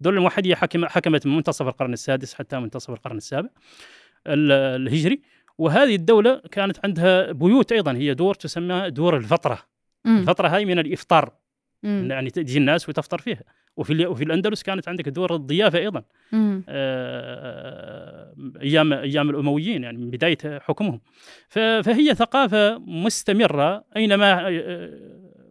الدولة 0.00 0.16
الموحدية 0.16 0.54
حكم 0.54 0.86
حكمت 0.86 1.26
من 1.26 1.36
منتصف 1.36 1.68
القرن 1.68 1.92
السادس 1.92 2.34
حتى 2.34 2.58
منتصف 2.58 2.90
القرن 2.90 3.16
السابع 3.16 3.48
الهجري. 4.26 5.22
وهذه 5.58 5.94
الدولة 5.94 6.42
كانت 6.50 6.78
عندها 6.84 7.32
بيوت 7.32 7.72
أيضا 7.72 7.92
هي 7.92 8.14
دور 8.14 8.34
تسمى 8.34 8.90
دور 8.90 9.16
الفطرة. 9.16 9.58
مم. 10.04 10.18
الفطرة 10.18 10.48
هاي 10.48 10.64
من 10.64 10.78
الإفطار 10.78 11.32
مم. 11.82 12.08
يعني 12.10 12.30
تجي 12.30 12.58
الناس 12.58 12.88
وتفطر 12.88 13.18
فيها. 13.18 13.42
وفي 13.76 14.06
وفي 14.06 14.24
الأندلس 14.24 14.62
كانت 14.62 14.88
عندك 14.88 15.08
دور 15.08 15.34
الضيافة 15.34 15.78
أيضا. 15.78 16.02
آه 16.68 18.34
أيام 18.62 18.92
أيام 18.92 19.30
الأمويين 19.30 19.82
يعني 19.84 19.98
من 19.98 20.10
بداية 20.10 20.38
حكمهم. 20.44 21.00
فهي 21.48 22.14
ثقافة 22.14 22.78
مستمرة 22.78 23.84
أينما 23.96 24.48
آه، 24.48 24.90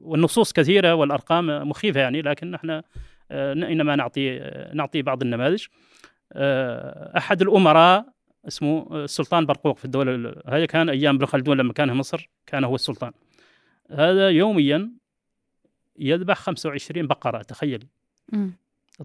والنصوص 0.01 0.53
كثيرة 0.53 0.93
والأرقام 0.93 1.69
مخيفة 1.69 1.99
يعني 1.99 2.21
لكن 2.21 2.53
إحنا 2.55 2.83
إنما 3.31 3.95
نعطي 3.95 4.51
نعطي 4.73 5.01
بعض 5.01 5.21
النماذج. 5.21 5.65
أحد 7.17 7.41
الأمراء 7.41 8.05
اسمه 8.47 8.87
السلطان 9.03 9.45
برقوق 9.45 9.77
في 9.77 9.85
الدولة 9.85 10.35
هذا 10.47 10.65
كان 10.65 10.89
أيام 10.89 11.15
ابن 11.15 11.25
خلدون 11.25 11.57
لما 11.57 11.73
كان 11.73 11.89
في 11.89 11.95
مصر 11.95 12.29
كان 12.45 12.63
هو 12.63 12.75
السلطان. 12.75 13.11
هذا 13.91 14.29
يوميا 14.29 14.91
يذبح 15.99 16.37
25 16.37 17.07
بقرة 17.07 17.41
تخيل. 17.41 17.87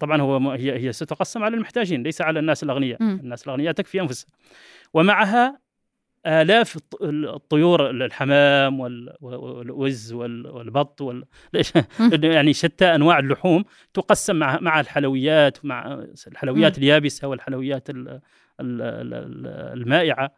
طبعا 0.00 0.20
هو 0.22 0.50
هي 0.50 0.78
هي 0.78 0.92
ستقسم 0.92 1.42
على 1.42 1.56
المحتاجين 1.56 2.02
ليس 2.02 2.20
على 2.20 2.38
الناس 2.38 2.62
الأغنياء. 2.62 3.02
م. 3.02 3.08
الناس 3.08 3.44
الأغنياء 3.44 3.72
تكفي 3.72 4.00
انفسها 4.00 4.28
ومعها 4.94 5.58
آلاف 6.26 6.78
الطيور 7.02 7.90
الحمام 7.90 8.80
والوز 9.20 10.12
والبط 10.12 11.00
وال... 11.00 11.24
يعني 12.24 12.52
شتى 12.52 12.94
أنواع 12.94 13.18
اللحوم 13.18 13.64
تقسم 13.94 14.36
مع 14.36 14.60
مع 14.60 14.80
الحلويات 14.80 15.64
مع 15.64 16.04
الحلويات 16.26 16.78
اليابسة 16.78 17.28
والحلويات 17.28 17.88
المائعة. 18.60 20.34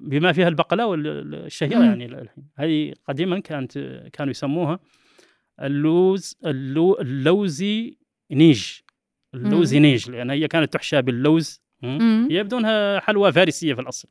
بما 0.00 0.32
فيها 0.32 0.48
البقلاوة 0.48 0.96
الشهيرة 0.96 1.84
يعني 1.84 2.28
هذه 2.56 2.94
قديما 3.08 3.40
كانت 3.40 3.78
كانوا 4.12 4.30
يسموها 4.30 4.80
اللوز 5.60 6.36
اللو 6.46 7.00
اللوزينج. 7.00 8.64
اللوزينج 9.34 10.10
لأن 10.10 10.30
هي 10.30 10.48
كانت 10.48 10.72
تحشى 10.72 11.02
باللوز 11.02 11.62
يبدو 12.30 12.58
انها 12.58 13.00
حلوى 13.00 13.32
فارسية 13.32 13.74
في 13.74 13.80
الأصل. 13.80 14.08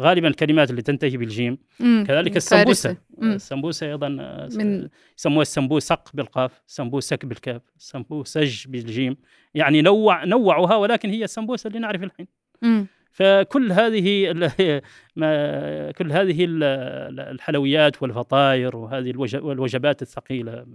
غالبا 0.00 0.28
الكلمات 0.28 0.70
اللي 0.70 0.82
تنتهي 0.82 1.16
بالجيم. 1.16 1.58
مم. 1.80 2.04
كذلك 2.08 2.36
السمبوسة. 2.36 2.96
السمبوسة 3.22 3.86
أيضا 3.86 4.16
آه، 4.20 4.48
من... 4.54 4.88
يسموها 5.18 5.42
السمبوسق 5.42 6.10
بالقاف 6.14 6.62
سمبوسك 6.66 7.26
بالكاف 7.26 7.62
سمبوسج 7.78 8.66
بالجيم. 8.68 9.16
يعني 9.54 9.82
نوع 9.82 10.24
نوعوها 10.24 10.76
ولكن 10.76 11.10
هي 11.10 11.24
السمبوسة 11.24 11.68
اللي 11.68 11.78
نعرف 11.78 12.02
الحين. 12.02 12.26
مم. 12.62 12.86
فكل 13.12 13.72
هذه 13.72 14.32
ما 15.16 15.90
كل 15.90 16.12
هذه 16.12 16.44
الحلويات 16.48 18.02
والفطاير 18.02 18.76
وهذه 18.76 19.10
الوجبات 19.34 20.02
الثقيلة 20.02 20.66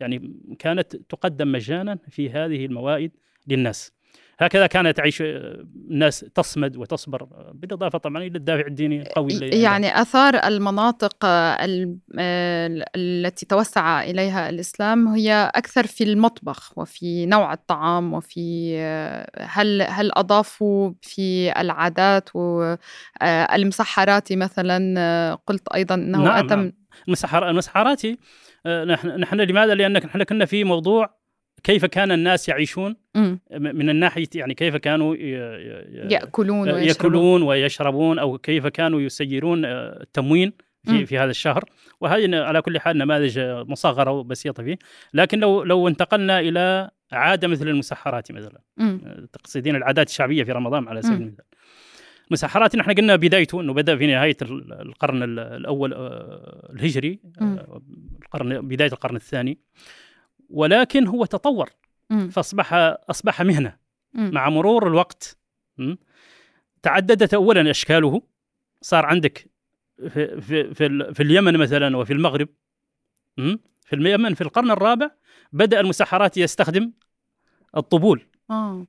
يعني 0.00 0.32
كانت 0.58 0.96
تقدم 0.96 1.52
مجانا 1.52 1.98
في 2.08 2.30
هذه 2.30 2.66
الموائد 2.66 3.12
للناس. 3.46 3.95
هكذا 4.38 4.66
كانت 4.66 4.96
تعيش 4.96 5.22
الناس 5.22 6.20
تصمد 6.20 6.76
وتصبر 6.76 7.24
بالإضافة 7.54 7.98
طبعا 7.98 8.22
إلى 8.22 8.38
الدافع 8.38 8.66
الديني 8.66 9.02
القوي 9.02 9.32
يعني 9.38 10.00
آثار 10.02 10.34
المناطق 10.34 11.16
التي 12.96 13.46
توسع 13.46 14.02
إليها 14.02 14.48
الإسلام 14.48 15.08
هي 15.08 15.50
أكثر 15.54 15.86
في 15.86 16.04
المطبخ 16.04 16.78
وفي 16.78 17.26
نوع 17.26 17.52
الطعام 17.52 18.14
وفي 18.14 18.78
هل 19.38 19.82
هل 19.82 20.10
أضافوا 20.14 20.92
في 21.02 21.52
العادات 21.60 22.28
والمسحرات 22.36 24.32
مثلا 24.32 25.38
قلت 25.46 25.68
أيضا 25.68 25.94
إنه 25.94 26.24
نعم 26.24 26.44
أتم 26.44 26.60
نعم. 26.60 26.72
المسحر 27.08 27.48
المسحراتي 27.50 28.18
نحن 28.66 29.08
نحن 29.08 29.40
لماذا؟ 29.40 29.74
لأن 29.74 29.92
نحن 29.92 30.22
كنا 30.22 30.44
في 30.44 30.64
موضوع 30.64 31.16
كيف 31.62 31.84
كان 31.84 32.12
الناس 32.12 32.48
يعيشون؟ 32.48 32.96
من 33.50 33.90
الناحية 33.90 34.28
يعني 34.34 34.54
كيف 34.54 34.76
كانوا 34.76 35.16
يأكلون 35.16 36.60
ويشربون. 36.60 36.88
يأكلون 36.88 37.42
ويشربون 37.42 38.18
أو 38.18 38.38
كيف 38.38 38.66
كانوا 38.66 39.00
يسيرون 39.00 39.64
آه، 39.64 40.02
التموين 40.02 40.52
في 40.84 41.06
في 41.06 41.18
هذا 41.18 41.30
الشهر. 41.30 41.64
وهذه 42.00 42.36
على 42.36 42.62
كل 42.62 42.78
حال 42.80 42.98
نماذج 42.98 43.38
مصغرة 43.40 44.10
وبسيطة 44.10 44.62
فيه. 44.62 44.78
لكن 45.14 45.40
لو 45.40 45.62
لو 45.62 45.88
انتقلنا 45.88 46.40
إلى 46.40 46.90
عادة 47.12 47.48
مثل 47.48 47.68
المسحرات 47.68 48.32
مثلا. 48.32 48.60
آه، 48.80 49.28
تقصدين 49.32 49.76
العادات 49.76 50.08
الشعبية 50.08 50.44
في 50.44 50.52
رمضان 50.52 50.88
على 50.88 51.02
سبيل 51.02 51.22
المثال. 51.22 51.44
المسحرات 52.28 52.76
نحن 52.76 52.92
قلنا 52.92 53.16
بدايته 53.16 53.60
إنه 53.60 53.72
بدأ 53.72 53.96
في 53.96 54.06
نهاية 54.06 54.36
القرن 54.80 55.22
الأول 55.38 55.94
آه، 55.94 56.70
الهجري 56.72 57.20
القرن 58.22 58.68
بداية 58.68 58.92
القرن 58.92 59.16
الثاني. 59.16 59.58
ولكن 60.50 61.06
هو 61.06 61.24
تطور. 61.24 61.70
فاصبح 62.30 62.74
أصبح 63.10 63.42
مهنة 63.42 63.76
مع 64.14 64.48
مرور 64.48 64.86
الوقت. 64.86 65.38
تعددت 66.82 67.34
اولا 67.34 67.70
أشكاله. 67.70 68.22
صار 68.82 69.06
عندك 69.06 69.50
في 70.08 70.40
في 70.40 70.74
في, 70.74 71.14
في 71.14 71.22
اليمن 71.22 71.56
مثلا 71.56 71.96
وفي 71.96 72.12
المغرب. 72.12 72.48
في 73.82 73.92
اليمن 73.92 74.34
في 74.34 74.40
القرن 74.40 74.70
الرابع 74.70 75.10
بدأ 75.52 75.80
المسحرات 75.80 76.36
يستخدم 76.36 76.92
الطبول. 77.76 78.26
آه. 78.50 78.86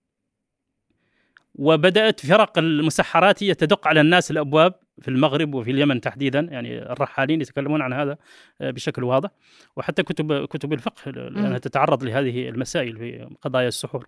وبدأت 1.55 2.25
فرق 2.25 2.57
المسحراتيه 2.57 3.53
تدق 3.53 3.87
على 3.87 4.01
الناس 4.01 4.31
الأبواب. 4.31 4.79
في 5.01 5.07
المغرب 5.07 5.53
وفي 5.53 5.71
اليمن 5.71 6.01
تحديدا 6.01 6.39
يعني 6.39 6.91
الرحالين 6.91 7.41
يتكلمون 7.41 7.81
عن 7.81 7.93
هذا 7.93 8.17
آه، 8.61 8.71
بشكل 8.71 9.03
واضح. 9.03 9.29
وحتى 9.75 10.03
كتب 10.03 10.45
كتب 10.45 10.73
الفقه 10.73 11.11
لأنها 11.11 11.57
تتعرض 11.57 12.03
لهذه 12.03 12.49
المسائل 12.49 12.97
في 12.97 13.29
قضايا 13.41 13.67
السحور. 13.67 14.07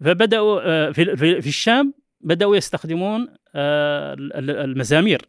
فبدأوا 0.00 0.60
آه، 0.64 0.90
في 0.90 1.16
في 1.16 1.48
الشام 1.48 1.94
بدأوا 2.20 2.56
يستخدمون 2.56 3.28
آه، 3.54 4.16
المزامير 4.38 5.22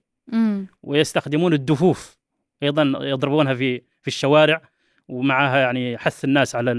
ويستخدمون 0.84 1.54
الدفوف 1.54 2.18
أيضا 2.64 2.84
يضربونها 3.02 3.54
في 3.54 3.82
في 4.02 4.08
الشوارع 4.08 4.62
ومعها 5.08 5.58
يعني 5.58 5.98
حث 5.98 6.26
الناس 6.26 6.56
على 6.56 6.72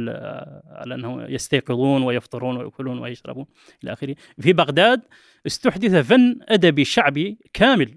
على 0.67 0.95
أنهم 0.95 1.21
يستيقظون 1.21 2.03
ويفطرون 2.03 2.57
ويأكلون 2.57 2.99
ويشربون 2.99 3.47
إلى 3.85 3.93
آخره. 3.93 4.15
في 4.41 4.53
بغداد 4.53 5.01
استحدث 5.47 5.95
فن 5.95 6.41
أدبي 6.49 6.85
شعبي 6.85 7.39
كامل 7.53 7.95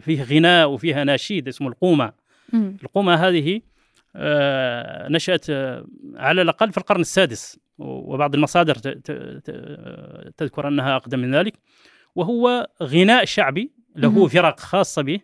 فيه 0.00 0.22
غناء 0.22 0.70
وفيها 0.70 1.04
ناشيد 1.04 1.48
اسمه 1.48 1.68
القومة. 1.68 2.12
القومة 2.54 3.14
هذه 3.14 3.60
آه 4.16 5.08
نشأت 5.08 5.50
آه 5.50 5.84
على 6.14 6.42
الأقل 6.42 6.72
في 6.72 6.78
القرن 6.78 7.00
السادس 7.00 7.58
وبعض 7.78 8.34
المصادر 8.34 8.74
تذكر 10.36 10.68
أنها 10.68 10.96
أقدم 10.96 11.18
من 11.18 11.34
ذلك. 11.34 11.54
وهو 12.14 12.68
غناء 12.82 13.24
شعبي 13.24 13.70
له 13.96 14.26
فرق 14.26 14.60
خاصة 14.60 15.02
به 15.02 15.20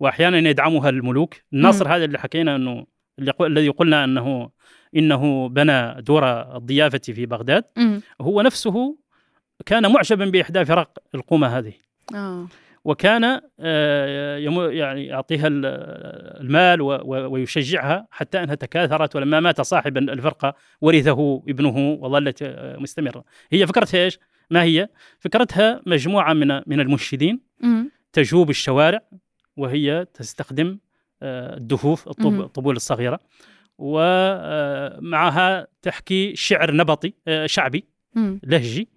وأحيانا 0.00 0.48
يدعمها 0.50 0.88
الملوك. 0.88 1.34
الناصر 1.52 1.88
هذا 1.96 2.04
اللي 2.04 2.18
حكينا 2.18 2.56
أنه 2.56 2.86
الذي 3.40 3.68
قلنا 3.68 4.04
أنه 4.04 4.50
إنه 4.96 5.48
بنى 5.48 6.02
دور 6.02 6.56
الضيافة 6.56 6.98
في 6.98 7.26
بغداد. 7.26 7.64
هو 8.20 8.42
نفسه 8.42 8.96
كان 9.66 9.92
معجبا 9.92 10.24
بإحدى 10.24 10.64
فرق 10.64 10.98
القومة 11.14 11.58
هذه. 11.58 11.72
آه. 12.14 12.46
وكان 12.86 13.40
آه، 13.60 14.36
يعني 14.70 15.06
يعطيها 15.06 15.48
المال 15.50 16.82
ويشجعها 17.06 18.06
حتى 18.10 18.42
أنها 18.42 18.54
تكاثرت 18.54 19.16
ولما 19.16 19.40
مات 19.40 19.60
صاحب 19.60 19.96
الفرقة 19.96 20.54
ورثه 20.80 21.42
ابنه 21.48 21.98
وظلت 22.00 22.42
آه، 22.42 22.76
مستمرة. 22.76 23.24
هي 23.50 23.66
فكرتها 23.66 24.04
إيش؟ 24.04 24.18
ما 24.50 24.62
هي؟ 24.62 24.88
فكرتها 25.18 25.82
مجموعة 25.86 26.32
من 26.32 26.48
من 26.66 26.80
المنشدين 26.80 27.40
تجوب 28.12 28.50
الشوارع 28.50 29.00
وهي 29.56 30.06
تستخدم 30.14 30.78
آه، 31.22 31.56
الدفوف 31.56 32.08
الطبول 32.08 32.76
الصغيرة 32.76 33.20
ومعها 33.78 35.66
تحكي 35.82 36.36
شعر 36.36 36.74
نبطي 36.74 37.12
شعبي 37.46 37.84
لهجي 38.42 38.88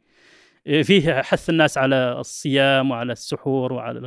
فيه 0.70 1.22
حث 1.22 1.50
الناس 1.50 1.78
على 1.78 2.16
الصيام 2.20 2.92
وعلى 2.92 3.12
السحور 3.12 3.74
وعلى 3.74 4.00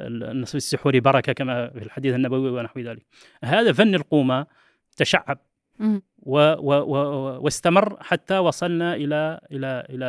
النصف 0.00 0.54
السحوري 0.54 1.00
بركة 1.00 1.32
كما 1.32 1.68
في 1.68 1.82
الحديث 1.82 2.14
النبوي 2.14 2.50
ونحو 2.50 2.80
ذلك. 2.80 3.06
هذا 3.44 3.72
فن 3.72 3.94
القومة 3.94 4.46
تشعب 4.96 5.38
و 6.18 6.38
و 6.38 6.72
و 6.72 6.96
واستمر 7.40 7.96
حتى 8.00 8.38
وصلنا 8.38 8.94
إلى 8.94 9.40
إلى 9.52 9.86
إلى 9.90 10.06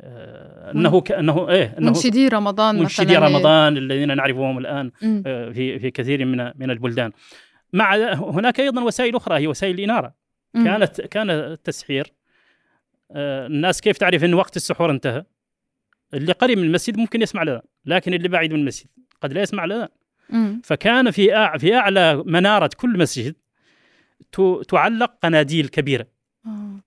آه، 0.00 0.70
أنه 0.70 1.00
كانه 1.00 1.50
إيه 1.50 1.74
أنه 1.78 1.88
منشدي 1.88 2.28
رمضان 2.28 2.78
منشدي 2.78 3.16
رمضان 3.16 3.76
الذين 3.76 4.16
نعرفهم 4.16 4.58
الآن 4.58 4.90
آه، 5.26 5.50
في 5.50 5.78
في 5.78 5.90
كثير 5.90 6.24
من 6.24 6.52
من 6.56 6.70
البلدان. 6.70 7.12
مع 7.72 7.96
هناك 8.14 8.60
أيضا 8.60 8.82
وسائل 8.82 9.16
أخرى 9.16 9.38
هي 9.38 9.46
وسائل 9.46 9.74
الإنارة. 9.74 10.14
كانت 10.54 11.00
كان 11.00 11.30
التسحير 11.30 12.12
الناس 13.16 13.80
كيف 13.80 13.98
تعرف 13.98 14.24
إن 14.24 14.34
وقت 14.34 14.56
السحور 14.56 14.90
انتهى؟ 14.90 15.24
اللي 16.14 16.32
قريب 16.32 16.58
من 16.58 16.64
المسجد 16.64 16.98
ممكن 16.98 17.22
يسمع 17.22 17.42
الاذان 17.42 17.62
لكن 17.84 18.14
اللي 18.14 18.28
بعيد 18.28 18.52
من 18.52 18.60
المسجد 18.60 18.88
قد 19.20 19.32
لا 19.32 19.42
يسمع 19.42 19.64
الاذان 19.64 19.88
فكان 20.64 21.10
في 21.10 21.36
أع... 21.36 21.58
في 21.58 21.74
أعلى 21.74 22.22
منارة 22.26 22.70
كل 22.76 22.98
مسجد 22.98 23.34
ت... 24.32 24.40
تعلق 24.68 25.14
قناديل 25.22 25.68
كبيرة. 25.68 26.06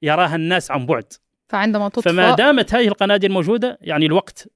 يراها 0.02 0.36
الناس 0.36 0.72
عن 0.72 0.86
بعد. 0.86 1.14
فعندما 1.50 1.90
تطفأ 1.90 2.12
فما 2.12 2.36
دامت 2.36 2.74
هذه 2.74 2.88
القناديل 2.88 3.32
موجودة 3.32 3.78
يعني 3.82 4.06
الوقت 4.06 4.50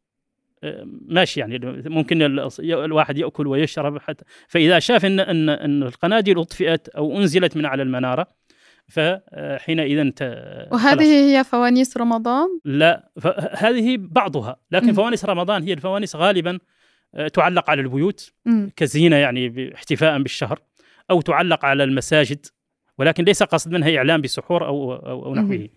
ماشي 1.08 1.40
يعني 1.40 1.60
ممكن 1.90 2.22
الواحد 2.60 3.18
يأكل 3.18 3.48
ويشرب 3.48 4.00
حتى. 4.00 4.26
فإذا 4.48 4.80
شاف 4.80 5.06
ان 5.06 5.20
ان 5.20 5.50
إن 5.50 5.84
القناديل 5.84 6.40
أطفئت 6.40 6.88
أو 6.88 7.18
أنزلت 7.18 7.58
من 7.58 7.66
على 7.66 7.84
المنارة 7.84 8.28
فحينئذ 8.88 10.12
وهذه 10.72 11.04
هي 11.04 11.44
فوانيس 11.44 11.98
رمضان؟ 11.98 12.48
لا 12.66 13.10
هذه 13.52 13.98
بعضها 14.00 14.56
لكن 14.72 14.88
م. 14.88 14.94
فوانيس 14.94 15.26
رمضان 15.26 15.64
هي 15.64 15.74
الفوانيس 15.74 16.16
غالبا 16.16 16.60
آه، 17.16 17.28
تعلق 17.28 17.70
على 17.70 17.82
البيوت 17.82 18.32
م. 18.46 18.68
كزينة 18.76 19.16
يعني 19.16 19.74
احتفاء 19.76 20.22
بالشهر 20.22 20.60
أو 21.12 21.22
تعلق 21.22 21.66
على 21.66 21.84
المساجد 21.84 22.46
ولكن 22.98 23.24
ليس 23.24 23.44
قصد 23.44 23.72
منها 23.72 23.98
إعلام 23.98 24.22
بسحور 24.22 24.66
أو 24.66 24.94
أو, 24.94 25.26
أو 25.26 25.36
نحوه 25.36 25.70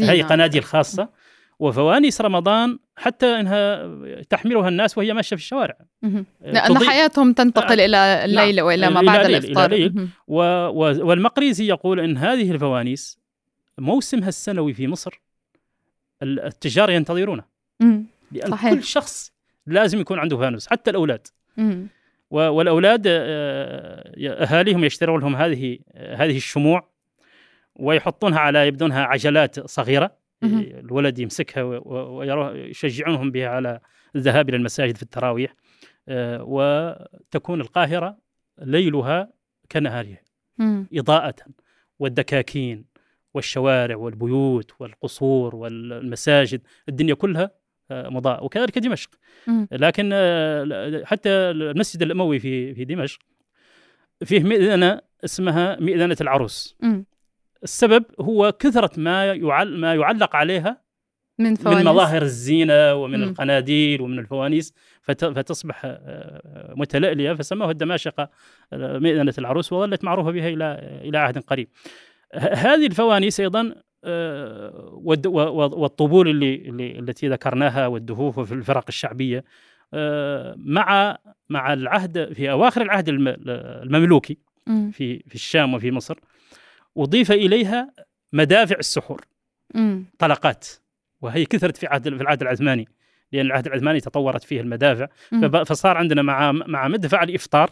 هي 0.00 0.22
قناديل 0.22 0.64
خاصه 0.64 1.08
وفوانيس 1.58 2.20
رمضان 2.20 2.78
حتى 3.02 3.26
إنها 3.26 3.88
تحملها 4.22 4.68
الناس 4.68 4.98
وهي 4.98 5.12
ماشية 5.12 5.36
في 5.36 5.42
الشوارع. 5.42 5.76
آه، 6.04 6.24
لأن 6.40 6.78
حياتهم 6.78 7.32
تنتقل 7.32 7.80
آه 7.80 7.84
إلى 7.84 8.24
الليل 8.24 8.56
نعم. 8.56 8.66
وإلى 8.66 8.90
ما 8.90 9.02
بعد 9.02 9.26
الإفطار. 9.26 9.72
إلى 9.72 9.78
ليل. 9.78 10.08
و... 10.28 10.36
والمقريزي 11.06 11.68
يقول 11.68 12.00
إن 12.00 12.16
هذه 12.16 12.50
الفوانيس 12.50 13.18
موسمها 13.78 14.28
السنوي 14.28 14.74
في 14.74 14.88
مصر 14.88 15.20
التجار 16.22 16.90
ينتظرونه. 16.90 17.44
لأن 18.32 18.50
صحيح. 18.50 18.74
كل 18.74 18.84
شخص 18.84 19.32
لازم 19.66 20.00
يكون 20.00 20.18
عنده 20.18 20.36
فانوس 20.36 20.66
حتى 20.66 20.90
الأولاد. 20.90 21.26
والأولاد 22.30 23.02
آه، 23.06 24.12
أهاليهم 24.18 24.84
يشترون 24.84 25.20
لهم 25.20 25.36
هذه 25.36 25.78
هذه 25.96 26.36
الشموع 26.36 26.88
ويحطونها 27.76 28.38
على 28.38 28.66
يبدونها 28.66 29.02
عجلات 29.02 29.66
صغيرة. 29.66 30.21
الولد 30.44 31.18
يمسكها 31.18 31.62
ويشجعونهم 31.62 33.30
بها 33.30 33.48
على 33.48 33.80
الذهاب 34.16 34.48
إلى 34.48 34.56
المساجد 34.56 34.96
في 34.96 35.02
التراويح. 35.02 35.54
آه، 36.08 36.44
وتكون 36.46 37.60
القاهرة 37.60 38.18
ليلها 38.62 39.32
كنهارها. 39.72 40.20
إضاءة 40.94 41.34
والدكاكين 41.98 42.84
والشوارع 43.34 43.96
والبيوت 43.96 44.70
والقصور 44.80 45.56
والمساجد. 45.56 46.60
الدنيا 46.88 47.14
كلها 47.14 47.50
آه، 47.90 48.08
مضاء. 48.08 48.44
وكذلك 48.44 48.78
دمشق. 48.78 49.10
لكن 49.72 50.10
آه، 50.12 51.02
حتى 51.04 51.30
المسجد 51.30 52.02
الأموي 52.02 52.38
في 52.38 52.74
في 52.74 52.84
دمشق 52.84 53.20
فيه 54.24 54.40
مئذنة 54.40 55.00
اسمها 55.24 55.76
مئذنة 55.80 56.16
العروس. 56.20 56.76
السبب 57.62 58.04
هو 58.20 58.52
كثرة 58.52 59.00
ما 59.00 59.24
يعل 59.24 59.78
ما 59.78 59.94
يعلق 59.94 60.36
عليها 60.36 60.82
من, 61.38 61.54
فوانيس. 61.54 61.80
من 61.80 61.92
مظاهر 61.92 62.22
الزينة 62.22 62.94
ومن 62.94 63.20
م. 63.20 63.22
القناديل 63.22 64.00
ومن 64.00 64.18
الفوانيس 64.18 64.74
فتصبح 65.02 65.82
آه، 65.84 66.74
متلألئة 66.76 67.34
فسموها 67.34 67.70
الدماشقة 67.70 68.30
آه، 68.72 68.98
مئذنة 68.98 69.34
العروس 69.38 69.72
وظلت 69.72 70.04
معروفة 70.04 70.30
بها 70.30 70.48
إلى 70.48 70.78
إلى 71.04 71.18
عهد 71.18 71.38
قريب 71.38 71.68
هذه 72.34 72.86
الفوانيس 72.86 73.40
أيضا 73.40 73.74
آه، 74.04 74.90
والطبول 75.54 76.28
اللي, 76.28 76.54
اللي 76.54 76.98
التي 76.98 77.28
ذكرناها 77.28 77.86
والدفوف 77.86 78.40
في 78.40 78.54
الفرق 78.54 78.84
الشعبية 78.88 79.44
مع 80.56 81.18
مع 81.48 81.72
العهد 81.72 82.32
في 82.32 82.50
أواخر 82.50 82.82
العهد 82.82 83.08
المملوكي 83.08 84.38
في 84.66 85.18
في 85.28 85.34
الشام 85.34 85.74
وفي 85.74 85.90
مصر 85.90 86.18
أضيف 86.96 87.32
إليها 87.32 87.92
مدافع 88.32 88.76
السحور. 88.76 89.20
مم. 89.74 90.04
طلقات. 90.18 90.68
وهي 91.20 91.44
كثرت 91.44 91.76
في 91.76 91.86
عهد 91.86 92.16
في 92.16 92.22
العهد 92.22 92.42
العثماني 92.42 92.88
لأن 93.32 93.46
العهد 93.46 93.66
العثماني 93.66 94.00
تطورت 94.00 94.44
فيه 94.44 94.60
المدافع. 94.60 95.08
مم. 95.32 95.64
فصار 95.64 95.96
عندنا 95.96 96.22
مع 96.22 96.52
مع 96.52 96.88
مدفع 96.88 97.22
الإفطار 97.22 97.70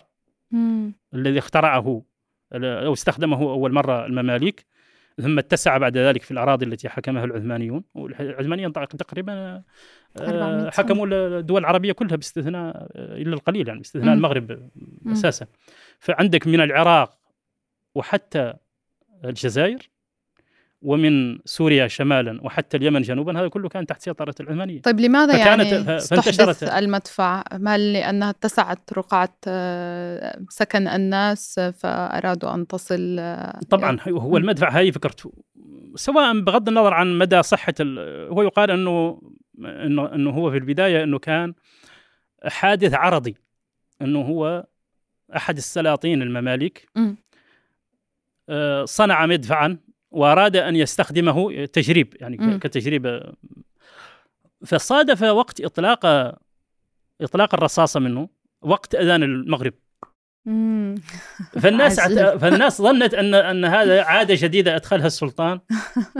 مم. 0.50 0.92
الذي 1.14 1.38
اخترعه 1.38 2.02
أو 2.52 2.92
استخدمه 2.92 3.42
أول 3.42 3.72
مرة 3.72 4.06
المماليك 4.06 4.66
ثم 5.22 5.38
اتسع 5.38 5.78
بعد 5.78 5.96
ذلك 5.96 6.22
في 6.22 6.30
الأراضي 6.30 6.66
التي 6.66 6.88
حكمها 6.88 7.24
العثمانيون. 7.24 7.84
والعثمانيين 7.94 8.72
تقريبا 8.72 9.62
آه، 10.20 10.70
حكموا 10.70 11.06
الدول 11.38 11.60
العربية 11.60 11.92
كلها 11.92 12.16
باستثناء 12.16 12.76
آه، 12.76 13.16
إلا 13.16 13.34
القليل 13.34 13.68
يعني 13.68 13.80
باستثناء 13.80 14.14
المغرب 14.14 14.70
أساسا. 15.06 15.46
فعندك 15.98 16.46
من 16.46 16.60
العراق 16.60 17.18
وحتى 17.94 18.54
الجزائر 19.24 19.90
ومن 20.82 21.38
سوريا 21.44 21.88
شمالا 21.88 22.40
وحتى 22.42 22.76
اليمن 22.76 23.02
جنوبا 23.02 23.40
هذا 23.40 23.48
كله 23.48 23.68
كان 23.68 23.86
تحت 23.86 24.02
سيطرة 24.02 24.34
العثمانية 24.40 24.80
طيب 24.80 25.00
لماذا 25.00 25.36
يعني 25.36 25.96
استحدث 25.96 26.62
المدفع؟ 26.62 27.44
هل 27.66 27.92
لأنها 27.92 28.30
اتسعت 28.30 28.92
رقعة 28.92 29.34
آه، 29.46 30.40
سكن 30.48 30.88
الناس 30.88 31.60
فأرادوا 31.60 32.54
أن 32.54 32.66
تصل 32.66 33.16
آه، 33.18 33.60
طبعا 33.70 33.98
هو 34.08 34.36
المدفع 34.36 34.68
هذه 34.68 34.90
فكرته. 34.90 35.32
سواء 35.94 36.40
بغض 36.40 36.68
النظر 36.68 36.94
عن 36.94 37.18
مدى 37.18 37.42
صحة 37.42 37.74
هو 38.28 38.42
يقال 38.42 38.70
أنه 38.70 39.22
أنه 39.58 40.14
أنه 40.14 40.30
هو 40.30 40.50
في 40.50 40.56
البداية 40.56 41.04
أنه 41.04 41.18
كان 41.18 41.54
حادث 42.44 42.94
عرضي 42.94 43.34
أنه 44.02 44.20
هو 44.20 44.66
أحد 45.36 45.56
السلاطين 45.56 46.22
المماليك. 46.22 46.88
صنع 48.84 49.26
مدفعا 49.26 49.78
وأراد 50.10 50.56
أن 50.56 50.76
يستخدمه 50.76 51.64
تجريب 51.64 52.16
يعني 52.20 52.36
م. 52.36 52.58
كتجريب. 52.58 53.32
فصادف 54.66 55.22
وقت 55.22 55.60
إطلاق 55.60 56.06
إطلاق 57.20 57.54
الرصاصة 57.54 58.00
منه 58.00 58.28
وقت 58.62 58.94
أذان 58.94 59.22
المغرب. 59.22 59.74
فالناس 61.60 62.00
فالناس 62.40 62.82
ظنت 62.82 63.14
أن 63.14 63.34
أن 63.34 63.64
هذا 63.64 64.02
عادة 64.02 64.34
جديدة 64.38 64.76
أدخلها 64.76 65.06
السلطان 65.06 65.60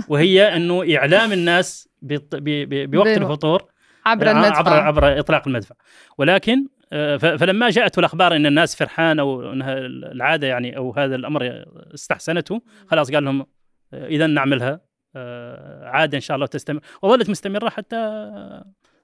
وهي 0.09 0.57
أنه 0.57 0.97
إعلام 0.97 1.33
الناس 1.33 1.89
بوقت 2.03 3.19
الفطور 3.19 3.65
عبر 4.07 4.31
المدفع. 4.31 4.59
عبر 4.59 4.73
عبر 4.73 5.19
إطلاق 5.19 5.49
المدفع. 5.49 5.75
ولكن 6.19 6.59
آه، 6.59 6.80
فلما 7.19 7.71
جاءته 7.71 8.01
الأخبار 8.01 8.37
إن 8.37 8.47
الناس 8.47 8.77
فرحان 8.77 9.19
أو 9.19 9.53
إنها 9.53 9.79
العادة 9.87 10.47
يعني 10.47 10.77
أو 10.77 10.93
هذا 10.93 11.15
الأمر 11.15 11.65
استحسنته 11.95 12.63
خلاص 12.87 13.11
قال 13.11 13.25
لهم 13.25 13.47
اذا 13.95 14.27
نعملها 14.27 14.81
آه، 15.17 15.85
عادة 15.89 16.17
إن 16.17 16.21
شاء 16.21 16.35
الله 16.35 16.47
تستمر. 16.47 16.81
وظلت 17.03 17.31
مستمرة 17.31 17.69
حتى 17.69 17.97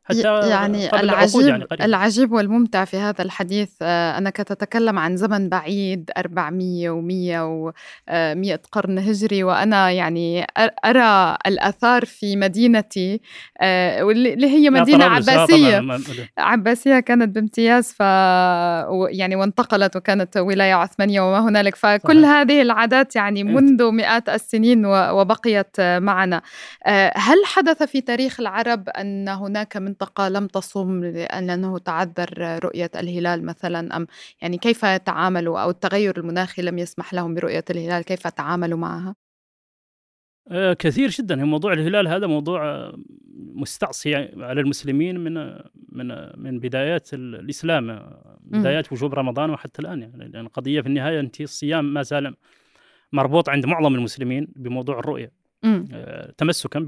حتى 0.09 0.49
يعني 0.49 1.01
العجيب 1.01 1.49
يعني 1.49 1.67
العجيب 1.81 2.33
والممتع 2.33 2.85
في 2.85 2.97
هذا 2.97 3.23
الحديث 3.23 3.71
آه، 3.83 4.19
أنك 4.19 4.37
تتكلم 4.37 4.99
عن 4.99 5.17
زمن 5.17 5.49
بعيد 5.49 6.11
400 6.19 6.91
و100 6.91 7.73
و100 8.11 8.59
قرن 8.73 8.99
هجري 8.99 9.45
وأنا 9.45 9.91
يعني 9.91 10.47
أرى 10.85 11.37
الآثار 11.47 12.05
في 12.05 12.37
مدينتي 12.37 13.21
آه، 13.61 14.05
واللي 14.05 14.47
هي 14.47 14.71
مدينة 14.71 15.05
عباسية. 15.05 15.85
عباسية 16.39 17.01
كانت 17.01 17.35
بامتياز 17.35 17.93
ف 17.93 18.01
يعني 19.11 19.37
وانتقلت 19.37 19.97
وكانت 19.97 20.37
ولاية 20.37 20.75
عثمانية 20.75 21.21
وما 21.21 21.49
هنالك. 21.49 21.77
فكل 21.77 22.23
صحيح. 22.23 22.37
هذه 22.37 22.63
العادات 22.63 23.17
يعني 23.17 23.45
منذ 23.45 23.91
مئات 23.91 24.29
السنين 24.29 24.87
وبقيت 24.87 25.81
معنا. 25.81 26.43
آه، 26.87 27.13
هل 27.17 27.37
حدث 27.45 27.83
في 27.83 28.01
تاريخ 28.01 28.41
العرب 28.41 28.89
أن 28.89 29.29
هناك 29.29 29.77
من 29.77 29.96
منطقة 29.97 30.29
لم 30.29 30.47
تصم 30.47 31.05
لأنه 31.05 31.79
تعذر 31.79 32.59
رؤية 32.65 32.91
الهلال 32.97 33.45
مثلا 33.45 33.97
أم 33.97 34.07
يعني 34.43 34.59
كيف 34.59 34.85
تعاملوا 34.85 35.61
أو 35.61 35.71
التغير 35.71 36.19
المناخي 36.19 36.63
لم 36.63 36.79
يسمح 36.79 37.15
لهم 37.15 37.35
برؤية 37.35 37.65
الهلال؟ 37.71 38.05
كيف 38.05 38.27
تعاملوا 38.27 38.79
معها؟ 38.79 39.15
آه، 40.51 40.73
كثير 40.73 41.09
جدا. 41.09 41.37
موضوع 41.37 41.73
الهلال 41.73 42.09
هذا 42.09 42.27
موضوع 42.27 42.93
مستعصي 43.55 44.15
على 44.15 44.61
المسلمين 44.61 45.21
من 45.21 45.35
من 45.89 46.09
من 46.43 46.59
بدايات 46.59 47.15
الإسلام 47.15 48.11
بدايات 48.41 48.93
وجوب 48.93 49.15
رمضان 49.15 49.51
وحتى 49.51 49.83
الآن 49.83 50.03
يعني. 50.03 50.29
لأن 50.29 50.47
القضية 50.47 50.81
في 50.81 50.87
النهاية 50.87 51.21
أنت 51.21 51.41
الصيام 51.41 51.95
ما 51.95 52.03
زال 52.03 52.37
مربوط 53.13 53.49
عند 53.49 53.67
معظم 53.67 53.95
المسلمين 53.95 54.49
بموضوع 54.57 54.99
الرؤية 54.99 55.33
آه، 55.65 56.33
تمسكا 56.39 56.85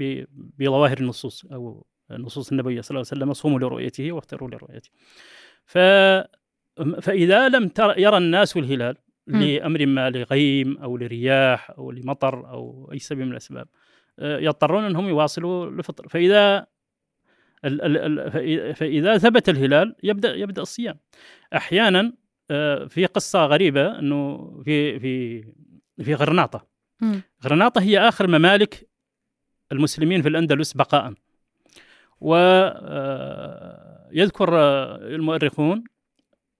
بظواهر 0.59 0.99
النصوص 0.99 1.45
أو 1.45 1.85
النصوص 2.11 2.51
النبوية 2.51 2.81
صلى 2.81 2.95
الله 2.95 3.07
عليه 3.11 3.23
وسلم 3.23 3.33
صوموا 3.33 3.59
لرؤيته 3.59 4.11
وافطروا 4.11 4.49
لرؤيته. 4.49 4.89
ف 5.65 5.77
فإذا 7.01 7.49
لم 7.49 7.67
تر 7.67 7.99
يرى 7.99 8.17
الناس 8.17 8.57
الهلال 8.57 8.95
لأمر 9.27 9.85
ما 9.85 10.09
لغيم 10.09 10.77
أو 10.77 10.97
لرياح 10.97 11.71
أو 11.71 11.91
لمطر 11.91 12.49
أو 12.49 12.89
أي 12.93 12.99
سبب 12.99 13.19
من 13.19 13.31
الأسباب 13.31 13.67
آه، 14.19 14.39
يضطرون 14.39 14.83
أنهم 14.83 15.07
يواصلوا 15.07 15.69
الفطر 15.69 16.07
فإذا 16.07 16.67
فإذا 18.73 19.17
ثبت 19.17 19.49
الهلال 19.49 19.95
يبدأ 20.03 20.35
يبدأ 20.35 20.61
الصيام. 20.61 20.99
أحيانا 21.55 22.13
آه، 22.51 22.85
في 22.85 23.05
قصة 23.05 23.45
غريبة 23.45 23.99
أنه 23.99 24.51
في 24.65 24.99
في 24.99 25.43
في 26.03 26.13
غرناطة. 26.13 26.67
غرناطة 27.45 27.81
هي 27.81 27.99
آخر 27.99 28.27
ممالك 28.27 28.89
المسلمين 29.71 30.21
في 30.21 30.29
الأندلس 30.29 30.73
بقاءً. 30.73 31.13
و 32.21 32.35
آه، 32.35 34.09
المؤرخون 35.15 35.83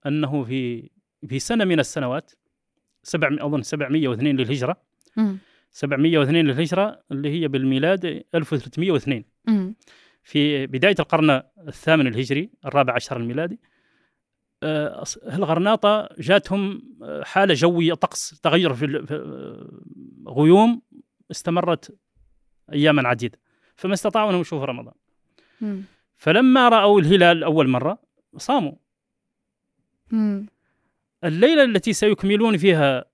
أنه 0.06 0.44
في 0.44 0.90
في 1.28 1.40
سنة 1.40 1.66
من 1.66 1.80
السنوات 1.80 2.32
سبع 3.04 3.30
أظن 3.40 3.62
702 3.62 4.38
للهجرة 4.38 4.78
مم. 5.18 5.38
702 5.72 6.46
للهجرة 6.46 7.00
اللي 7.12 7.30
هي 7.30 7.48
بالميلاد 7.48 8.24
1302 8.36 9.24
مم. 9.48 9.76
في 10.24 10.68
بداية 10.68 10.96
القرن 11.00 11.42
الثامن 11.68 12.08
الهجري 12.08 12.50
الرابع 12.66 12.94
عشر 12.94 13.18
الميلادي 13.18 13.60
آه، 14.64 15.04
الغرناطه 15.34 16.10
جاتهم 16.20 16.82
آه، 17.04 17.24
حالة 17.24 17.54
جوية 17.54 17.94
طقس 17.94 18.40
تغير 18.40 18.74
في 18.74 19.06
آه، 19.12 20.32
غيوم 20.32 20.82
استمرت 21.32 21.98
اياما 22.74 23.08
عديدة 23.08 23.40
فما 23.76 23.94
استطاعوا 23.94 24.30
أنهم 24.30 24.42
يشوفوا 24.42 24.66
رمضان 24.66 24.94
مم. 25.62 25.84
فلما 26.18 26.70
رأوا 26.70 27.00
الهلال 27.02 27.44
أول 27.44 27.68
مرة 27.68 28.02
صاموا 28.38 28.74
مم. 30.12 30.46
الليلة 31.24 31.64
التي 31.64 31.94
سيكملون 31.94 32.58
فيها 32.58 33.06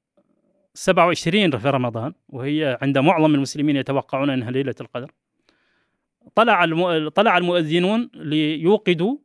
27 0.73 1.57
في 1.57 1.69
رمضان 1.69 2.13
وهي 2.29 2.77
عند 2.81 2.97
معظم 2.97 3.35
المسلمين 3.35 3.75
يتوقعون 3.75 4.29
أنها 4.29 4.51
ليلة 4.51 4.75
القدر 4.81 5.11
طلع 6.35 6.63
الم... 6.63 7.09
طلع 7.09 7.37
المؤذنون 7.37 8.09
ليوقدوا 8.13 9.17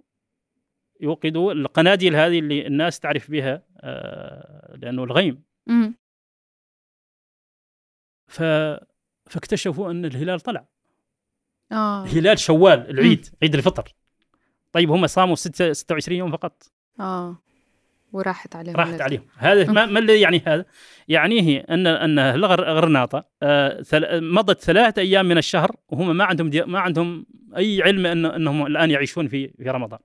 يوقدوا 1.01 1.53
القناديل 1.53 2.17
هذه 2.17 2.39
اللي 2.39 2.67
الناس 2.67 3.01
تعرف 3.01 3.31
بها 3.31 3.63
آه، 3.81 4.77
لأنه 4.77 5.05
الغيم 5.05 5.43
مم. 5.67 5.95
ف... 8.27 8.43
فاكتشفوا 9.27 9.91
أن 9.91 10.05
الهلال 10.05 10.41
طلع 10.41 10.69
آه. 11.73 12.05
هلال 12.05 12.39
شوال 12.39 12.91
العيد 12.91 13.27
عيد 13.43 13.55
الفطر. 13.55 13.95
طيب 14.73 14.91
هم 14.91 15.07
صاموا 15.07 15.35
ستة 15.35 15.73
26 15.73 16.19
يوم 16.19 16.33
فقط. 16.33 16.63
آه. 17.01 17.37
وراحت 18.13 18.57
عليهم 18.57 18.77
راحت. 18.77 19.01
عليهم. 19.01 19.23
هذا 19.37 19.73
ما, 19.73 19.87
ما 19.87 19.99
الذي 19.99 20.21
يعني 20.21 20.43
هذا؟ 20.47 20.65
يعنيه 21.09 21.65
أن 21.71 21.87
أن 21.87 22.19
الغرناطه 22.19 23.25
آه 23.43 23.85
مضت 24.21 24.61
ثلاثة 24.61 25.03
أيام 25.03 25.27
من 25.27 25.39
الشهر 25.39 25.77
وهم 25.89 26.17
ما 26.17 26.25
عندهم 26.25 26.51
دي 26.51 26.63
ما 26.63 26.79
عندهم 26.81 27.27
أي 27.57 27.83
علم 27.83 28.07
ان 28.07 28.27
أنهم 28.27 28.67
الآن 28.67 28.91
يعيشون 28.91 29.29
في 29.29 29.49
في 29.49 29.71
رمضان. 29.71 29.99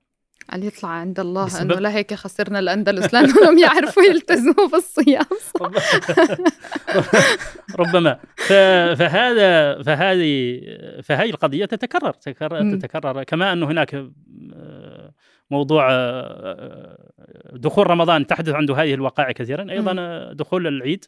قال 0.50 0.64
يطلع 0.64 0.88
عند 0.88 1.20
الله 1.20 1.44
بسبب- 1.46 1.70
إنه 1.72 1.80
لا 1.80 1.94
هيك 1.94 2.14
خسرنا 2.14 2.58
الأندلس 2.58 3.14
لانهم 3.14 3.58
يعرفوا 3.64 4.02
يلتزموا 4.02 4.68
بالصيام 4.72 5.24
ربما 7.78 8.18
ف- 8.36 8.52
فهذا 8.98 9.82
فهذه 9.82 10.60
فهذه 11.02 11.30
القضية 11.30 11.64
تتكرر 11.64 12.12
تتكرر. 12.12 12.76
تتكرر 12.76 13.22
كما 13.22 13.52
انه 13.52 13.66
هناك 13.66 13.94
آه، 13.94 15.12
موضوع 15.50 15.88
آه، 15.92 17.12
دخول 17.52 17.90
رمضان 17.90 18.26
تحدث 18.26 18.54
عنده 18.54 18.74
هذه 18.74 18.94
الوقائع 18.94 19.32
كثيرا. 19.32 19.62
آه، 20.00 20.32
دخول 20.32 20.66
العيد 20.66 21.04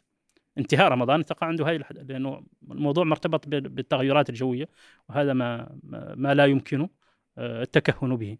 انتهاء 0.57 0.87
رمضان 0.87 1.25
تقع 1.25 1.47
عنده 1.47 1.65
هذه 1.69 1.75
الحد... 1.75 2.11
لأنه 2.11 2.41
الموضوع 2.71 3.03
مرتبط 3.03 3.47
بال- 3.47 3.69
بالتغيرات 3.69 4.29
الجوية 4.29 4.65
وهذا 5.09 5.33
ما 5.33 5.69
ما 6.15 6.33
لا 6.33 6.45
يمكن 6.45 6.87
آه، 7.37 7.61
التكهن 7.61 8.15
به. 8.15 8.37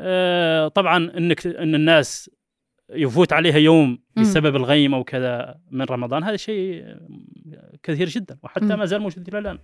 آه، 0.00 0.68
طبعا 0.68 1.10
إنك 1.18 1.46
إن 1.46 1.74
الناس 1.74 2.30
يفوت 2.90 3.32
عليها 3.32 3.56
يوم. 3.58 3.98
بسبب 4.16 4.56
الغيم 4.56 4.94
أو 4.94 5.04
كذا 5.04 5.60
من 5.70 5.82
رمضان 5.82 6.24
هذا 6.24 6.36
شيء 6.36 6.84
كثير 7.82 8.08
جدا 8.08 8.38
وحتى. 8.42 8.76
ما 8.76 8.84
زال 8.84 9.00
موجود 9.00 9.28
إلى 9.28 9.38
الآن. 9.38 9.58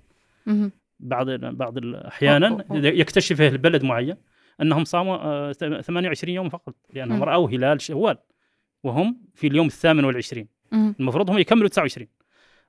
بعض 1.01 1.31
بعض 1.31 1.79
أحيانا 1.95 2.49
أوه، 2.49 2.64
أوه. 2.71 2.79
يكتشف 2.87 3.40
أهل 3.40 3.59
بلد 3.59 3.85
معين 3.85 4.16
أنهم 4.62 4.85
صاموا 4.85 5.16
آه، 5.16 5.53
28 5.53 6.35
يوم 6.35 6.49
فقط 6.49 6.75
لأنهم. 6.95 7.23
رأوا 7.23 7.51
هلال 7.51 7.81
شوال 7.81 8.18
وهم 8.85 9.23
في 9.35 9.47
اليوم 9.47 9.66
الثامن 9.66 10.05
والعشرين. 10.05 10.49
المفروض 11.01 11.31
هم 11.31 11.38
يكملوا 11.38 11.68
29 11.68 12.09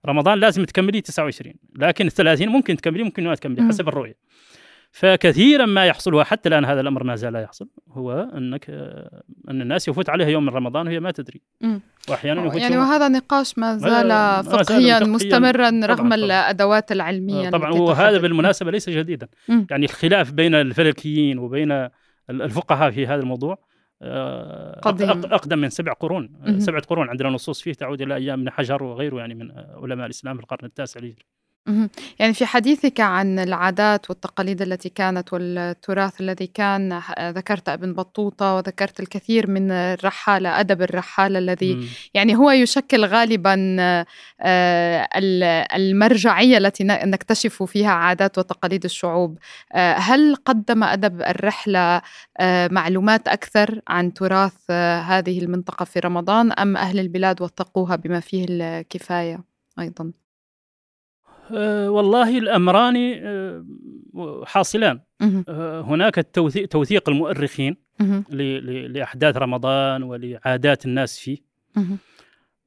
رمضان 0.05 0.39
لازم 0.39 0.63
تكملي 0.63 1.01
29 1.01 1.53
لكن 1.75 2.05
ال 2.05 2.11
30 2.11 2.49
ممكن 2.49 2.77
تكملي 2.77 3.03
ممكن 3.03 3.23
ما 3.23 3.35
تكملي. 3.35 3.67
حسب 3.67 3.87
الرؤية 3.87 4.17
فكثيرا 4.95 5.65
ما 5.65 5.85
يحصل 5.85 6.13
وحتى 6.13 6.49
الآن 6.49 6.65
هذا 6.65 6.81
الأمر 6.81 7.03
ما 7.03 7.15
زال 7.15 7.35
يحصل 7.35 7.67
هو 7.91 8.29
أنك 8.37 8.69
أن 9.49 9.61
الناس 9.61 9.87
يفوت 9.87 10.09
عليها 10.09 10.27
يوم 10.27 10.43
من 10.45 10.49
رمضان 10.49 10.87
وهي 10.87 10.99
ما 10.99 11.11
تدري 11.11 11.41
مم. 11.61 11.81
واحيانا 12.09 12.45
يفوت 12.45 12.61
يعني 12.61 12.77
وهذا 12.77 13.07
نقاش 13.07 13.57
ما 13.57 13.77
زال 13.77 14.09
فقهيا. 14.43 14.99
مستمرا 14.99 15.69
رغم 15.69 15.95
طبعاً. 15.95 16.15
الأدوات 16.15 16.91
العلمية 16.91 17.47
آه، 17.47 17.49
طبعا 17.49 17.71
وهذا. 17.71 18.17
بالمناسبة 18.17 18.71
ليس 18.71 18.89
جديدا 18.89 19.27
مم. 19.49 19.67
يعني 19.71 19.85
الخلاف 19.85 20.31
بين 20.31 20.55
الفلكيين 20.55 21.39
وبين 21.39 21.71
ال- 21.71 21.91
الفقهاء 22.29 22.91
في 22.91 23.07
هذا 23.07 23.21
الموضوع 23.21 23.57
آه، 24.01 24.79
قديم. 24.79 25.09
أقدم 25.09 25.59
من 25.59 25.69
سبع 25.69 25.93
قرون 25.93 26.29
مهم. 26.41 26.59
سبعة 26.59 26.81
قرون 26.81 27.09
عندنا 27.09 27.29
نصوص 27.29 27.61
فيه 27.61 27.73
تعود 27.73 28.01
إلى 28.01 28.15
أيام 28.15 28.39
ابن 28.39 28.49
حجر 28.49 28.83
وغيره 28.83 29.17
يعني 29.17 29.35
من 29.35 29.51
آه، 29.51 29.79
علماء 29.83 30.05
الإسلام 30.05 30.35
في 30.37 30.43
القرن 30.43 30.65
التاسع 30.65 30.99
الهجري 30.99 31.25
يعني 32.19 32.33
في 32.33 32.45
حديثك 32.45 32.99
عن 32.99 33.39
العادات 33.39 34.09
والتقاليد 34.09 34.61
التي 34.61 34.89
كانت 34.89 35.33
والتراث 35.33 36.21
الذي 36.21 36.47
كان 36.47 36.99
ح- 36.99 37.19
ذكرت 37.21 37.69
أبن 37.69 37.93
بطوطة 37.93 38.55
وذكرت 38.55 38.99
الكثير 38.99 39.49
من 39.49 39.71
الرحالة 39.71 40.59
أدب 40.59 40.81
الرحالة 40.81 41.39
الذي 41.39 41.75
مم. 41.75 41.85
يعني 42.13 42.35
هو 42.35 42.51
يشكل 42.51 43.05
غالبا 43.05 43.75
آه، 43.79 44.05
ال- 45.15 45.43
المرجعية 45.75 46.57
التي 46.57 46.83
ن- 46.83 47.09
نكتشف 47.09 47.63
فيها 47.63 47.91
عادات 47.91 48.37
وتقاليد 48.37 48.83
الشعوب. 48.83 49.37
آه، 49.73 49.93
هل 49.93 50.35
قدم 50.45 50.83
أدب 50.83 51.21
الرحلة 51.21 52.01
آه، 52.39 52.67
معلومات 52.71 53.27
أكثر 53.27 53.81
عن 53.87 54.13
تراث 54.13 54.53
آه، 54.69 54.99
هذه 55.01 55.39
المنطقة 55.39 55.83
في 55.85 55.99
رمضان 55.99 56.51
أم 56.51 56.77
أهل 56.77 56.99
البلاد 56.99 57.41
وثقوها 57.41 57.95
بما 57.95 58.19
فيه 58.19 58.45
الكفاية 58.49 59.43
أيضا؟ 59.79 60.11
والله 61.87 62.37
الأمران 62.37 62.95
آه، 63.23 63.65
حاصلان. 64.45 64.99
آه، 65.49 65.81
هناك 65.81 66.19
التوثيق 66.19 66.67
توثيق 66.67 67.09
المؤرخين 67.09 67.75
مهم. 67.99 68.23
ل- 68.29 68.35
ل- 68.65 68.93
لأحداث 68.93 69.37
رمضان 69.37 70.03
ولعادات 70.03 70.85
الناس 70.85 71.19
فيه. 71.19 71.37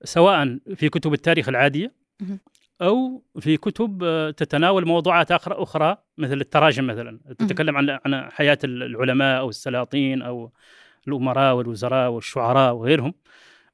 سواء 0.05 0.59
في 0.75 0.89
كتب 0.89 1.13
التاريخ 1.13 1.49
العادية 1.49 1.93
مهم. 2.21 2.39
أو 2.83 3.23
في 3.41 3.57
كتب 3.57 4.03
آه، 4.05 4.31
تتناول 4.31 4.87
موضوعات 4.87 5.33
أخرى 5.33 5.55
أخرى 5.59 5.97
مثل 6.19 6.41
التراجم 6.41 6.87
مثلا 6.87 7.19
تتكلم 7.39 7.77
عن 7.77 7.91
عن 8.05 8.31
حياة 8.31 8.59
العلماء 8.65 9.39
أو 9.39 9.49
السلاطين 9.49 10.23
أو 10.23 10.53
الأمراء 11.09 11.55
والوزراء 11.55 12.11
والشعراء 12.11 12.75
وغيرهم 12.75 13.15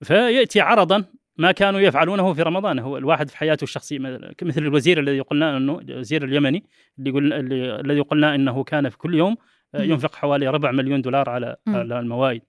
فيأتي 0.02 0.60
عرضا 0.60 1.04
ما 1.36 1.52
كانوا 1.52 1.80
يفعلونه 1.80 2.32
في 2.32 2.42
رمضان 2.42 2.78
هو 2.78 2.98
الواحد 2.98 3.30
في 3.30 3.36
حياته 3.36 3.64
الشخصية 3.64 3.98
مثل- 3.98 4.62
الوزير 4.62 5.00
الذي 5.00 5.20
قلنا 5.20 5.56
أنه 5.56 5.78
الوزير 5.78 6.24
اليمني 6.24 6.64
اللي 6.98 7.10
قلنا 7.10 7.36
اللي- 7.36 7.80
الذي 7.80 8.00
قلنا 8.00 8.34
إنه 8.34 8.64
كان 8.64 8.88
في 8.88 8.98
كل 8.98 9.14
يوم 9.14 9.36
آه،. 9.74 9.82
ينفق 9.82 10.14
حوالي 10.14 10.48
ربع 10.48 10.70
مليون 10.70 11.02
دولار 11.02 11.28
على. 11.30 11.56
على 11.66 11.98
الموائد 12.00 12.42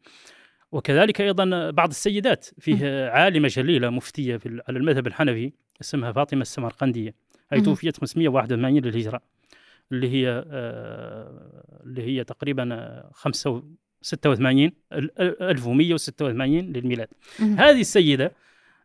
وكذلك 0.72 1.22
أيضا 1.22 1.72
بعض 1.72 1.90
السيدات 1.90 2.46
فيه 2.60 3.10
عالمة 3.10 3.48
جليلة 3.48 3.90
مفتية 3.90 4.38
في 4.38 4.62
على 4.68 4.78
المذهب 4.80 5.08
الحنفي 5.08 5.52
اسمها 5.82 6.12
فاطمة 6.12 6.42
السمرقندية 6.42 7.16
هي. 7.54 7.62
توفيت 7.62 7.98
581 7.98 8.84
للهجرة 8.86 9.22
اللي 9.92 10.10
هي 10.10 10.44
آه، 10.52 11.82
اللي 11.86 12.02
هي 12.04 12.24
تقريبا 12.24 12.70
آه، 12.74 13.10
5 13.14 13.64
86 14.02 14.72
ال- 14.94 15.22
ال- 15.22 15.44
1186 15.44 16.74
للميلاد. 16.74 17.08
هذه 17.40 17.82
السيدة 17.82 18.32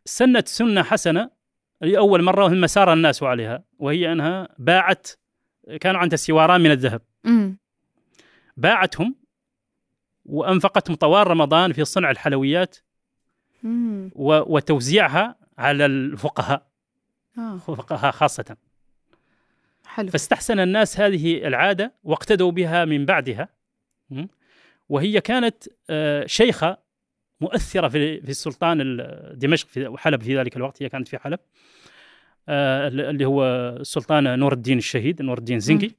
سنت 0.08 0.48
سنة 0.48 0.82
حسنة 0.82 1.30
لاول 1.80 2.22
مرة 2.22 2.48
ثم 2.48 2.66
سار 2.66 2.92
الناس 2.92 3.22
عليها 3.22 3.64
وهي 3.78 4.12
أنها 4.12 4.48
باعت 4.58 5.08
كانوا 5.80 6.00
عندها 6.00 6.16
سواران 6.16 6.60
من 6.60 6.70
الذهب. 6.70 7.02
باعتهم 8.56 9.14
وأنفقتهم 10.24 10.96
طوال 10.96 11.26
رمضان 11.26 11.72
في 11.72 11.84
صنع 11.84 12.10
الحلويات 12.10 12.76
وتوزيعها 14.14 15.36
على 15.58 15.86
الفقهاء 15.86 16.66
آه. 17.38 17.58
فقهاء 17.58 18.12
خاصة 18.12 18.56
حلو 19.86 20.10
فاستحسن 20.10 20.60
الناس 20.60 21.00
هذه 21.00 21.46
العادة 21.46 21.94
واقتدوا 22.04 22.50
بها 22.50 22.84
من 22.84 23.04
بعدها? 23.04 23.48
وهي 24.88 25.20
كانت 25.20 25.64
آه، 25.90 26.26
شيخة 26.26 26.78
مؤثرة 27.40 27.88
في 27.88 28.20
في 28.20 28.28
السلطان 28.28 28.80
ال- 28.80 29.38
دمشق 29.38 29.68
في 29.68 29.86
وحلب 29.86 30.22
في 30.22 30.38
ذلك 30.38 30.56
الوقت 30.56 30.82
هي 30.82 30.88
كانت 30.88 31.08
في 31.08 31.18
حلب. 31.18 31.38
آه، 32.48 32.88
اللي 32.88 33.24
هو 33.24 33.44
السلطان 33.80 34.38
نور 34.38 34.52
الدين 34.52 34.78
الشهيد 34.78 35.22
نور 35.22 35.38
الدين 35.38 35.60
زنكي. 35.60 35.94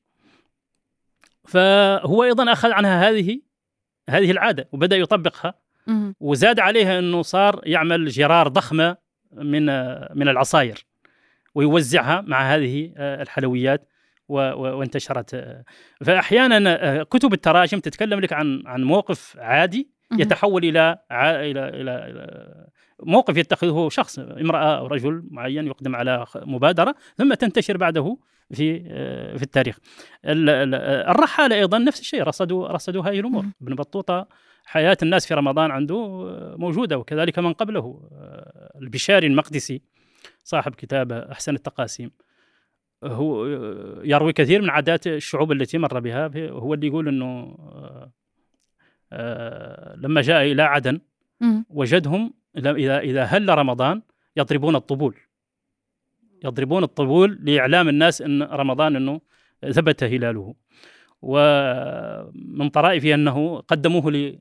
فهو 1.47 2.23
أيضا 2.23 2.51
أخذ 2.51 2.71
عنها 2.71 3.09
هذه 3.09 3.39
هذه 4.09 4.31
العادة 4.31 4.67
وبدأ 4.71 4.97
يطبقها. 4.97 5.53
وزاد 6.19 6.59
عليها 6.59 6.99
إنه 6.99 7.21
صار 7.21 7.61
يعمل 7.63 8.07
جرار 8.07 8.47
ضخمة 8.47 8.97
من 9.31 9.65
من 10.17 10.27
العصاير 10.29 10.85
ويوزعها 11.55 12.21
مع 12.21 12.55
هذه 12.55 12.93
الحلويات 12.97 13.89
وانتشرت. 14.27 15.63
فاحيانا 16.05 17.03
كتب 17.03 17.33
التراجم 17.33 17.79
تتكلم 17.79 18.19
لك 18.19 18.33
عن 18.33 18.63
عن 18.65 18.83
موقف 18.83 19.37
عادي 19.39 19.89
يتحول 20.17 20.65
إلى 20.65 20.97
إلى 21.11 21.69
إلى 21.69 22.67
موقف 23.03 23.37
يتخذه 23.37 23.89
شخص 23.89 24.19
امرأة 24.19 24.77
أو 24.77 24.87
رجل 24.87 25.23
معين 25.31 25.67
يقدم 25.67 25.95
على 25.95 26.25
مبادرة 26.35 26.95
ثم 27.15 27.33
تنتشر 27.33 27.77
بعده 27.77 28.17
في 28.51 28.79
في 29.37 29.43
التاريخ. 29.43 29.77
الرحالة 30.25 31.55
أيضا 31.55 31.77
نفس 31.77 31.99
الشيء 31.99 32.23
رصدوا 32.23 32.67
رصدوا 32.67 33.03
هذه 33.03 33.19
الأمور، 33.19 33.45
ابن 33.61 33.75
بطوطة 33.75 34.27
حياة 34.65 34.97
الناس 35.03 35.27
في 35.27 35.33
رمضان 35.33 35.71
عنده 35.71 36.25
موجودة 36.57 36.97
وكذلك 36.97 37.39
من 37.39 37.53
قبله 37.53 38.09
البشاري 38.81 39.27
المقدسي 39.27 39.81
صاحب 40.43 40.75
كتاب 40.75 41.11
أحسن 41.11 41.55
التقاسيم. 41.55 42.11
هو 43.03 43.45
يروي 44.03 44.33
كثير 44.33 44.61
من 44.61 44.69
عادات 44.69 45.07
الشعوب 45.07 45.51
التي 45.51 45.77
مر 45.77 45.99
بها 45.99 46.31
هو 46.49 46.73
اللي 46.73 46.87
يقول 46.87 47.07
إنه 47.07 47.57
لما 49.95 50.21
جاء 50.21 50.51
إلى 50.51 50.61
عدن 50.61 51.01
وجدهم 51.69 52.33
اذا 52.57 52.99
اذا 52.99 53.23
هل 53.23 53.49
رمضان 53.49 54.01
يضربون 54.37 54.75
الطبول. 54.75 55.15
يضربون 56.45 56.83
الطبول 56.83 57.39
لإعلام 57.41 57.89
الناس 57.89 58.21
إن 58.21 58.43
رمضان 58.43 58.95
إنه 58.95 59.21
ثبت 59.71 60.03
هلاله. 60.03 60.55
ومن 61.21 62.69
طرائفه 62.69 63.13
أنه 63.13 63.59
قدموه 63.59 64.11
ل 64.11 64.39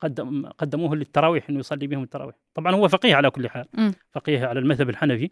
قدم 0.00 0.46
قدموه 0.46 0.96
للتراويح 0.96 1.50
إنه 1.50 1.58
يصلي 1.58 1.86
بهم 1.86 2.02
التراويح. 2.02 2.34
طبعا 2.54 2.74
هو 2.74 2.88
فقيه 2.88 3.14
على 3.14 3.30
كل 3.30 3.48
حال. 3.48 3.64
فقيه 4.12 4.46
على 4.46 4.60
المذهب 4.60 4.90
الحنفي. 4.90 5.30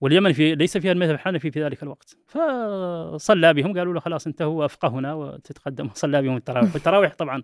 واليمن 0.00 0.32
في 0.32 0.54
ليس 0.54 0.78
فيها 0.78 0.92
المذهب 0.92 1.14
الحنفي 1.14 1.50
في 1.50 1.64
ذلك 1.64 1.82
الوقت. 1.82 2.16
فصلى 2.26 3.54
بهم 3.54 3.78
قالوا 3.78 3.94
له 3.94 4.00
خلاص 4.00 4.26
انت 4.26 4.42
هو 4.42 4.64
افقهنا 4.64 5.14
وتتقدم. 5.14 5.90
صلى 5.94 6.22
بهم 6.22 6.36
التراويح. 6.36 6.74
والتراويح 6.74 7.14
طبعا 7.14 7.42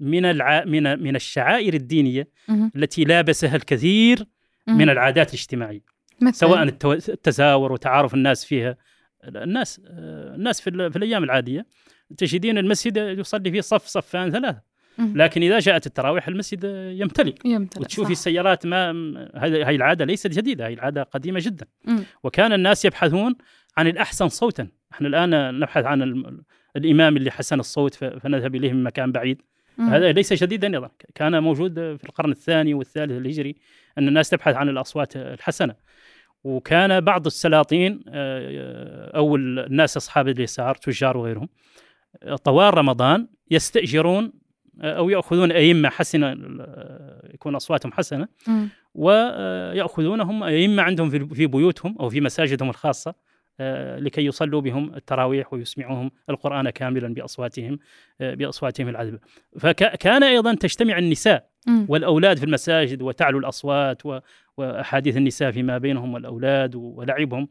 من 0.00 0.24
الع... 0.24 0.64
من 0.64 1.02
من 1.02 1.16
الشعائر 1.16 1.74
الدينية 1.74 2.28
التي 2.76 3.04
لابسها 3.04 3.56
الكثير 3.56 4.26
من 4.68 4.90
العادات 4.90 5.28
الاجتماعية. 5.28 5.80
سواء 6.30 6.62
التزاور 7.08 7.72
وتعارف 7.72 8.14
الناس 8.14 8.44
فيها. 8.44 8.76
الناس 9.24 9.80
الناس 9.88 10.60
في, 10.60 10.90
في 10.90 10.96
الأيام 10.96 11.24
العادية 11.24 11.66
تجدين 12.18 12.58
المسجد 12.58 12.96
يصلي 13.18 13.50
فيه 13.50 13.60
صف 13.60 13.86
صفان 13.86 14.30
ثلاثة. 14.30 14.60
لكن 14.98 15.42
إذا 15.42 15.58
جاءت 15.58 15.86
التراويح 15.86 16.28
المسجد 16.28 16.64
يمتلئ. 17.00 17.34
يمتلئ 17.44 17.82
وتشوفي 17.82 18.12
السيارات 18.12 18.66
ما 18.66 18.90
هذه 19.34 19.70
العادة 19.70 20.04
ليست 20.04 20.26
جديدة 20.26 20.66
هي 20.66 20.72
العادة 20.74 21.02
قديمة 21.02 21.40
جدا. 21.42 21.66
مم. 21.84 22.04
وكان 22.22 22.52
الناس 22.52 22.84
يبحثون 22.84 23.34
عن 23.76 23.86
الأحسن 23.86 24.28
صوتا. 24.28 24.68
إحنا 24.92 25.08
الآن 25.08 25.60
نبحث 25.60 25.84
عن 25.84 26.24
الإمام 26.76 27.16
اللي 27.16 27.30
حسن 27.30 27.60
الصوت 27.60 27.94
فنذهب 27.94 28.54
إليه 28.54 28.72
من 28.72 28.82
مكان 28.82 29.12
بعيد. 29.12 29.42
مم. 29.78 29.88
هذا 29.88 30.12
ليس 30.12 30.32
جديدا 30.32 30.74
أيضا. 30.74 30.90
كان 31.14 31.42
موجود 31.42 31.74
في 31.74 32.04
القرن 32.04 32.30
الثاني 32.30 32.74
والثالث 32.74 33.12
الهجري 33.12 33.56
أن 33.98 34.08
الناس 34.08 34.30
تبحث 34.30 34.54
عن 34.54 34.68
الأصوات 34.68 35.16
الحسنة. 35.16 35.74
وكان 36.44 37.00
بعض 37.00 37.26
السلاطين 37.26 38.04
أو 39.16 39.36
الناس 39.36 39.96
أصحاب 39.96 40.28
اليسار 40.28 40.74
تجار 40.74 41.16
وغيرهم 41.16 41.48
طوال 42.44 42.78
رمضان 42.78 43.28
يستأجرون 43.50 44.32
أو 44.80 45.10
يأخذون 45.10 45.52
أئمة 45.52 45.88
حسنة 45.88 46.32
يكون 47.34 47.54
أصواتهم 47.54 47.92
حسنة 47.92 48.28
ويأخذونهم 48.94 50.42
أئمة 50.42 50.82
عندهم 50.82 51.10
في 51.10 51.46
بيوتهم 51.46 51.96
أو 52.00 52.08
في 52.08 52.20
مساجدهم 52.20 52.70
الخاصة 52.70 53.14
آه، 53.60 53.98
لكي 53.98 54.24
يصلوا 54.24 54.60
بهم 54.60 54.94
التراويح 54.94 55.52
ويسمعوهم 55.52 56.10
القرآن 56.30 56.70
كاملا 56.70 57.14
بأصواتهم 57.14 57.78
آه، 58.20 58.34
بأصواتهم 58.34 58.88
العذبة. 58.88 59.18
فكان 59.58 60.22
أيضا 60.22 60.54
تجتمع 60.54 60.98
النساء 60.98 61.48
والأولاد 61.88 62.38
في 62.38 62.44
المساجد 62.44 63.02
وتعلو 63.02 63.38
الأصوات 63.38 64.02
وأحاديث 64.56 65.16
النساء 65.16 65.50
فيما 65.50 65.78
بينهم 65.78 66.14
والأولاد 66.14 66.74
ولعبهم. 66.74 67.48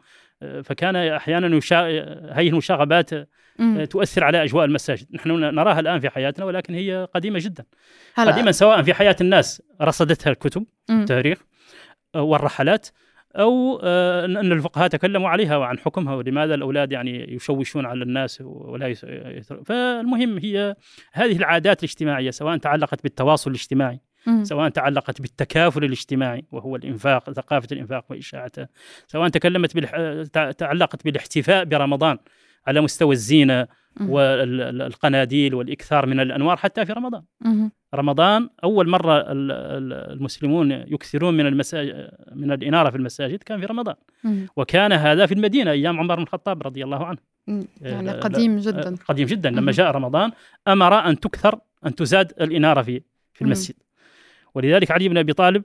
فكان 0.63 0.95
أحيانا 0.95 1.57
يشا... 1.57 1.87
هذه 2.31 2.49
المشاغبات 2.49 3.09
تؤثر 3.89 4.23
على 4.23 4.43
أجواء 4.43 4.65
المساجد. 4.65 5.07
نحن 5.13 5.29
نراها 5.31 5.79
الآن 5.79 5.99
في 5.99 6.09
حياتنا 6.09 6.45
ولكن 6.45 6.73
هي 6.73 7.07
قديمة 7.13 7.39
جدا. 7.41 7.65
هلا. 8.15 8.31
قديما 8.31 8.51
سواء 8.51 8.81
في 8.81 8.93
حياة 8.93 9.15
الناس 9.21 9.61
رصدتها 9.81 10.31
الكتب 10.31 10.65
التاريخ 10.89 11.37
والرحلات 12.15 12.87
أو 13.35 13.79
آه، 13.83 14.25
ان 14.25 14.51
الفقهاء 14.51 14.87
تكلموا 14.87 15.29
عليها 15.29 15.57
وعن 15.57 15.79
حكمها 15.79 16.15
ولماذا 16.15 16.55
الأولاد 16.55 16.91
يعني 16.91 17.33
يشوشون 17.33 17.85
على 17.85 18.03
الناس 18.03 18.41
ولا 18.41 18.87
يسر 18.87 19.63
فالمهم 19.63 20.37
هي 20.37 20.75
هذه 21.13 21.37
العادات 21.37 21.83
الاجتماعية 21.83 22.31
سواء 22.31 22.57
تعلقت 22.57 23.03
بالتواصل 23.03 23.51
الاجتماعي 23.51 23.99
سواء 24.43 24.69
تعلقت 24.69 25.21
بالتكافل 25.21 25.83
الاجتماعي 25.83 26.45
وهو 26.51 26.75
الإنفاق 26.75 27.31
ثقافة 27.31 27.67
الإنفاق 27.71 28.05
وإشاعته. 28.09 28.67
سواء 29.07 29.29
تكلمت 29.29 29.75
بالح... 29.75 29.91
تعلقت 30.51 31.05
بالاحتفاء 31.05 31.65
برمضان 31.65 32.17
على 32.67 32.81
مستوى 32.81 33.13
الزينة 33.13 33.67
والقناديل 34.01 35.55
والإكثار 35.55 36.05
من 36.05 36.19
الأنوار 36.19 36.57
حتى 36.57 36.85
في 36.85 36.93
رمضان. 36.93 37.21
رمضان 37.95 38.49
أول 38.63 38.89
مرة 38.89 39.23
المسلمون 39.27 40.71
يكثرون 40.71 41.33
من 41.33 41.45
المساجد 41.45 42.09
من 42.35 42.51
الإنارة 42.51 42.89
في 42.89 42.97
المساجد 42.97 43.43
كان 43.43 43.59
في 43.59 43.65
رمضان. 43.65 43.95
وكان 44.55 44.91
هذا 44.91 45.25
في 45.25 45.33
المدينة 45.33 45.71
أيام 45.71 45.99
عمر 45.99 46.15
بن 46.15 46.23
الخطاب 46.23 46.63
رضي 46.63 46.83
الله 46.83 47.05
عنه. 47.05 47.17
يعني 47.81 48.11
قديم 48.11 48.57
جدا. 48.57 48.95
قديم 49.07 49.27
جدا. 49.27 49.49
لما 49.49 49.71
جاء 49.71 49.91
رمضان 49.91 50.31
أمر 50.67 51.09
أن 51.09 51.19
تكثر 51.19 51.59
أن 51.85 51.95
تزاد 51.95 52.33
الإنارة 52.41 52.81
في 52.81 53.01
في 53.33 53.41
المسجد. 53.41 53.75
ولذلك 54.55 54.91
علي 54.91 55.09
بن 55.09 55.17
أبي 55.17 55.33
طالب 55.33 55.63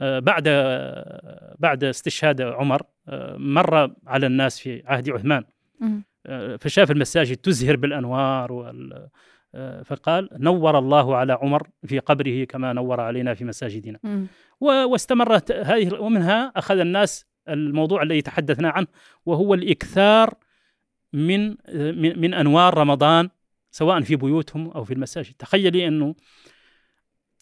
آه، 0.00 0.18
بعد 0.18 0.48
بعد 1.58 1.84
استشهاد 1.84 2.40
عمر 2.40 2.82
آه، 3.08 3.36
مر 3.36 3.94
على 4.06 4.26
الناس 4.26 4.60
في 4.60 4.82
عهد 4.86 5.10
عثمان. 5.10 5.44
فشاف 6.60 6.90
المساجد 6.90 7.36
تزهر 7.36 7.76
بالأنوار 7.76 8.52
وال 8.52 9.08
فقال 9.84 10.28
نور 10.32 10.78
الله 10.78 11.16
على 11.16 11.32
عمر 11.32 11.68
في 11.86 11.98
قبره 11.98 12.44
كما 12.44 12.72
نور 12.72 13.00
علينا 13.00 13.34
في 13.34 13.44
مساجدنا. 13.44 13.98
واستمرت 14.60 15.52
هذه 15.52 15.94
ومنها 15.94 16.52
أخذ 16.56 16.78
الناس 16.78 17.26
الموضوع 17.48 18.02
الذي 18.02 18.22
تحدثنا 18.22 18.68
عنه 18.70 18.86
وهو 19.26 19.54
الإكثار 19.54 20.34
من 21.12 21.48
من, 21.74 22.20
من 22.20 22.34
أنوار 22.34 22.78
رمضان 22.78 23.28
سواء 23.70 24.00
في 24.00 24.16
بيوتهم 24.16 24.70
أو 24.70 24.84
في 24.84 24.94
المساجد. 24.94 25.34
تخيلي 25.38 25.88
أنه 25.88 26.14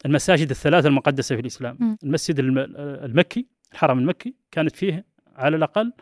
المساجد 0.06 0.50
الثلاثة 0.50 0.88
المقدسة 0.88 1.34
في 1.34 1.40
الإسلام. 1.40 1.98
المسجد 2.04 2.38
المكي 2.38 3.46
الحرم 3.72 3.98
المكي 3.98 4.34
كانت 4.50 4.76
فيه 4.76 5.04
على 5.36 5.56
الأقل 5.56 5.92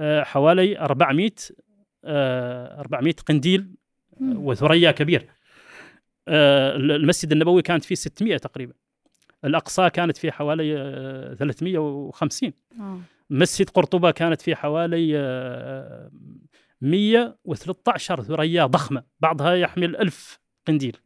آه، 0.00 0.22
حوالي 0.22 0.78
400 0.78 1.30
400 2.04 3.14
آه، 3.18 3.22
قنديل 3.26 3.74
وثريا 4.20 4.90
كبير. 4.90 5.26
آه، 6.28 6.76
المسجد 6.76 7.32
النبوي 7.32 7.62
كانت 7.62 7.84
فيه 7.84 7.94
600 7.94 8.36
تقريبا. 8.36 8.72
الأقصى 9.44 9.90
كانت 9.90 10.16
فيه 10.16 10.30
حوالي 10.30 10.74
350 11.38 12.52
آه. 12.80 13.00
مسجد 13.30 13.70
قرطبة 13.70 14.10
كانت 14.10 14.42
فيه 14.42 14.54
حوالي 14.54 15.12
113 16.80 18.22
ثريا 18.22 18.66
ضخمة. 18.66 19.02
بعضها 19.20 19.54
يحمل 19.54 19.96
ألف 19.96 20.40
قنديل. 20.66 20.96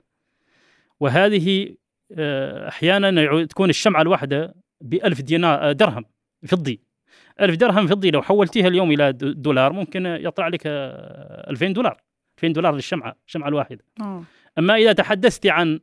وهذه 1.01 1.77
أحيانا 2.69 3.45
تكون 3.45 3.71
الشمعة 3.71 4.03
الواحدة 4.03 4.55
بألف 4.81 5.21
دينار 5.21 5.73
درهم 5.73 6.05
فضي. 6.47 6.81
ألف 7.41 7.57
درهم 7.57 7.87
فضي 7.87 8.11
لو 8.11 8.23
حولتيها 8.23 8.69
اليوم 8.69 8.93
إلى 8.93 9.13
دولار 9.13 9.73
ممكن 9.73 10.07
يطلع 10.07 10.49
لك 10.49 10.63
2000 10.67 11.73
دولار 11.73 12.01
2000 12.39 12.53
دولار 12.53 12.75
للشمعة 12.75 13.17
الشمعة 13.27 13.49
الواحدة. 13.49 13.85
أوه. 14.01 14.25
أما 14.59 14.75
إذا 14.75 14.93
تحدثت 14.93 15.47
عن 15.47 15.81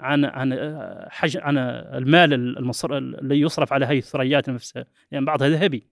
عن 0.00 0.24
عن 0.24 0.58
حج 1.10 1.36
عن 1.36 1.58
المال 1.58 2.32
المصر 2.32 2.98
الذي 2.98 3.40
يصرف 3.40 3.72
على 3.72 3.86
هذه 3.86 3.98
الثريات 3.98 4.50
نفسها 4.50 4.84
يعني 5.10 5.24
بعضها 5.24 5.48
ذهبي 5.48 5.86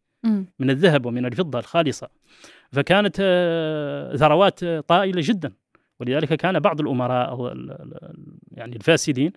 من 0.59 0.71
الذهب 0.71 1.07
ومن 1.07 1.27
الفضة 1.27 1.59
الخالصة. 1.59 2.09
فكانت 2.73 3.17
ثروات 4.17 4.65
طائلة 4.65 5.23
جدا. 5.25 5.53
ولذلك 6.01 6.35
كان 6.35 6.61
بعض 6.61 6.81
الأمراء 6.81 7.29
أو 7.31 7.47
يعني 8.53 8.77
الفاسدين 8.77 9.33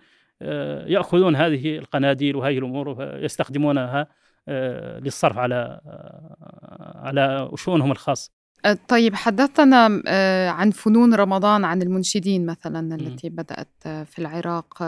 يأخذون 0.86 1.36
هذه 1.36 1.78
القناديل 1.78 2.36
وهذه 2.36 2.58
الأمور 2.58 2.88
ويستخدمونها 2.88 4.06
آه، 4.48 4.98
للصرف 4.98 5.38
على 5.38 5.80
آه، 5.86 7.00
على 7.04 7.50
شؤونهم 7.54 7.92
الخاصة 7.92 8.38
أه، 8.64 8.78
طيب 8.88 9.14
حدثنا 9.14 10.02
عن 10.50 10.70
فنون 10.70 11.14
رمضان 11.14 11.64
عن 11.64 11.82
المنشدين 11.82 12.46
مثلا 12.46 12.94
التي 12.94 13.28
بدأت 13.28 13.68
في 13.82 14.18
العراق 14.18 14.78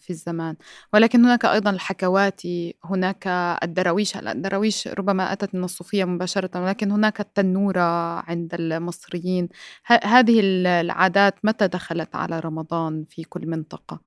في 0.00 0.10
الزمان. 0.10 0.56
ولكن 0.92 1.24
هناك 1.24 1.44
أيضا 1.44 1.70
الحكواتي 1.70 2.74
هناك 2.84 3.26
الدراويش 3.62 4.16
الدراويش 4.16 4.88
ربما 4.88 5.32
أتت 5.32 5.54
من 5.54 5.64
الصوفية 5.64 6.04
مباشرة 6.04 6.62
ولكن 6.64 6.90
هناك 6.90 7.20
التنورة 7.20 8.20
عند 8.30 8.54
المصريين. 8.54 9.48
هذه 9.86 10.40
العادات 10.42 11.34
متى 11.44 11.68
دخلت 11.68 12.16
على 12.16 12.40
رمضان 12.40 13.04
في 13.04 13.24
كل 13.24 13.46
منطقة؟ 13.46 14.05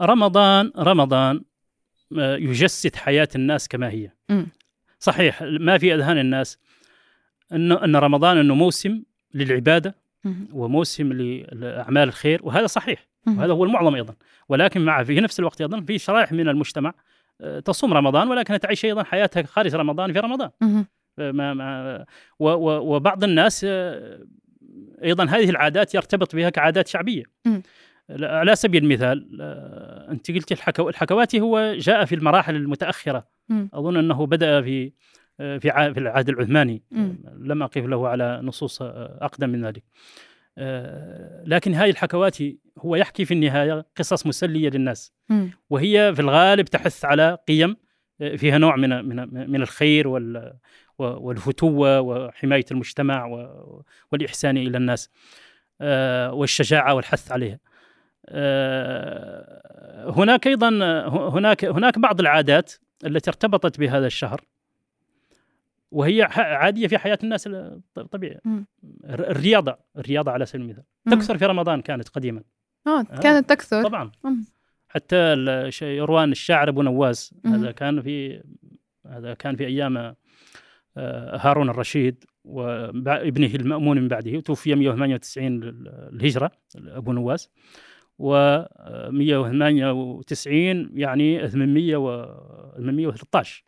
رمضان 0.00 0.72
رمضان 0.78 1.40
يجسد 2.12 2.96
حياة 2.96 3.28
الناس 3.34 3.68
كما 3.68 3.90
هي. 3.90 4.10
م. 4.28 4.42
صحيح 4.98 5.42
ما 5.42 5.78
في 5.78 5.94
أذهان 5.94 6.18
الناس. 6.18 6.58
انه 7.52 7.84
إن 7.84 7.96
رمضان 7.96 8.38
إنه 8.38 8.54
موسم 8.54 9.02
للعبادة 9.34 9.94
وموسم 10.52 11.12
لأعمال 11.12 12.08
الخير 12.08 12.40
وهذا 12.42 12.66
صحيح. 12.66 13.08
وهذا 13.26 13.52
هو 13.52 13.64
المعظم 13.64 13.94
أيضا. 13.94 14.14
ولكن 14.48 14.80
مع 14.80 15.04
في 15.04 15.20
نفس 15.20 15.40
الوقت 15.40 15.60
أيضا 15.60 15.80
في 15.80 15.98
شرائح 15.98 16.32
من 16.32 16.48
المجتمع 16.48 16.94
آه، 17.40 17.60
تصوم 17.60 17.94
رمضان 17.94 18.28
ولكن 18.28 18.60
تعيش 18.60 18.84
أيضا 18.84 19.02
حياتها 19.02 19.42
خارج 19.42 19.74
رمضان 19.74 20.12
في 20.12 20.18
رمضان. 20.18 20.50
آه، 21.18 21.30
ما 21.32 21.54
ما 21.54 22.04
وبعض 22.38 23.24
الناس 23.24 23.66
آه، 23.68 24.26
أيضا 25.04 25.24
هذه 25.24 25.50
العادات 25.50 25.94
يرتبط 25.94 26.36
بها 26.36 26.50
كعادات 26.50 26.88
شعبية. 26.88 27.22
على 28.10 28.56
سبيل 28.56 28.84
المثال 28.84 29.40
أنت 30.10 30.30
قلت 30.30 30.52
الحكو 30.52 30.88
الحكواتي 30.88 31.40
هو 31.40 31.74
جاء 31.78 32.04
في 32.04 32.14
المراحل 32.14 32.56
المتأخرة. 32.56 33.26
أظن 33.74 33.96
أنه 33.96 34.26
بدأ 34.26 34.62
في 34.62 34.92
في 35.38 35.60
في 35.60 36.00
العهد 36.00 36.28
العثماني. 36.28 36.82
لم 37.38 37.62
أقف 37.62 37.84
له 37.84 38.08
على 38.08 38.40
نصوص 38.42 38.82
أقدم 38.82 39.48
من 39.48 39.66
ذلك. 39.66 39.82
آه، 40.58 41.44
لكن 41.46 41.74
هذه 41.74 41.90
الحكواتي 41.90 42.58
هو 42.78 42.96
يحكي 42.96 43.24
في 43.24 43.34
النهاية 43.34 43.86
قصص 43.96 44.26
مسلية 44.26 44.70
للناس. 44.70 45.12
وهي 45.70 46.12
في 46.14 46.22
الغالب 46.22 46.64
تحث 46.64 47.04
على 47.04 47.38
قيم 47.48 47.76
آه، 48.20 48.36
فيها 48.36 48.58
نوع 48.58 48.76
من 48.76 49.04
من 49.04 49.50
من 49.50 49.62
الخير 49.62 50.08
والفتوة 50.98 52.00
وحماية 52.00 52.64
المجتمع 52.70 53.26
والإحسان 54.12 54.56
إلى 54.56 54.78
الناس 54.78 55.10
آه، 55.80 56.32
والشجاعة 56.32 56.94
والحث 56.94 57.32
عليها. 57.32 57.58
هناك 60.16 60.46
أيضا 60.46 60.68
هناك 61.08 61.64
هناك 61.64 61.98
بعض 61.98 62.20
العادات 62.20 62.72
التي 63.04 63.30
ارتبطت 63.30 63.80
بهذا 63.80 64.06
الشهر 64.06 64.44
وهي 65.90 66.22
عادية 66.36 66.86
في 66.86 66.98
حياة 66.98 67.18
الناس 67.22 67.48
الطبيعيه 67.98 68.40
الرياضة 69.04 69.76
الرياضة 69.98 70.30
على 70.32 70.46
سبيل 70.46 70.62
المثال. 70.62 70.84
تكثر 71.10 71.38
في 71.38 71.46
رمضان 71.46 71.82
كانت 71.82 72.08
قديما. 72.08 72.42
آه 72.86 73.02
كانت 73.02 73.50
تكثر 73.50 73.82
طبعا. 73.84 74.10
مم. 74.24 74.44
حتى 74.88 75.34
يروان 75.82 76.32
الشاعر 76.32 76.68
أبو 76.68 76.82
نواس. 76.82 77.34
هذا 77.46 77.70
كان 77.70 78.02
في 78.02 78.42
هذا 79.06 79.34
كان 79.34 79.56
في 79.56 79.66
أيام 79.66 79.96
آه، 80.98 81.36
هارون 81.36 81.70
الرشيد 81.70 82.24
وابنه 82.44 83.54
المأمون 83.54 84.00
من 84.00 84.08
بعده 84.08 84.40
توفي 84.40 84.74
198 84.74 85.60
الهجرة 86.12 86.50
أبو 86.76 87.12
نواس 87.12 87.50
و 88.18 88.62
198 89.10 90.90
يعني 90.94 91.48
800 91.48 91.96
و 91.96 92.24
813 92.76 93.64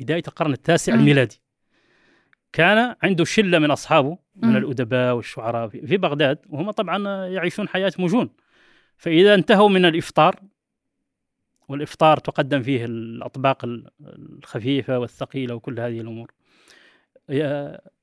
بداية 0.00 0.22
القرن 0.28 0.52
التاسع 0.52 0.94
الميلادي. 0.94 1.40
كان 2.52 2.96
عنده 3.02 3.24
شلة 3.24 3.58
من 3.58 3.70
أصحابه 3.70 4.18
من 4.36 4.56
الأدباء 4.56 5.14
والشعراء 5.14 5.68
في 5.68 5.96
بغداد 5.96 6.38
وهم 6.48 6.70
طبعا 6.70 7.26
يعيشون 7.26 7.68
حياة 7.68 7.92
مجون. 7.98 8.30
فإذا 8.96 9.34
انتهوا 9.34 9.68
من 9.68 9.84
الإفطار 9.84 10.40
والإفطار 11.68 12.16
تقدم 12.18 12.62
فيه 12.62 12.84
الأطباق 12.84 13.64
الخفيفة 14.00 14.98
والثقيلة 14.98 15.54
وكل 15.54 15.80
هذه 15.80 16.00
الأمور. 16.00 16.32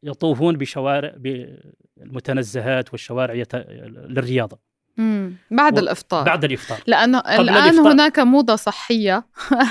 يطوفون 0.04 0.58
بشوارع 0.58 1.16
بالمتنزهات 1.18 2.92
والشوارع 2.92 3.44
للرياضة. 3.88 4.69
مم. 5.00 5.34
بعد 5.52 5.78
و... 5.78 5.82
الإفطار. 5.82 6.26
بعد 6.26 6.44
الإفطار. 6.44 6.78
لأنه 6.88 7.20
الآن 7.20 7.70
الإفطار. 7.70 7.92
هناك 7.92 8.20
موضة 8.20 8.56
صحية 8.56 9.24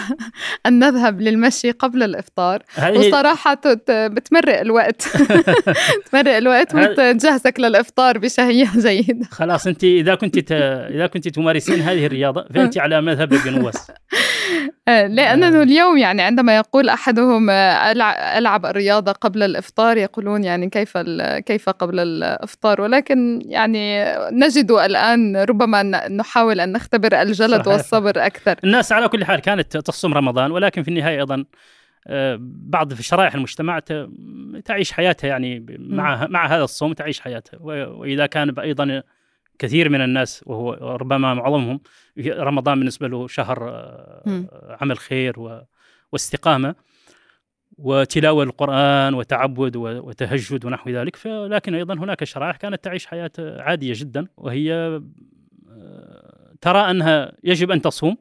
أن 0.66 0.79
نذهب 0.79 1.20
للمشي 1.20 1.70
قبل 1.70 2.03
الإفطار. 2.03 2.62
وصراحة 2.97 3.61
بتمرق 3.89 4.61
الوقت. 4.61 5.03
تمرق 6.11 6.37
الوقت 6.37 6.74
وتجهزك 6.74 7.61
للإفطار 7.61 8.18
بشهية 8.18 8.70
جيدة. 8.87 9.26
خلاص 9.31 9.66
أنت 9.66 9.85
إذا 9.85 10.14
كنت 10.14 10.39
ت... 10.39 10.53
إذا 10.91 11.07
كنت 11.07 11.29
تمارسين 11.29 11.81
هذه 11.81 12.07
الرياضة 12.07 12.45
فأنت 12.55 12.79
على 12.79 13.01
مذهب 13.01 13.33
ابن 13.33 13.59
نواس 13.59 13.91
آه، 14.89 15.07
لأنه 15.07 15.62
اليوم 15.62 15.99
يعني 15.99 16.22
عندما 16.22 16.57
يقول 16.57 16.89
أحدهم 16.89 17.51
آه، 17.51 17.93
ألعب 18.39 18.66
الرياضة 18.66 19.12
قبل 19.12 19.43
الإفطار 19.43 19.97
يقولون 19.97 20.45
يعني 20.45 20.70
كيف 20.70 20.99
كيف 21.47 21.68
قبل 21.68 22.01
الإفطار؟ 22.01 22.81
ولكن 22.81 23.43
يعني 23.47 24.05
نجد 24.33 24.70
الآن 24.70 25.17
الآن 25.18 25.44
ربما 25.44 25.82
نحاول 26.08 26.60
أن 26.60 26.72
نختبر 26.72 27.22
الجلد 27.22 27.62
صحيح. 27.62 27.68
والصبر 27.68 28.26
أكثر. 28.26 28.56
الناس 28.64 28.92
على 28.92 29.08
كل 29.08 29.24
حال 29.24 29.40
كانت 29.40 29.76
تصوم 29.76 30.14
رمضان 30.14 30.50
ولكن 30.50 30.82
في 30.82 30.88
النهاية 30.88 31.18
أيضا 31.18 31.44
آه، 32.06 32.38
بعض 32.40 32.94
في 32.94 33.02
شرائح 33.02 33.34
المجتمع 33.34 33.80
تعيش 34.64 34.92
حياتها 34.92 35.28
يعني 35.28 35.66
مع 35.78 36.26
مع 36.26 36.46
هذا 36.46 36.64
الصوم 36.64 36.92
تعيش 36.92 37.20
حياتها. 37.20 37.58
وإذا 37.60 38.26
كان 38.26 38.58
أيضا 38.58 39.02
كثير 39.58 39.88
من 39.88 40.00
الناس 40.00 40.44
وهو 40.46 40.72
ربما 40.72 41.34
معظمهم 41.34 41.80
رمضان 42.18 42.78
بالنسبة 42.78 43.08
له 43.08 43.26
شهر 43.26 43.68
آه، 43.68 44.76
عمل 44.80 44.98
خير 44.98 45.34
واستقامة. 46.12 46.74
وتلاوة 47.79 48.43
القرآن 48.45 49.14
وتعبد 49.14 49.76
وتهجد 49.76 50.64
ونحو 50.64 50.91
ذلك. 50.91 51.26
لكن 51.26 51.74
أيضا 51.74 51.95
هناك 51.95 52.24
شرائح 52.24 52.57
كانت 52.57 52.85
تعيش 52.85 53.07
حياة 53.07 53.31
عادية 53.39 53.93
جدا 53.97 54.26
وهي 54.37 54.72
آه، 55.70 56.55
ترى 56.61 56.91
أنها 56.91 57.33
يجب 57.45 57.70
أن 57.70 57.83
تصوم 57.83 58.16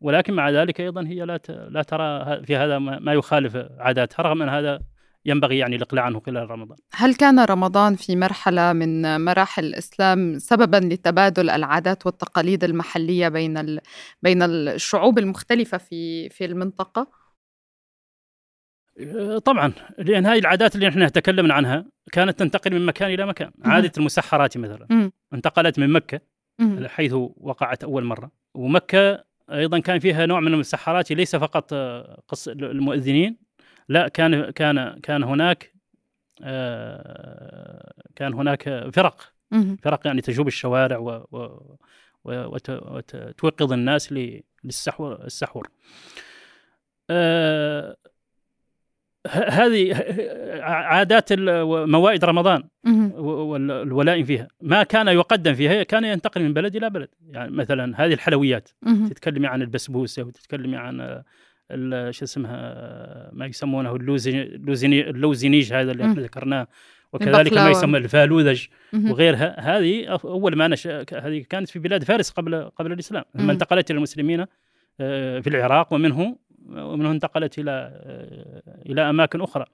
ولكن 0.00 0.34
مع 0.34 0.50
ذلك 0.50 0.80
أيضا 0.80 1.06
هي 1.06 1.24
لا 1.24 1.40
لا 1.70 1.82
ترى 1.82 2.42
في 2.46 2.56
هذا 2.56 2.78
ما 2.78 3.12
يخالف 3.12 3.56
عاداتها 3.78 4.22
رغم 4.22 4.42
أن 4.42 4.48
هذا 4.48 4.80
ينبغي 5.24 5.58
يعني 5.58 5.76
الإقلاع 5.76 6.04
عنه 6.04 6.20
خلال 6.20 6.50
رمضان. 6.50 6.78
هل 6.94 7.14
كان 7.14 7.40
رمضان 7.40 7.94
في 7.94 8.16
مرحلة 8.16 8.72
من 8.72 9.20
مراحل 9.24 9.64
الإسلام 9.64 10.38
سببا 10.38 10.76
لتبادل 10.76 11.50
العادات 11.50 12.06
والتقاليد 12.06 12.64
المحلية 12.64 13.28
بين 13.28 13.78
بين 14.22 14.42
الشعوب 14.42 15.18
المختلفة 15.18 15.78
في 15.78 16.28
في 16.28 16.44
المنطقة؟ 16.44 17.06
طبعا 19.44 19.72
لأن 19.98 20.26
هذه 20.26 20.38
العادات 20.38 20.74
اللي 20.74 20.88
إحنا 20.88 21.08
تكلمنا 21.08 21.54
عنها 21.54 21.84
كانت 22.12 22.38
تنتقل 22.38 22.74
من 22.74 22.86
مكان 22.86 23.10
إلى 23.10 23.26
مكان. 23.26 23.50
عادة 23.64 23.92
المسحرات 23.98 24.58
مثلا. 24.58 25.10
انتقلت 25.34 25.78
من 25.78 25.90
مكة 25.90 26.20
حيث 26.86 27.12
وقعت 27.36 27.84
أول 27.84 28.04
مرة. 28.04 28.30
ومكة 28.54 29.24
أيضا 29.50 29.78
كان 29.78 29.98
فيها 29.98 30.26
نوع 30.26 30.40
من 30.40 30.54
المسحرات 30.54 31.12
ليس 31.12 31.36
فقط 31.36 31.72
آه، 31.72 32.22
قص 32.28 32.48
المؤذنين 32.48 33.36
لا 33.88 34.08
كان 34.08 34.50
كان 34.50 35.00
كان 35.00 35.22
هناك 35.22 35.72
آه، 36.42 37.92
كان 38.16 38.34
هناك 38.34 38.90
فرق. 38.92 39.32
فرق 39.82 40.06
يعني 40.06 40.20
تجوب 40.20 40.46
الشوارع 40.46 41.24
وتوقظ 42.24 43.72
الناس 43.72 44.14
للسحور 44.64 45.24
السحور. 45.24 45.68
آه، 47.10 47.96
هذه 49.30 49.94
عادات 50.62 51.32
موائد 51.88 52.24
رمضان 52.24 52.62
والولائم 53.16 54.24
فيها. 54.24 54.48
ما 54.62 54.82
كان 54.82 55.08
يقدم 55.08 55.54
فيها 55.54 55.82
كان 55.82 56.04
ينتقل 56.04 56.42
من 56.42 56.52
بلد 56.52 56.76
إلى 56.76 56.90
بلد. 56.90 57.08
يعني 57.30 57.50
مثلا 57.50 58.04
هذه 58.04 58.12
الحلويات. 58.12 58.68
تتكلمي 59.10 59.46
عن 59.46 59.62
البسبوسة 59.62 60.22
وتتكلمي 60.22 60.76
عن 60.76 61.22
شو 62.10 62.24
اسمها 62.24 63.30
ما 63.32 63.46
يسمونه 63.46 63.96
اللوزيني 63.96 65.10
اللوزينيج 65.10 65.72
هذا 65.72 65.92
اللي 65.92 66.04
إحنا 66.04 66.22
ذكرناه. 66.22 66.66
وكذلك 67.12 67.52
ما 67.52 67.70
يسمى 67.70 67.98
الفالوذج 67.98 68.66
وغيرها. 68.94 69.60
هذه 69.60 70.06
أول 70.06 70.56
ما 70.56 70.68
نشا 70.68 71.04
هذه 71.12 71.44
كانت 71.50 71.68
في 71.68 71.78
بلاد 71.78 72.04
فارس 72.04 72.30
قبل 72.30 72.70
قبل 72.76 72.92
الإسلام. 72.92 73.24
ثم 73.38 73.50
انتقلت 73.50 73.90
إلى 73.90 73.96
المسلمين 73.96 74.46
آه، 75.00 75.40
في 75.40 75.48
العراق 75.48 75.92
ومنه 75.92 76.36
ومنه 76.68 77.10
انتقلت 77.10 77.58
إلى 77.58 77.72
إلى 78.86 79.10
أماكن 79.10 79.40
أخرى 79.40 79.64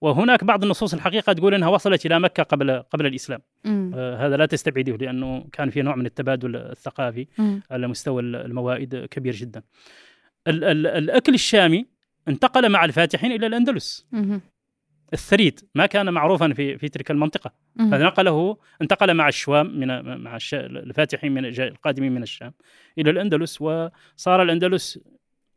وهناك 0.00 0.44
بعض 0.44 0.62
النصوص 0.62 0.94
الحقيقة 0.94 1.32
تقول 1.32 1.54
إنها 1.54 1.68
وصلت 1.68 2.06
إلى 2.06 2.20
مكة 2.20 2.42
قبل 2.42 2.82
قبل 2.82 3.06
الإسلام 3.06 3.40
آه 3.94 4.26
هذا 4.26 4.36
لا 4.36 4.46
تستبعده 4.46 4.96
لأنه 4.96 5.44
كان 5.52 5.70
في 5.70 5.82
نوع 5.82 5.96
من 5.96 6.06
التبادل 6.06 6.56
الثقافي 6.56 7.26
مم. 7.38 7.62
على 7.70 7.88
مستوى 7.88 8.22
الموائد 8.22 8.96
كبير 9.10 9.34
جدا 9.34 9.62
ال 10.48 10.64
ال 10.64 10.86
الأكل 10.86 11.34
الشامي 11.34 11.86
انتقل 12.28 12.68
مع 12.68 12.84
الفاتحين 12.84 13.32
إلى 13.32 13.46
الأندلس 13.46 14.06
مم. 14.12 14.40
الثريد 15.12 15.60
ما 15.74 15.86
كان 15.86 16.12
معروفا 16.12 16.52
في 16.52 16.78
في 16.78 16.88
تلك 16.88 17.10
المنطقة. 17.10 17.52
فنقله 17.78 18.56
انتقل 18.82 19.14
مع 19.14 19.28
الشوام 19.28 19.78
من 19.80 20.18
مع 20.22 20.36
الش- 20.36 20.54
الفاتحين 20.54 21.32
من 21.34 21.44
القادمين 21.46 22.12
من 22.12 22.22
الشام 22.22 22.52
إلى 22.98 23.10
الأندلس 23.10 23.60
وصار 23.62 24.42
الأندلس 24.42 24.98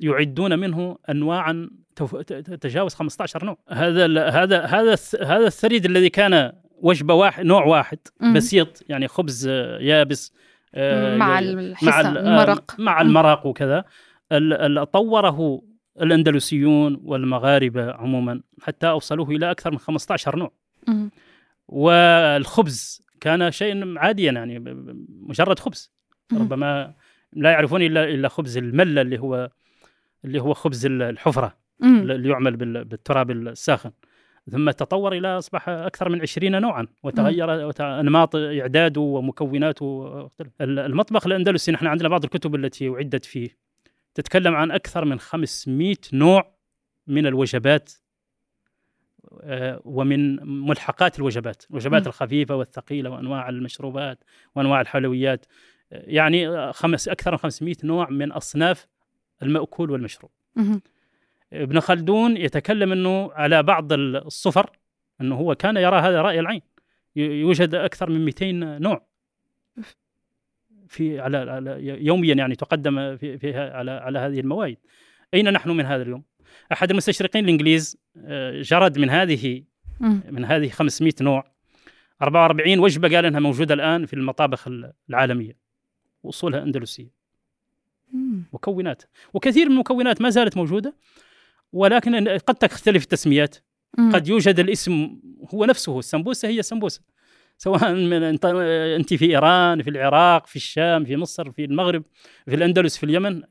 يعدون 0.04 0.60
منه 0.60 0.98
انواعا 1.10 1.70
تف- 1.96 2.16
ت- 2.16 2.34
ت- 2.34 2.54
تجاوز 2.54 2.94
15 2.94 3.46
نوع 3.46 3.58
هذا 3.70 4.06
ال- 4.06 4.18
هذا 4.18 4.66
هذا 4.66 4.96
هذا 5.22 5.48
الثريد 5.48 5.86
الذي 5.86 6.10
كان 6.10 6.52
وجبة 6.82 7.14
واحد 7.14 7.46
نوع 7.46 7.66
واحد. 7.66 7.98
بسيط 8.36 8.84
يعني 8.90 9.08
خبز 9.08 9.48
آه، 9.48 9.80
يابس 9.80 10.34
آه، 10.76 11.18
مع 11.18 11.40
ي- 11.40 11.50
الحسن 11.54 11.90
ال- 12.12 12.18
آه، 12.18 12.22
المرق 12.22 12.76
مع. 12.80 13.02
المرق 13.02 13.46
وكذا 13.46 13.84
طوره 14.94 15.62
الأندلسيون 16.02 17.00
والمغاربة 17.04 17.92
عموما 17.92 18.42
حتى 18.62 18.90
أوصلوه 18.90 19.30
إلى 19.30 19.52
أكثر 19.52 19.72
من 19.72 19.78
15 19.80 20.36
نوع. 20.36 20.52
والخبز 21.68 23.02
كان 23.22 23.52
شيء 23.52 23.98
عاديا 23.98 24.32
يعني 24.32 24.60
مجرد 25.10 25.60
خبز. 25.60 25.92
ربما 26.34 26.94
لا 27.34 27.52
يعرفون 27.52 27.82
إلا 27.82 28.04
إلا 28.04 28.28
خبز 28.28 28.58
المله 28.58 29.02
اللي 29.02 29.20
هو 29.20 29.50
اللي 30.26 30.42
هو 30.42 30.54
خبز 30.54 30.86
ال- 30.86 31.02
الحفرة 31.02 31.58
مم. 31.80 32.12
اللي 32.12 32.30
يعمل 32.30 32.56
بال- 32.56 32.86
بالتراب 32.86 33.32
الساخن 33.32 33.92
ثم 34.52 34.72
تطور 34.72 35.14
إلى 35.14 35.28
أصبح 35.28 35.70
أكثر 35.70 36.10
من 36.10 36.22
20 36.22 36.62
نوعا 36.62 36.88
وتغير 37.04 37.50
وت- 37.68 37.82
أنماط 37.82 38.36
إعداده 38.36 39.02
ومكوناته 39.02 40.30
المطبخ 40.62 41.26
الأندلسي 41.28 41.72
نحن 41.72 41.88
عندنا 41.88 42.10
بعض 42.10 42.24
الكتب 42.24 42.56
التي 42.56 42.90
أعدت 42.90 43.26
فيه 43.26 43.50
تتكلم 44.16 44.56
عن 44.56 44.72
أكثر 44.72 45.06
من 45.06 45.20
500 45.20 45.96
نوع 46.14 46.54
من 47.08 47.28
الوجبات 47.28 47.92
آه، 49.42 49.82
ومن 49.86 50.36
ملحقات 50.68 51.20
الوجبات 51.20 51.64
الوجبات 51.72 52.02
مم. 52.02 52.08
الخفيفة 52.08 52.56
والثقيلة 52.56 53.10
وأنواع 53.10 53.50
المشروبات 53.50 54.24
وأنواع 54.56 54.82
الحلويات 54.82 55.46
يعني 55.92 56.72
خمس 56.74 57.08
أكثر 57.08 57.32
من 57.32 57.38
500 57.38 57.76
نوع 57.84 58.10
من 58.10 58.32
أصناف 58.32 58.88
المأكول 59.44 59.92
والمشروب. 59.92 60.32
ابن 61.54 61.80
خلدون 61.80 62.38
يتكلم 62.38 62.92
إنه 62.92 63.32
على 63.34 63.64
بعض 63.64 63.94
الصفر 63.94 64.70
إنه 65.22 65.36
هو 65.36 65.56
كان 65.56 65.78
يرى 65.78 66.00
هذا 66.00 66.22
رأي 66.22 66.40
العين. 66.40 66.62
يوجد 67.16 67.76
أكثر 67.76 68.10
من 68.10 68.26
200 68.26 68.52
نوع. 68.80 69.06
في 70.88 71.20
على, 71.20 71.38
على 71.38 71.78
يوميا 72.06 72.36
يعني 72.36 72.56
تقدم 72.56 73.18
في 73.18 73.38
فيها 73.38 73.78
على 73.78 73.92
على 73.92 74.20
هذه 74.20 74.40
الموائد. 74.40 74.78
أين 75.34 75.54
نحن 75.54 75.70
من 75.70 75.86
هذا 75.86 76.02
اليوم؟ 76.02 76.24
أحد 76.72 76.92
المستشرقين 76.92 77.44
الإنجليز 77.44 77.98
آه، 78.18 78.62
جرد 78.62 79.00
من 79.00 79.10
هذه. 79.10 79.64
من 80.32 80.46
هذه 80.46 80.70
500 80.70 81.14
نوع. 81.22 81.54
44 82.22 82.80
وجبة 82.80 83.16
قال 83.16 83.26
إنها 83.26 83.40
موجودة 83.40 83.74
الآن 83.74 84.06
في 84.06 84.14
المطابخ 84.14 84.68
العالمية. 85.10 85.58
واصولها 86.24 86.64
أندلسية. 86.64 87.23
مكونات. 88.54 89.04
وكثير 89.34 89.66
من 89.66 89.72
المكونات 89.72 90.22
ما 90.22 90.30
زالت 90.30 90.58
موجودة 90.58 90.94
ولكن 91.74 92.28
قد 92.28 92.56
تختلف 92.56 93.04
التسميات. 93.04 93.56
قد 94.14 94.28
يوجد 94.28 94.60
الاسم 94.60 95.20
هو 95.54 95.66
نفسه 95.66 96.00
السمبوسة 96.00 96.48
هي 96.48 96.62
سمبوسه 96.62 97.02
سواء 97.58 97.94
من 97.94 98.24
انت 98.24 98.46
أنت 99.00 99.14
في 99.14 99.26
إيران 99.26 99.84
في 99.84 99.90
العراق 99.90 100.48
في 100.48 100.56
الشام 100.56 101.06
في 101.06 101.18
مصر 101.18 101.52
في 101.52 101.66
المغرب 101.66 102.04
في 102.46 102.56
الأندلس 102.56 102.98
في 102.98 103.06
اليمن 103.06 103.42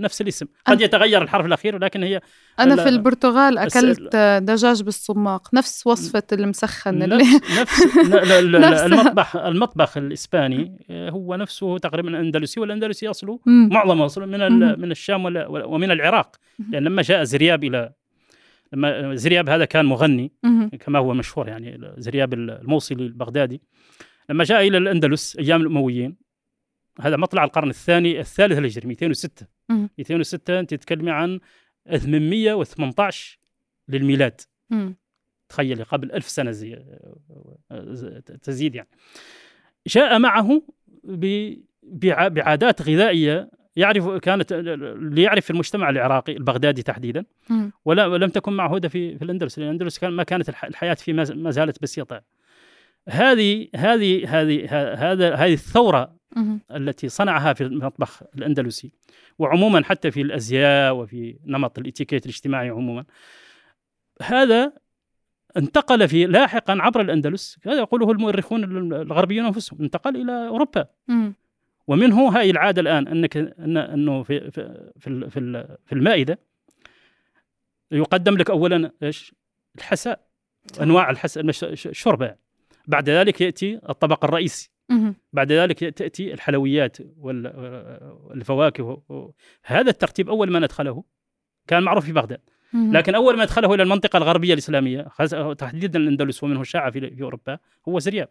نفس 0.00 0.20
الاسم 0.20 0.46
قد 0.66 0.80
يتغير 0.80 1.22
الحرف 1.22 1.46
الأخير 1.46 1.74
ولكن 1.76 2.02
هي 2.02 2.20
لا- 2.58 2.82
في 2.82 2.88
البرتغال 2.88 3.58
أكلت 3.58 4.16
دجاج 4.42 4.82
بالصماق 4.82 5.54
نفس 5.54 5.86
وصفة 5.86 6.22
المسخن 6.32 7.02
اللي 7.02 7.24
نفس. 7.58 7.82
المطبخ 8.92 9.36
المطبخ 9.36 9.96
الإسباني 9.96 10.86
هو 10.90 11.34
نفسه 11.36 11.78
تقريبا 11.78 12.20
أندلسي 12.20 12.60
والأندلسي 12.60 13.08
أصله 13.10 13.40
مم. 13.46 13.68
معظم 13.72 14.02
اصله 14.02 14.26
من 14.26 14.80
من 14.80 14.90
الشام 14.90 15.24
ومن 15.48 15.90
العراق. 15.90 16.36
لأن 16.70 16.84
لما 16.84 17.02
جاء 17.02 17.22
زرياب 17.24 17.64
إلى 17.64 17.92
لما 18.72 19.14
زرياب 19.14 19.48
هذا 19.48 19.64
كان 19.64 19.84
مغني. 19.84 20.32
كما 20.80 20.98
هو 20.98 21.14
مشهور 21.14 21.48
يعني 21.48 21.94
زرياب 21.98 22.34
الموصلي 22.34 23.02
البغدادي 23.02 23.60
لما 24.28 24.44
جاء 24.44 24.68
إلى 24.68 24.78
الأندلس 24.78 25.36
أيام 25.36 25.60
الأمويين 25.60 26.16
هذا 27.00 27.16
مطلع 27.16 27.44
القرن 27.44 27.70
الثاني 27.70 28.20
الثالث 28.20 28.58
الهجري 28.58 28.88
206 28.88 29.46
مم. 29.68 29.88
206 29.98 30.60
أنت 30.60 30.74
تتكلمي 30.74 31.10
عن 31.10 31.40
818 31.96 33.38
للميلاد. 33.88 34.40
تخيلي 35.48 35.82
قبل 35.82 36.12
ألف 36.12 36.28
سنة 36.28 36.50
زي 36.50 36.84
تزيد 38.42 38.74
يعني 38.74 38.88
جاء 39.86 40.18
معه 40.18 40.62
بعادات 42.30 42.82
غذائية 42.82 43.50
يعرف 43.76 44.08
كانت 44.08 44.52
اللي 44.52 45.22
يعرف 45.22 45.44
في 45.44 45.50
المجتمع 45.50 45.90
العراقي 45.90 46.32
البغدادي 46.32 46.82
تحديدا. 46.82 47.24
ولا 47.84 48.06
ولم 48.06 48.28
تكن 48.30 48.52
معهودة 48.52 48.88
في 48.88 49.18
في 49.18 49.24
الأندلس 49.24 49.58
لأن 49.58 49.68
الأندلس 49.68 49.98
كان 49.98 50.12
ما 50.12 50.22
كانت 50.22 50.48
الح- 50.48 50.64
الحياة 50.64 50.94
فيه 50.94 51.12
ما 51.12 51.50
زالت 51.50 51.82
بسيطة 51.82 52.22
هذه 53.08 53.68
هذه 53.76 54.40
هذه 54.40 54.66
هذا 54.94 55.34
هذه 55.34 55.52
الثورة 55.52 56.14
مهم. 56.36 56.60
التي 56.70 57.08
صنعها 57.08 57.52
في 57.52 57.64
المطبخ 57.64 58.22
الأندلسي 58.36 58.92
وعموما 59.38 59.84
حتى 59.84 60.10
في 60.10 60.20
الأزياء 60.22 60.94
وفي 60.94 61.36
نمط 61.46 61.78
الاتيكيت 61.78 62.24
الاجتماعي 62.26 62.68
عموما 62.68 63.04
هذا 64.22 64.72
انتقل 65.56 66.08
في 66.08 66.26
لاحقا 66.26 66.76
عبر 66.80 67.00
الأندلس 67.00 67.58
هذا 67.66 67.78
يقوله 67.78 68.10
المؤرخون 68.10 68.64
الغربيون 68.92 69.46
أنفسهم 69.46 69.78
انتقل 69.82 70.16
إلى 70.16 70.48
أوروبا 70.48 70.86
مم. 71.08 71.34
ومنه 71.86 72.28
هاي 72.28 72.50
العادة 72.50 72.80
الآن 72.82 73.08
أنك 73.08 73.36
أن 73.36 73.76
أنه 73.76 74.22
في 74.22 74.50
في 74.50 74.90
في 74.98 75.30
في 75.30 75.38
ال- 75.40 75.76
في 75.86 75.92
المائدة 75.92 76.38
يقدم 77.90 78.36
لك 78.36 78.50
أولا 78.50 78.90
إيش؟ 79.02 79.34
الحساء 79.78 80.20
أنواع 80.80 81.10
الحساء 81.10 81.44
الشوربة 81.64 82.34
بعد 82.86 83.10
ذلك 83.10 83.40
يأتي 83.40 83.80
الطبق 83.88 84.24
الرئيسي. 84.24 84.70
بعد 85.32 85.52
ذلك 85.52 85.78
تأتي 85.84 86.32
الحلويات 86.34 86.96
وال- 87.18 87.52
والفواكه 88.24 89.02
هذا 89.64 89.90
الترتيب 89.90 90.28
أول 90.28 90.50
ما 90.50 90.58
ندخله 90.58 91.04
كان 91.66 91.82
معروف 91.82 92.04
في 92.06 92.12
بغداد. 92.12 92.40
لكن 92.92 93.14
أول 93.14 93.36
ما 93.36 93.42
ادخله 93.42 93.74
إلى 93.74 93.82
المنطقة 93.82 94.16
الغربية 94.16 94.52
الإسلامية 94.52 95.08
خاص- 95.08 95.56
تحديدا 95.58 95.98
الأندلس 95.98 96.42
ومنه 96.44 96.62
شاع 96.62 96.90
في 96.90 97.22
أوروبا 97.22 97.58
هو 97.88 97.98
زرياب 97.98 98.28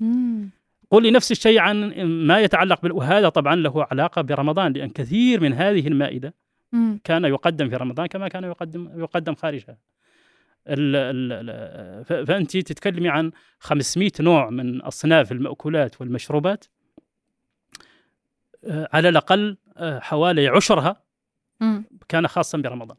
مم. 0.00 0.50
قل 0.92 1.02
لي 1.02 1.10
نفس 1.10 1.30
الشيء 1.32 1.58
عن 1.58 2.04
ما 2.04 2.40
يتعلق 2.40 2.82
بال... 2.82 2.92
وهذا 2.92 3.28
طبعا 3.28 3.56
له 3.56 3.86
علاقة 3.90 4.22
برمضان 4.22 4.72
لأن 4.72 4.90
كثير 4.90 5.40
من 5.40 5.52
هذه 5.52 5.86
المائدة 5.88 6.34
مم. 6.72 7.00
كان 7.04 7.24
يقدم 7.24 7.68
في 7.68 7.76
رمضان 7.76 8.06
كما 8.06 8.28
كان 8.28 8.44
يقدم 8.44 8.90
يقدم 9.00 9.34
خارجها 9.34 9.78
ال 10.68 10.96
ال 10.96 11.32
ال 11.50 12.04
ف- 12.04 12.12
فأنت 12.12 12.56
تتكلمي 12.56 13.08
عن 13.08 13.30
500 13.58 14.10
نوع 14.20 14.50
من 14.50 14.80
أصناف 14.80 15.32
المأكولات 15.32 16.00
والمشروبات 16.00 16.64
آه، 18.64 18.88
على 18.92 19.08
الأقل 19.08 19.56
آه، 19.76 19.98
حوالي 19.98 20.48
عشرها. 20.48 21.02
كان 22.08 22.28
خاصا 22.28 22.58
برمضان 22.58 22.96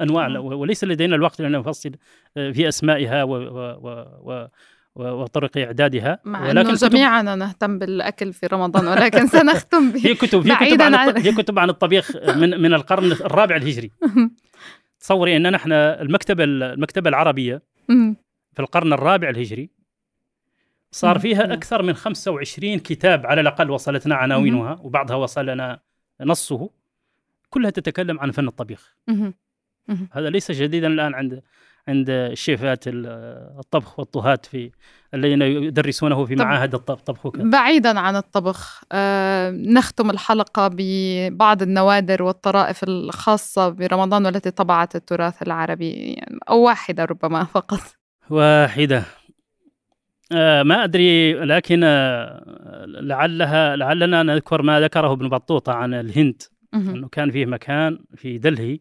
أنواع. 0.00 0.38
وليس 0.38 0.84
لدينا 0.84 1.16
الوقت 1.16 1.40
لأن 1.40 1.52
نفصل 1.52 1.92
آه، 2.36 2.50
في 2.50 2.68
أسمائها 2.68 3.22
و 3.24 3.30
و 3.30 3.58
و 3.82 4.06
و- 4.32 4.48
وطرق 4.94 5.58
إعدادها 5.58 6.18
مع 6.24 6.50
إنه 6.50 6.74
كتب- 6.74 6.90
جميعنا 6.90 7.34
نهتم 7.34 7.78
بالأكل 7.78 8.32
في 8.32 8.46
رمضان 8.46 8.86
ولكن 8.88 9.26
سنختم 9.26 9.92
به 9.92 10.00
هي 10.06 10.14
كتب 10.14 10.46
هي 10.46 10.56
كتب 10.70 10.82
عن 10.82 10.94
الط- 10.94 11.18
هي 11.18 11.32
كتب 11.32 11.58
عن 11.58 11.70
الطبيخ 11.70 12.16
من 12.16 12.60
من 12.60 12.74
القرن 12.74 13.12
الرابع 13.12 13.56
الهجري 13.56 13.90
تصوري 15.00 15.36
إن 15.36 15.52
نحن 15.52 15.72
المكتبه 15.72 16.44
المكتبة 16.44 17.08
العربية 17.10 17.62
مم. 17.88 18.16
في 18.54 18.60
القرن 18.62 18.92
الرابع 18.92 19.28
الهجري 19.28 19.70
صار. 20.92 21.18
فيها. 21.18 21.52
أكثر 21.52 21.82
من 21.82 21.94
25 21.94 22.78
كتاب 22.78 23.26
على 23.26 23.40
الأقل 23.40 23.70
وصلتنا 23.70 24.14
عناوينها 24.14 24.78
وبعضها 24.82 25.16
وصلنا 25.16 25.80
نصه 26.20 26.70
كلها 27.50 27.70
تتكلم 27.70 28.20
عن 28.20 28.30
فن 28.30 28.48
الطبيخ. 28.48 28.96
هذا 30.12 30.30
ليس 30.30 30.50
جديدا 30.52 30.86
الآن 30.86 31.14
عند 31.14 31.42
عند 31.88 32.10
الشيفات 32.10 32.88
ال- 32.88 33.06
الطبخ 33.58 33.98
والطهاة 33.98 34.38
في 34.50 34.70
الذين 35.14 35.42
يدرسونه 35.42 36.24
في 36.24 36.34
معاهد 36.36 36.74
الط- 36.74 36.90
الطبخ 36.90 37.26
وكذا. 37.26 37.50
بعيدا 37.50 38.00
عن 38.00 38.16
الطبخ 38.16 38.82
آه، 38.92 39.50
نختم 39.50 40.10
الحلقة 40.10 40.70
ببعض 40.74 41.62
النوادر 41.62 42.22
والطرائف 42.22 42.84
الخاصة 42.84 43.68
برمضان 43.68 44.26
والتي 44.26 44.50
طبعت 44.50 44.96
التراث 44.96 45.42
العربي 45.42 45.90
يعني 45.90 46.38
أو 46.48 46.58
واحدة 46.62 47.04
ربما 47.04 47.44
فقط. 47.54 47.80
واحدة. 48.30 49.02
آه 50.32 50.62
ما 50.62 50.84
أدري 50.84 51.32
لكن 51.32 51.80
آه 51.84 52.44
لعلها 52.86 53.76
لعلنا 53.76 54.22
نذكر 54.22 54.62
ما 54.62 54.80
ذكره 54.80 55.12
ابن 55.12 55.28
بطوطة 55.28 55.72
عن 55.72 55.94
الهند. 55.94 56.42
أنه 56.74 57.08
كان 57.08 57.30
فيه 57.30 57.46
مكان 57.46 57.98
في 58.16 58.38
دلهي. 58.38 58.78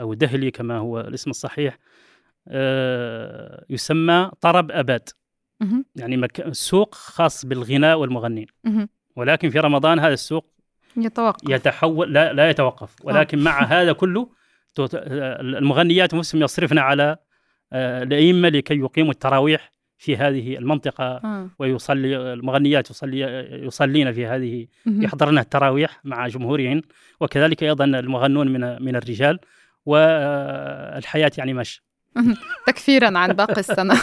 أو 0.00 0.14
دهلي 0.14 0.50
كما 0.50 0.78
هو 0.78 1.00
الاسم 1.00 1.30
الصحيح 1.30 1.78
آه، 2.48 3.64
يسمى 3.70 4.30
طرب 4.40 4.70
أباد. 4.70 5.08
يعني 5.96 6.16
مك... 6.16 6.52
سوق 6.52 6.94
خاص 6.94 7.46
بالغناء 7.46 7.98
والمغنين. 7.98 8.46
ولكن 9.16 9.50
في 9.50 9.58
رمضان 9.58 9.98
هذا 9.98 10.12
السوق 10.12 10.46
يتوقف 10.96 11.50
يتحول 11.50 12.12
لا, 12.12 12.32
لا 12.32 12.50
يتوقف 12.50 12.96
ولكن 13.04 13.38
مع 13.38 13.62
هذا 13.74 13.92
كله 13.92 14.28
آه، 14.78 15.40
المغنيات 15.40 16.14
المسلم 16.14 16.42
يصرفن 16.42 16.78
على 16.78 17.16
آه، 17.72 18.02
الأئمة 18.02 18.48
لكي 18.48 18.78
يقيموا 18.78 19.10
التراويح 19.10 19.72
في 19.98 20.16
هذه 20.16 20.58
المنطقة 20.58 21.04
آه. 21.04 21.50
ويصلي 21.58 22.32
المغنيات 22.32 22.90
يصلي 22.90 23.20
يصلين 23.66 24.12
في 24.12 24.26
هذه. 24.26 24.66
يحضرن 24.86 25.38
التراويح 25.38 26.00
مع 26.04 26.28
جمهورهن 26.28 26.82
وكذلك 27.20 27.62
أيضا 27.62 27.84
المغنون 27.84 28.48
من 28.48 28.82
من 28.82 28.96
الرجال 28.96 29.38
والحياة 29.86 31.32
يعني 31.38 31.52
ماشية. 31.54 31.90
تكفيرا 32.66 33.18
عن 33.18 33.32
باقي 33.32 33.60
السنة. 33.68 33.94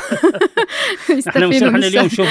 إحنا 1.27 1.47
مش 1.47 1.63
إحنا 1.63 1.87
اليوم. 1.87 2.07
شوف 2.09 2.27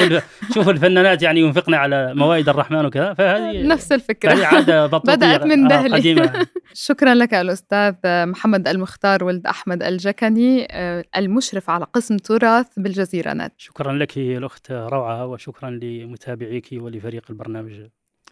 شوف 0.55 0.69
الفنانات 0.69 1.23
يعني 1.23 1.41
ينفقن 1.41 1.75
على 1.75 2.15
موائد 2.15 2.49
الرحمن 2.49 2.85
وكذا 2.87 3.15
فهذه 3.15 3.63
نفس 3.73 3.93
الفكرة. 3.93 4.33
هذه 4.33 4.47
عادة 4.47 4.87
بدأت 4.99 5.43
من 5.43 5.65
آه، 5.65 5.69
دهلي. 5.69 5.97
قديمة. 5.97 6.47
شكرا 6.73 7.15
لك 7.15 7.35
الأستاذ 7.35 7.95
محمد 8.05 8.69
المختار 8.69 9.25
ولد 9.25 9.47
أحمد 9.47 9.83
الجكني 9.83 10.67
آه، 10.71 11.05
المشرف 11.17 11.71
على 11.71 11.85
قسم 11.93 12.17
تراث 12.17 12.67
بالجزيرة 12.77 13.33
نت. 13.33 13.53
شكرا 13.57 13.93
لك 13.93 14.19
الأخت 14.19 14.73
روعة 14.73 15.27
وشكرا 15.27 15.71
لمتابعيك 15.71 16.69
ولفريق 16.73 17.23
البرنامج. 17.31 17.73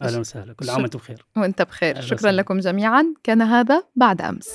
أهلا 0.02 0.18
وسهلا. 0.18 0.52
كل 0.52 0.70
عام 0.70 0.80
وأنتم 0.82 0.98
بخير. 0.98 1.24
وأنت 1.36 1.62
بخير. 1.62 2.00
شكرا 2.00 2.14
وسهلا. 2.14 2.36
لكم 2.36 2.58
جميعا. 2.58 3.04
كان 3.24 3.42
هذا 3.42 3.82
بعد 3.96 4.20
أمس. 4.22 4.48